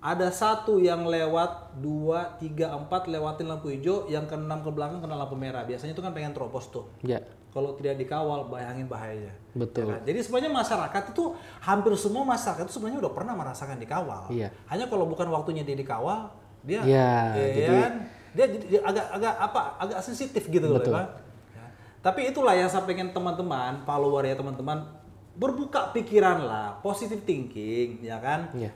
ada 0.02 0.34
satu 0.34 0.82
yang 0.82 1.06
lewat, 1.06 1.78
dua, 1.78 2.34
tiga, 2.42 2.74
empat 2.74 3.06
lewatin 3.06 3.46
lampu 3.46 3.70
hijau, 3.70 4.10
yang 4.10 4.26
keenam 4.26 4.58
ke 4.66 4.70
belakang 4.74 4.98
kena 4.98 5.14
lampu 5.14 5.38
merah. 5.38 5.62
Biasanya 5.62 5.94
itu 5.94 6.02
kan 6.02 6.10
pengen 6.10 6.34
terobos 6.34 6.66
tuh 6.74 6.90
ya 7.06 7.22
kalau 7.52 7.76
tidak 7.78 8.00
dikawal 8.00 8.48
bayangin 8.48 8.88
bahayanya. 8.88 9.30
betul 9.52 9.84
Ya 9.84 10.00
kan? 10.00 10.00
Jadi 10.08 10.18
sebenarnya 10.24 10.52
masyarakat 10.56 11.02
itu 11.12 11.24
hampir 11.60 11.92
semua 12.00 12.24
masyarakat 12.24 12.64
itu 12.64 12.74
sebenarnya 12.80 12.98
udah 13.04 13.12
pernah 13.12 13.34
merasakan 13.36 13.76
dikawal. 13.76 14.32
Iya. 14.32 14.48
Hanya 14.72 14.88
kalau 14.88 15.04
bukan 15.04 15.28
waktunya 15.28 15.60
dia 15.62 15.76
dikawal, 15.76 16.32
dia 16.64 16.80
Iya, 16.82 17.12
ya 17.36 17.46
jadi- 17.52 17.82
kan? 17.84 17.94
dia, 18.32 18.46
dia 18.48 18.80
agak 18.80 19.06
agak 19.12 19.34
apa? 19.36 19.62
Agak 19.78 20.00
sensitif 20.00 20.48
gitu 20.48 20.64
loh, 20.64 20.80
Betul. 20.80 20.96
ya 20.96 21.04
kan? 21.04 21.08
Ya. 21.52 21.64
Tapi 22.00 22.20
itulah 22.32 22.56
yang 22.56 22.72
saya 22.72 22.88
pengen 22.88 23.12
teman-teman, 23.12 23.84
follower 23.84 24.24
ya 24.24 24.34
teman-teman 24.34 24.88
berbuka 25.36 25.92
pikiran 25.92 26.48
lah, 26.48 26.80
positive 26.80 27.20
thinking, 27.22 28.00
ya 28.00 28.16
kan? 28.16 28.48
ya 28.56 28.72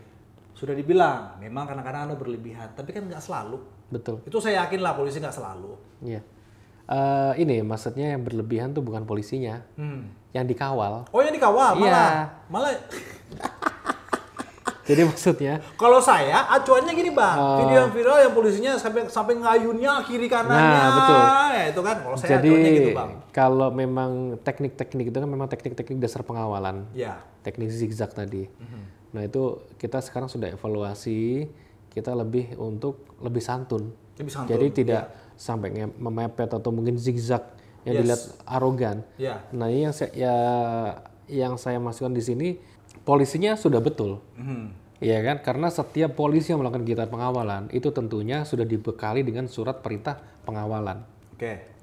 Sudah 0.57 0.73
dibilang, 0.73 1.37
memang 1.37 1.69
kadang-kadang 1.69 2.09
ada 2.09 2.17
berlebihan, 2.17 2.73
tapi 2.73 2.91
kan 2.91 3.05
nggak 3.05 3.21
selalu. 3.21 3.61
betul 3.87 4.19
Itu 4.25 4.41
saya 4.41 4.65
yakin 4.65 4.81
lah 4.81 4.97
polisi 4.97 5.21
nggak 5.21 5.31
selalu. 5.33 5.77
Iya. 6.01 6.19
Eh, 6.87 7.33
ini 7.39 7.61
maksudnya 7.61 8.17
yang 8.17 8.23
berlebihan 8.23 8.73
tuh 8.73 8.81
bukan 8.81 9.05
polisinya, 9.05 9.61
Hmm. 9.75 10.11
yang 10.31 10.43
dikawal. 10.43 11.07
Oh 11.07 11.21
yang 11.21 11.31
dikawal 11.31 11.75
Iya. 11.75 11.83
malah, 11.83 12.11
malah 12.49 12.73
Jadi 14.87 15.03
maksudnya, 15.03 15.59
Kalau 15.75 15.99
saya 15.99 16.47
acuannya 16.49 16.95
gini 16.95 17.11
bang, 17.11 17.35
Oh. 17.35 17.59
video 17.59 17.79
yang 17.81 17.91
viral 17.91 18.19
yang 18.23 18.31
polisinya 18.31 18.73
sampai 18.77 19.11
sampai 19.11 19.35
ngayunnya 19.35 19.99
kiri 20.07 20.31
kanannya, 20.31 20.63
Nah, 20.79 20.91
betul. 20.95 21.21
ya 21.51 21.65
itu 21.67 21.81
kan. 21.83 21.97
Kalau 22.01 22.17
saya 22.17 22.31
jadi 22.33 22.49
acuannya 22.49 22.71
gitu 22.73 22.91
bang. 22.95 23.11
kalau 23.29 23.69
memang 23.69 24.11
teknik-teknik 24.41 25.11
itu 25.11 25.19
kan 25.19 25.27
memang 25.27 25.47
teknik-teknik 25.47 25.99
dasar 25.99 26.23
pengawalan, 26.23 26.87
Ya, 26.93 27.19
teknik 27.43 27.67
zigzag 27.69 28.15
tadi. 28.15 28.47
Mhm. 28.49 28.83
Nah 29.17 29.25
itu 29.25 29.43
kita 29.75 29.99
sekarang 29.99 30.29
sudah 30.29 30.53
evaluasi, 30.53 31.49
kita 31.89 32.13
lebih 32.13 32.53
untuk 32.57 33.01
lebih 33.19 33.41
santun. 33.41 33.97
lebih 34.17 34.29
santun. 34.29 34.53
Jadi 34.53 34.67
tidak 34.75 35.09
sampai 35.35 35.73
nge- 35.73 35.97
memepet 35.97 36.49
atau 36.49 36.69
mungkin 36.69 36.97
zigzag 36.97 37.41
yang 37.83 37.97
Yes. 37.97 38.01
dilihat 38.01 38.23
arogan. 38.45 38.97
Ya, 39.17 39.41
Nah 39.51 39.69
ini 39.69 39.85
yang 39.85 39.93
saya 39.93 40.13
ya 40.13 40.35
yang 41.27 41.57
saya 41.57 41.77
masukkan 41.77 42.13
di 42.13 42.21
sini 42.21 42.49
polisinya 43.03 43.57
sudah 43.57 43.81
betul. 43.81 44.21
Iya 44.97 45.21
kan? 45.21 45.37
Karena 45.41 45.69
setiap 45.69 46.13
polisi 46.13 46.53
yang 46.53 46.61
melakukan 46.61 46.85
kegiatan 46.85 47.09
pengawalan 47.09 47.69
itu 47.71 47.89
tentunya 47.91 48.45
sudah 48.45 48.65
dibekali 48.65 49.21
dengan 49.21 49.45
surat 49.47 49.81
perintah 49.81 50.17
pengawalan. 50.45 51.05
oke. 51.33 51.77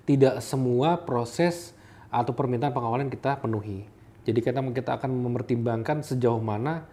tidak 0.00 0.42
semua 0.42 0.98
proses 0.98 1.70
atau 2.10 2.34
permintaan 2.34 2.74
pengawalan 2.74 3.06
kita 3.06 3.38
penuhi. 3.38 3.86
Jadi 4.24 4.38
kita 4.44 4.60
kita 4.60 5.00
akan 5.00 5.10
mempertimbangkan 5.30 6.04
sejauh 6.04 6.40
mana 6.40 6.84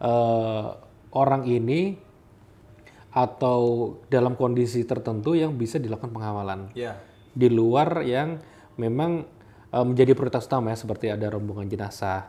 eh, 0.00 0.66
orang 1.14 1.44
ini 1.46 1.96
atau 3.14 3.94
dalam 4.10 4.34
kondisi 4.34 4.82
tertentu 4.82 5.38
yang 5.38 5.54
bisa 5.54 5.78
dilakukan 5.78 6.10
pengawalan 6.10 6.74
Ya. 6.74 6.98
di 7.30 7.46
luar 7.46 8.02
yang 8.02 8.42
memang 8.74 9.22
eh, 9.70 9.84
menjadi 9.86 10.18
prioritas 10.18 10.50
utama 10.50 10.74
ya 10.74 10.78
seperti 10.78 11.14
ada 11.14 11.30
rombongan 11.30 11.70
jenazah 11.70 12.26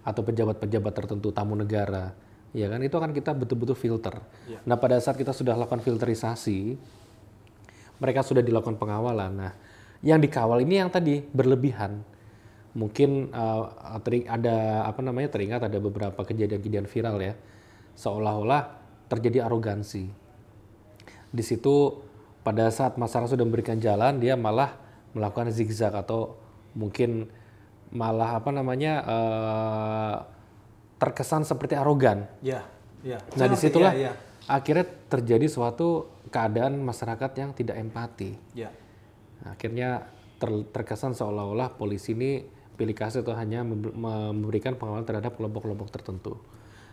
atau 0.00 0.22
pejabat-pejabat 0.24 0.92
tertentu 0.96 1.28
tamu 1.36 1.52
negara 1.52 2.16
ya 2.56 2.64
kan 2.72 2.80
itu 2.80 2.96
akan 2.96 3.12
kita 3.12 3.36
betul-betul 3.36 3.76
filter. 3.76 4.24
Nah 4.64 4.80
pada 4.80 4.96
saat 5.04 5.20
kita 5.20 5.36
sudah 5.36 5.52
lakukan 5.52 5.84
filterisasi 5.84 6.80
mereka 8.00 8.24
sudah 8.24 8.40
dilakukan 8.40 8.80
pengawalan. 8.80 9.32
Nah 9.36 9.52
yang 10.00 10.16
dikawal 10.16 10.64
ini 10.64 10.80
yang 10.80 10.88
tadi 10.88 11.20
berlebihan 11.20 12.00
mungkin 12.78 13.34
teri- 14.06 14.28
ada 14.30 14.86
apa 14.86 15.02
namanya 15.02 15.34
teringat 15.34 15.66
ada 15.66 15.78
beberapa 15.82 16.22
kejadian-kejadian 16.22 16.86
viral 16.86 17.18
ya 17.18 17.34
seolah-olah 17.98 18.62
terjadi 19.10 19.50
arogansi 19.50 20.06
di 21.28 21.42
situ 21.42 21.98
pada 22.46 22.70
saat 22.70 22.94
masyarakat 22.94 23.34
sudah 23.34 23.44
memberikan 23.44 23.82
jalan 23.82 24.22
dia 24.22 24.38
malah 24.38 24.78
melakukan 25.12 25.50
zigzag 25.50 25.92
atau 25.92 26.38
mungkin 26.78 27.26
malah 27.90 28.38
apa 28.38 28.54
namanya 28.54 28.92
eh, 29.02 30.16
terkesan 30.98 31.46
seperti 31.46 31.78
arogan. 31.78 32.28
Ya. 32.44 32.66
Ya. 33.06 33.22
Nah 33.38 33.46
di 33.46 33.54
situlah 33.54 33.94
Ya, 33.94 34.12
akhirnya 34.50 34.84
terjadi 35.06 35.46
suatu 35.46 36.10
keadaan 36.28 36.82
masyarakat 36.82 37.30
yang 37.38 37.50
tidak 37.54 37.78
empati. 37.78 38.34
ya. 38.52 38.68
Akhirnya 39.46 40.10
ter- 40.36 40.66
terkesan 40.74 41.14
seolah-olah 41.14 41.78
polisi 41.78 42.12
ini 42.12 42.42
pilih 42.78 42.94
kasih 42.94 43.26
atau 43.26 43.34
hanya 43.34 43.66
member- 43.66 43.92
memberikan 43.92 44.78
pengawalan 44.78 45.02
terhadap 45.02 45.34
kelompok-kelompok 45.34 45.90
tertentu. 45.90 46.38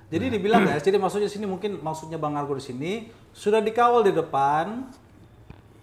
Jadi 0.10 0.34
dibilang 0.34 0.66
guys, 0.66 0.82
jadi 0.88 0.98
maksudnya 0.98 1.30
sini 1.30 1.46
mungkin 1.46 1.78
maksudnya 1.78 2.18
Bang 2.18 2.34
Argo 2.34 2.58
di 2.58 2.66
sini 2.66 3.14
sudah 3.30 3.62
dikawal 3.62 4.02
di 4.02 4.14
depan, 4.18 4.90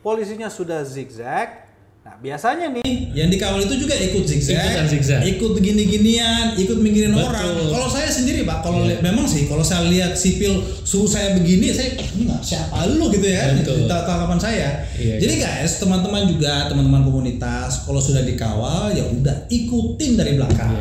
polisinya 0.03 0.51
sudah 0.51 0.83
zigzag. 0.83 1.62
Nah 2.03 2.19
biasanya 2.19 2.75
nih 2.75 3.15
Yang 3.15 3.29
dikawal 3.39 3.61
itu 3.61 3.75
juga 3.79 3.95
ikut 3.95 4.25
zigzag, 4.25 4.59
Ikutan 4.59 4.87
zigzag. 4.89 5.21
ikut 5.23 5.53
gini-ginian, 5.57 6.57
ikut 6.57 6.75
minggirin 6.77 7.15
orang. 7.15 7.55
Kalau 7.71 7.87
saya 7.87 8.09
sendiri 8.09 8.43
pak, 8.43 8.59
kalau 8.59 8.83
Iya. 8.83 8.99
li- 8.99 9.01
memang 9.05 9.23
sih, 9.23 9.47
kalau 9.47 9.63
saya 9.63 9.87
lihat 9.87 10.17
sipil 10.17 10.51
suruh 10.83 11.07
saya 11.07 11.37
begini, 11.37 11.71
saya 11.71 11.95
ini 11.95 12.27
nggak 12.27 12.43
siapa 12.43 12.91
lu 12.91 13.07
gitu 13.09 13.23
ya, 13.23 13.55
tanggapan 14.03 14.35
saya. 14.37 14.69
Iya, 14.93 15.15
Jadi 15.21 15.35
guys, 15.39 15.79
teman-teman 15.79 16.27
juga, 16.27 16.67
teman-teman 16.67 17.05
komunitas, 17.05 17.85
kalau 17.85 18.01
sudah 18.01 18.25
dikawal 18.25 18.91
ya 18.91 19.05
udah 19.05 19.47
ikutin 19.47 20.17
dari 20.17 20.35
belakang. 20.35 20.73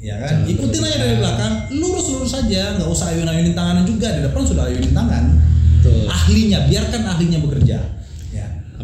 Ya 0.00 0.16
kan, 0.16 0.48
ikutin 0.48 0.80
aja 0.80 0.96
dari 0.96 1.16
belakang, 1.18 1.52
lurus-lurus 1.76 2.32
saja, 2.32 2.80
nggak 2.80 2.88
usah 2.88 3.12
ayun-ayunin 3.12 3.52
tangan 3.52 3.84
juga 3.84 4.16
di 4.16 4.24
depan 4.24 4.40
sudah 4.40 4.64
ayunin 4.64 4.96
tangan. 4.96 5.36
Betul. 5.76 6.08
Ahlinya, 6.08 6.64
biarkan 6.64 7.02
ahlinya 7.04 7.38
bekerja. 7.42 7.99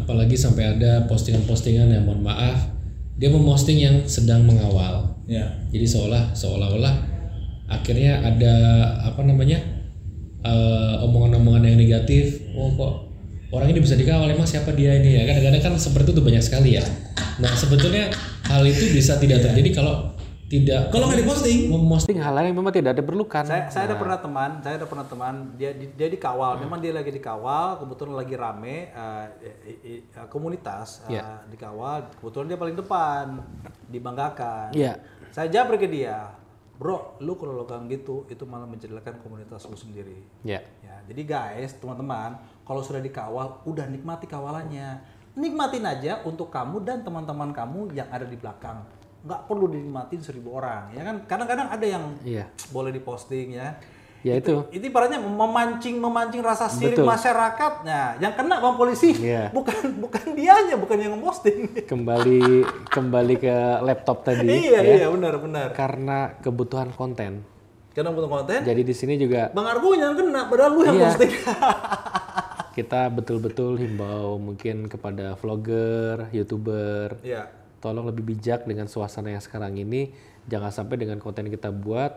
Apalagi 0.07 0.39
sampai 0.39 0.79
ada 0.79 1.03
postingan-postingan 1.11 1.91
yang 1.91 2.07
mohon 2.07 2.23
maaf 2.23 2.77
dia 3.17 3.33
memposting 3.33 3.81
yang 3.81 4.05
sedang 4.05 4.45
mengawal. 4.45 5.17
Ya. 5.27 5.43
jadi 5.75 5.83
seolah 5.83 6.31
seolah-olah 6.31 6.95
akhirnya 7.67 8.23
ada 8.23 8.55
apa 9.03 9.27
namanya 9.27 9.59
eh, 10.39 10.95
omongan-omongan 11.03 11.67
yang 11.67 11.75
negatif. 11.75 12.47
Oh 12.55 12.71
kok 12.71 13.11
orang 13.51 13.75
ini 13.75 13.83
bisa 13.83 13.99
dikawal? 13.99 14.31
Emang 14.31 14.47
siapa 14.47 14.71
dia 14.71 14.95
ini 14.95 15.19
ya? 15.19 15.27
Kadang-kadang 15.27 15.61
kan 15.67 15.73
seperti 15.75 16.15
itu 16.15 16.23
banyak 16.23 16.39
sekali 16.39 16.79
ya. 16.79 16.85
Nah 17.43 17.51
sebetulnya 17.51 18.07
hal 18.47 18.63
itu 18.63 18.95
bisa 18.95 19.19
tidak 19.19 19.43
terjadi 19.43 19.83
kalau 19.83 20.15
tidak 20.47 20.87
Kalau 20.89 21.11
nggak 21.11 21.19
diposting, 21.19 21.67
memposting 21.67 22.15
Posting 22.15 22.17
hal 22.23 22.39
yang 22.39 22.55
memang 22.55 22.71
tidak 22.71 22.95
diperlukan. 22.95 23.43
saya 23.43 23.67
saya 23.67 23.83
ada 23.85 23.99
pernah 23.99 24.15
teman, 24.15 24.49
saya 24.61 24.79
ada 24.79 24.87
pernah 24.87 25.03
teman 25.03 25.33
dia 25.53 25.75
di- 25.75 25.91
dia 25.91 26.07
dikawal, 26.07 26.55
memang 26.57 26.79
dia 26.79 26.95
lagi 26.95 27.11
dikawal, 27.11 27.83
kebetulan 27.83 28.15
lagi 28.15 28.31
rame 28.33 28.87
eh, 28.87 29.25
i- 29.43 29.57
i- 29.65 29.79
i- 29.93 30.03
komunitas 30.27 31.03
eh, 31.05 31.19
Iya. 31.19 31.43
dikawal, 31.45 32.07
kebetulan 32.15 32.47
dia 32.47 32.57
paling 32.57 32.75
depan, 32.75 33.25
dibanggakan. 33.87 34.71
Iya. 34.71 34.95
Saya 35.29 35.51
japri 35.51 35.75
ke 35.75 35.85
dia, 35.85 36.31
bro, 36.75 37.19
lu 37.19 37.35
kalau 37.35 37.57
lakukan 37.57 37.83
gitu, 37.87 38.23
itu 38.27 38.43
malah 38.43 38.65
menjelekan 38.65 39.19
komunitas 39.19 39.67
lu 39.67 39.75
sendiri. 39.75 40.23
Ya. 40.41 40.63
Ya, 40.79 40.95
jadi 41.03 41.21
guys, 41.23 41.75
teman-teman, 41.75 42.35
kalau 42.63 42.79
sudah 42.79 42.99
dikawal, 42.99 43.63
udah 43.63 43.83
nikmati 43.85 44.25
kawalannya. 44.25 45.03
Nikmatin 45.35 45.85
aja 45.85 46.25
untuk 46.25 46.49
kamu 46.49 46.81
dan 46.81 47.03
teman-teman 47.03 47.51
kamu 47.51 47.93
yang 47.93 48.09
ada 48.09 48.25
di 48.25 48.33
belakang. 48.33 48.81
Nggak 49.27 49.41
perlu 49.43 49.67
dinikmatin 49.67 50.23
seribu 50.23 50.55
orang, 50.55 50.87
ya 50.95 51.03
kan? 51.03 51.15
Kadang-kadang 51.27 51.67
ada 51.67 51.83
yang 51.85 52.15
Iya. 52.23 52.47
boleh 52.71 52.95
diposting 52.95 53.59
ya. 53.59 53.75
Ya 54.25 54.33
itu. 54.33 54.65
Itu 54.73 54.87
ibaratnya 54.87 55.19
memancing 55.19 55.99
memancing 55.99 56.41
rasa 56.41 56.65
sirik 56.67 56.97
Betul. 56.97 57.05
masyarakat. 57.05 57.73
Nah, 57.85 58.17
yang 58.17 58.33
kena 58.33 58.57
bang 58.57 58.75
polisi 58.75 59.13
Iya. 59.13 59.51
bukan 59.57 59.99
bukan 59.99 60.25
dianya, 60.33 60.75
bukan 60.75 60.97
yang 60.97 61.19
posting. 61.19 61.69
Kembali 61.85 62.63
kembali 62.87 63.35
ke 63.35 63.55
laptop 63.83 64.23
tadi. 64.23 64.47
iya 64.67 64.79
ya. 64.79 64.95
iya 65.03 65.07
benar 65.07 65.37
benar. 65.37 65.67
Karena 65.71 66.33
kebutuhan 66.39 66.89
konten. 66.91 67.43
Karena 67.93 68.13
untuk 68.13 68.29
konten, 68.29 68.61
Jadi 68.61 68.81
di 68.81 68.93
sini 68.93 69.17
juga 69.17 69.49
bang 69.49 69.67
Argo 69.67 69.89
yang 69.91 70.13
kena, 70.13 70.45
padahal 70.47 70.71
lu 70.71 70.81
yang 70.85 70.97
Iya. 70.97 71.07
posting. 71.11 71.33
kita 72.77 73.09
betul-betul 73.09 73.73
himbau 73.75 74.37
mungkin 74.37 74.85
kepada 74.85 75.33
vlogger, 75.33 76.29
youtuber, 76.29 77.17
Iya. 77.25 77.49
Tolong 77.87 78.03
lebih 78.05 78.27
bijak 78.27 78.67
dengan 78.67 78.85
suasana 78.85 79.31
yang 79.31 79.39
sekarang 79.39 79.79
ini. 79.79 80.11
Jangan 80.43 80.75
sampai 80.75 80.99
dengan 80.99 81.17
konten 81.17 81.47
kita 81.47 81.71
buat 81.71 82.11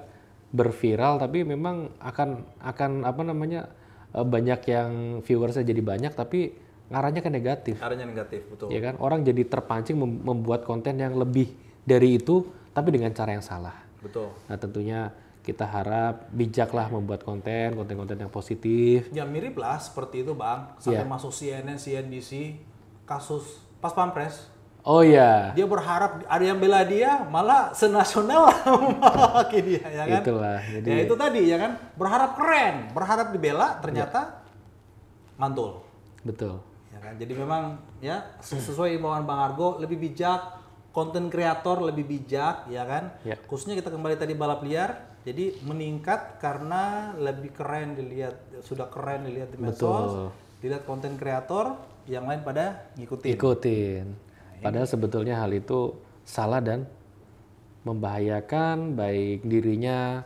berviral, 0.50 1.22
tapi 1.22 1.46
memang 1.46 1.94
akan 2.02 2.58
akan 2.58 2.90
apa 3.06 3.22
namanya 3.22 3.70
eh, 4.10 4.26
banyak 4.26 4.60
yang 4.66 4.90
viewersnya 5.22 5.62
jadi 5.62 5.78
banyak, 5.78 6.12
tapi 6.12 6.58
ngarahnya 6.90 7.22
ke 7.22 7.30
negatif, 7.30 7.78
Arahnya 7.78 8.02
negatif, 8.02 8.42
betul. 8.50 8.66
ya 8.74 8.82
kan? 8.82 8.98
Orang 8.98 9.22
jadi 9.22 9.46
terpancing 9.46 9.94
mem- 9.94 10.26
membuat 10.26 10.66
konten 10.66 10.98
yang 10.98 11.14
lebih 11.14 11.54
dari 11.86 12.18
itu, 12.18 12.42
tapi 12.74 12.90
dengan 12.90 13.14
cara 13.14 13.30
yang 13.30 13.46
salah. 13.46 13.78
Betul. 14.02 14.34
Nah 14.50 14.58
tentunya 14.58 15.14
kita 15.40 15.64
harap 15.64 16.26
bijaklah 16.30 16.90
membuat 16.90 17.22
konten, 17.22 17.78
konten-konten 17.78 18.18
yang 18.18 18.28
positif. 18.28 19.06
Ya 19.14 19.22
mirip 19.22 19.54
lah 19.54 19.78
seperti 19.78 20.26
itu 20.26 20.34
bang. 20.34 20.66
Sampai 20.82 21.06
Iya. 21.06 21.08
masuk 21.08 21.30
CNN, 21.30 21.78
CNBC, 21.78 22.58
kasus 23.06 23.46
pas 23.78 23.94
pampres. 23.94 24.50
Oh 24.81 25.05
ya, 25.05 25.53
Dia 25.53 25.68
berharap 25.68 26.24
ada 26.24 26.41
yang 26.45 26.57
bela 26.57 26.81
dia, 26.89 27.20
malah 27.28 27.68
senasional 27.76 28.49
maki 29.37 29.61
dia, 29.61 29.85
ya 29.85 30.05
kan? 30.09 30.20
itulah. 30.24 30.57
Jadi 30.64 30.89
Ya 30.89 30.97
itu 31.05 31.14
tadi 31.20 31.43
ya 31.53 31.57
kan, 31.61 31.72
berharap 32.01 32.31
keren, 32.33 32.89
berharap 32.97 33.28
dibela, 33.28 33.76
ternyata 33.85 34.41
mantul. 35.37 35.85
betul. 36.24 36.64
Ya 36.93 36.99
kan? 37.01 37.12
Jadi 37.20 37.33
memang 37.37 37.62
ya 38.01 38.24
sesuai 38.41 38.97
imbauan 38.97 39.28
Bang 39.28 39.41
Argo 39.53 39.76
lebih 39.76 40.01
bijak, 40.01 40.61
konten 40.97 41.28
kreator 41.28 41.85
lebih 41.85 42.09
bijak, 42.09 42.64
ya 42.72 42.85
kan? 42.89 43.12
Ya. 43.20 43.37
Khususnya 43.47 43.76
kita 43.76 43.93
kembali 43.93 44.16
tadi 44.16 44.33
balap 44.33 44.64
liar, 44.64 44.97
jadi 45.28 45.61
meningkat 45.61 46.41
karena 46.41 47.12
lebih 47.20 47.53
keren 47.53 48.01
dilihat, 48.01 48.64
sudah 48.64 48.89
keren 48.89 49.28
dilihat 49.28 49.53
di 49.53 49.61
medsos, 49.61 50.33
dilihat 50.64 50.89
konten 50.89 51.20
kreator, 51.20 51.76
yang 52.09 52.24
lain 52.24 52.41
pada 52.41 52.91
ngikutin. 52.97 53.28
Ikutin. 53.37 54.30
Padahal 54.61 54.86
sebetulnya 54.86 55.40
hal 55.40 55.50
itu 55.56 55.96
salah 56.24 56.61
dan 56.61 56.84
membahayakan 57.84 58.92
baik 58.92 59.44
dirinya, 59.48 60.24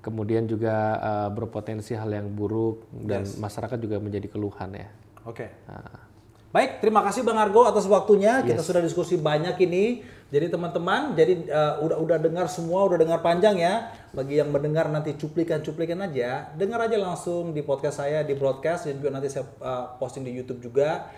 kemudian 0.00 0.48
juga 0.48 0.96
eh, 0.98 1.28
berpotensi 1.36 1.92
hal 1.92 2.08
yang 2.08 2.32
buruk 2.32 2.88
dan 3.04 3.28
masyarakat 3.28 3.76
juga 3.76 4.00
menjadi 4.00 4.28
keluhan 4.32 4.72
ya. 4.72 4.88
Oke. 5.28 5.52
Nah. 5.68 6.08
Baik, 6.48 6.80
terima 6.80 7.04
kasih 7.04 7.28
Bang 7.28 7.36
Argo 7.36 7.68
atas 7.68 7.84
waktunya. 7.84 8.40
Kita 8.40 8.64
sudah 8.64 8.80
diskusi 8.80 9.20
banyak 9.20 9.60
ini. 9.68 10.00
Jadi 10.28 10.52
teman-teman, 10.52 11.12
jadi 11.16 11.44
eh, 11.44 11.74
udah 11.84 12.00
udah 12.04 12.18
dengar 12.20 12.48
semua, 12.48 12.88
udah 12.88 12.96
dengar 13.00 13.20
panjang 13.20 13.60
ya. 13.60 13.92
Bagi 14.16 14.40
yang 14.40 14.48
mendengar 14.48 14.88
nanti 14.88 15.12
cuplikan-cuplikan 15.16 16.00
aja, 16.08 16.52
dengar 16.56 16.84
aja 16.88 16.96
langsung 16.96 17.52
di 17.52 17.60
podcast 17.60 18.00
saya 18.00 18.24
di 18.24 18.32
broadcast 18.32 18.88
dan 18.88 18.96
juga 18.96 19.12
nanti 19.12 19.28
saya 19.28 19.44
eh, 19.44 19.84
posting 20.00 20.24
di 20.24 20.32
YouTube 20.32 20.64
juga. 20.64 21.12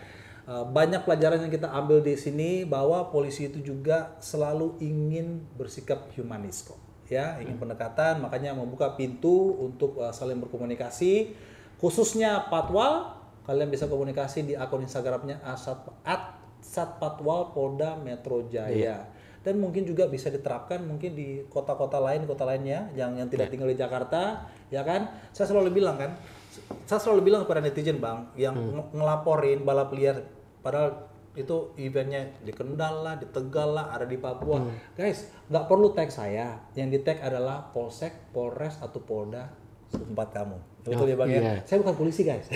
Eh, 0.50 0.66
banyak 0.66 1.06
pelajaran 1.06 1.46
yang 1.46 1.52
kita 1.54 1.70
ambil 1.70 2.02
di 2.02 2.18
sini 2.18 2.66
bahwa 2.66 3.06
polisi 3.14 3.46
itu 3.46 3.62
juga 3.62 4.18
selalu 4.18 4.82
ingin 4.82 5.46
bersikap 5.54 6.10
humanis 6.18 6.66
kok. 6.66 6.74
Ya, 7.06 7.38
ingin 7.38 7.54
pendekatan, 7.54 8.18
makanya 8.18 8.58
membuka 8.58 8.98
pintu 8.98 9.54
untuk 9.62 10.02
eh, 10.02 10.10
saling 10.10 10.42
berkomunikasi. 10.42 11.38
Khususnya 11.78 12.50
patwal, 12.50 13.14
kalian 13.46 13.70
bisa 13.70 13.86
komunikasi 13.86 14.50
di 14.50 14.54
akun 14.58 14.82
Instagramnya 14.82 15.38
asat 15.46 15.86
at 16.02 16.42
satpatwal 16.58 17.54
Polda 17.54 17.94
Metro 17.94 18.42
Jaya. 18.50 19.06
Dan 19.46 19.62
mungkin 19.62 19.86
juga 19.86 20.10
bisa 20.10 20.34
diterapkan 20.34 20.82
mungkin 20.82 21.14
di 21.14 21.46
kota-kota 21.46 21.96
lain 21.96 22.26
kota 22.28 22.44
lainnya 22.44 22.90
yang 22.92 23.16
yang 23.16 23.30
tidak 23.30 23.48
tinggal 23.48 23.70
di 23.70 23.78
Jakarta 23.78 24.50
ya 24.68 24.84
kan? 24.84 25.08
Saya 25.32 25.48
selalu 25.48 25.80
bilang 25.80 25.96
kan 25.96 26.12
saya 26.84 27.00
selalu 27.00 27.30
bilang 27.30 27.40
kepada 27.46 27.64
netizen 27.64 28.02
bang 28.02 28.28
yang 28.36 28.52
ng- 28.52 28.92
ngelaporin 28.92 29.64
balap 29.64 29.94
liar 29.96 30.39
padahal 30.60 31.10
itu 31.38 31.70
eventnya 31.78 32.26
di 32.42 32.50
Kendal 32.50 33.06
lah, 33.06 33.14
di 33.14 33.26
Tegal 33.30 33.70
lah, 33.70 33.94
ada 33.94 34.02
di 34.02 34.18
Papua. 34.18 34.66
Guys, 34.98 35.30
nggak 35.46 35.64
perlu 35.70 35.94
tag 35.94 36.10
saya. 36.10 36.58
Yang 36.74 36.88
di 36.90 36.98
tag 37.06 37.18
adalah 37.22 37.70
Polsek, 37.70 38.34
Polres 38.34 38.76
atau 38.82 38.98
Polda 38.98 39.46
setempat 39.90 40.28
kamu. 40.34 40.58
Betul 40.80 41.12
ya 41.12 41.16
bang 41.18 41.28
ya? 41.28 41.40
iya. 41.40 41.54
Saya 41.66 41.84
bukan 41.84 41.94
polisi 41.98 42.22
guys. 42.24 42.46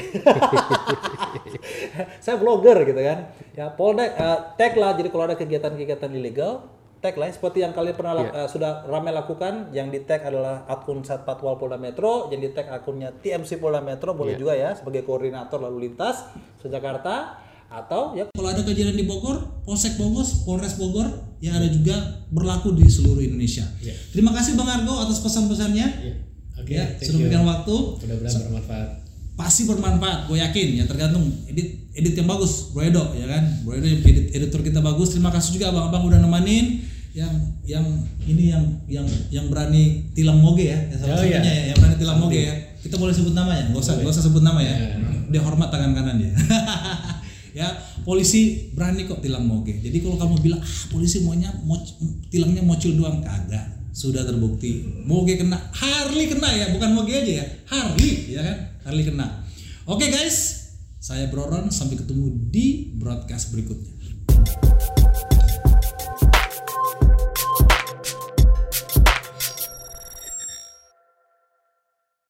saya 2.25 2.37
vlogger 2.41 2.83
gitu 2.89 2.99
kan. 2.99 3.19
Ya 3.53 3.69
Polda 3.75 4.07
eh, 4.07 4.39
tag 4.57 4.75
lah. 4.75 4.97
Jadi 4.97 5.09
kalau 5.13 5.25
ada 5.29 5.37
kegiatan-kegiatan 5.37 6.11
ilegal, 6.15 6.65
tag 7.05 7.15
lah. 7.21 7.29
Seperti 7.29 7.61
yang 7.61 7.77
kalian 7.77 7.95
pernah 7.95 8.15
lak- 8.17 8.33
eh, 8.33 8.49
sudah 8.49 8.89
ramai 8.89 9.13
lakukan. 9.13 9.71
Yang 9.77 9.89
di 9.93 10.01
tag 10.09 10.25
adalah 10.25 10.65
akun 10.67 11.05
Satpatwal 11.05 11.61
Polda 11.61 11.77
Metro. 11.77 12.33
Yang 12.33 12.41
di 12.41 12.51
tag 12.57 12.73
akunnya 12.73 13.13
TMC 13.13 13.61
Polda 13.61 13.85
Metro 13.85 14.17
boleh 14.17 14.41
juga 14.41 14.57
ya 14.57 14.73
sebagai 14.73 15.05
koordinator 15.05 15.61
lalu 15.61 15.91
lintas 15.93 16.25
Jakarta 16.65 17.45
atau 17.67 18.15
ya 18.15 18.25
Kalau 18.31 18.49
ada 18.49 18.61
kejadian 18.61 18.95
di 18.95 19.05
Bogor, 19.05 19.63
Polsek 19.63 19.97
Bogor, 19.97 20.23
Polres 20.45 20.75
Bogor, 20.75 21.09
ya 21.39 21.55
ada 21.55 21.67
juga 21.67 21.95
berlaku 22.29 22.73
di 22.73 22.87
seluruh 22.87 23.21
Indonesia. 23.21 23.65
Terima 24.11 24.31
kasih 24.31 24.55
Bang 24.55 24.69
Argo 24.69 24.95
atas 24.99 25.21
pesan-pesannya. 25.21 25.87
Iya. 26.01 26.15
Oke, 26.55 26.71
Ya, 26.71 26.87
thank 26.87 27.11
sudah 27.11 27.19
memberikan 27.19 27.45
waktu. 27.45 27.77
Mudah-mudahan 27.99 28.41
bermanfaat. 28.47 28.89
Pasti 29.35 29.67
bermanfaat, 29.67 30.31
gue 30.31 30.39
yakin 30.39 30.69
ya 30.79 30.85
tergantung 30.87 31.27
edit 31.45 31.91
edit 31.91 32.15
yang 32.15 32.31
bagus, 32.31 32.71
Bro 32.71 32.87
Edo 32.87 33.03
ya 33.13 33.27
kan. 33.27 33.43
Bro 33.67 33.75
Edo 33.75 33.87
edit 33.91 34.31
editor 34.31 34.63
kita 34.63 34.79
bagus. 34.79 35.11
Terima 35.11 35.35
kasih 35.35 35.59
juga 35.59 35.75
abang-abang 35.75 36.07
udah 36.07 36.23
nemenin 36.23 36.87
yang 37.11 37.31
yang 37.63 37.83
ini 38.23 38.51
yang 38.51 38.63
yang 38.87 39.07
yang 39.31 39.47
berani 39.47 40.07
tilang 40.15 40.39
moge 40.39 40.71
ya, 40.71 40.79
ya 40.87 40.95
salah 40.99 41.19
Oh, 41.19 41.27
iya. 41.27 41.39
satunya 41.43 41.53
ya, 41.53 41.65
yang 41.75 41.79
berani 41.79 41.97
tilang 41.99 42.19
moge 42.19 42.41
ya. 42.47 42.55
Kita 42.79 42.95
boleh 42.95 43.11
sebut 43.11 43.35
namanya, 43.35 43.71
nggak 43.71 43.83
usah, 43.83 43.95
nggak 43.99 44.13
usah 44.15 44.23
sebut 44.23 44.43
nama 44.43 44.61
ya. 44.63 44.75
Dia 45.31 45.41
hormat 45.43 45.71
tangan 45.71 45.91
kanan 45.95 46.15
dia. 46.23 46.31
ya 47.55 47.71
polisi 48.03 48.69
berani 48.75 49.07
kok 49.07 49.23
tilang 49.23 49.47
moge. 49.47 49.79
Jadi 49.79 50.03
kalau 50.03 50.19
kamu 50.19 50.35
bilang 50.43 50.61
ah 50.61 50.83
polisi 50.91 51.23
maunya 51.23 51.55
mau 51.63 51.79
tilangnya 52.29 52.67
mocul 52.67 52.93
doang. 52.99 53.23
Kagak. 53.23 53.95
Sudah 53.95 54.27
terbukti. 54.27 54.83
Moge 55.07 55.39
kena. 55.39 55.57
Harley 55.71 56.27
kena 56.27 56.51
ya 56.51 56.75
bukan 56.75 56.91
moge 56.93 57.15
aja 57.15 57.33
ya. 57.41 57.47
Harley 57.71 58.35
ya 58.35 58.43
kan? 58.43 58.59
Harley 58.91 59.07
kena. 59.07 59.47
Oke 59.87 60.11
guys. 60.11 60.67
Saya 60.99 61.29
Broron 61.29 61.69
sampai 61.69 62.01
ketemu 62.01 62.33
di 62.49 62.97
broadcast 62.97 63.53
berikutnya 63.53 65.04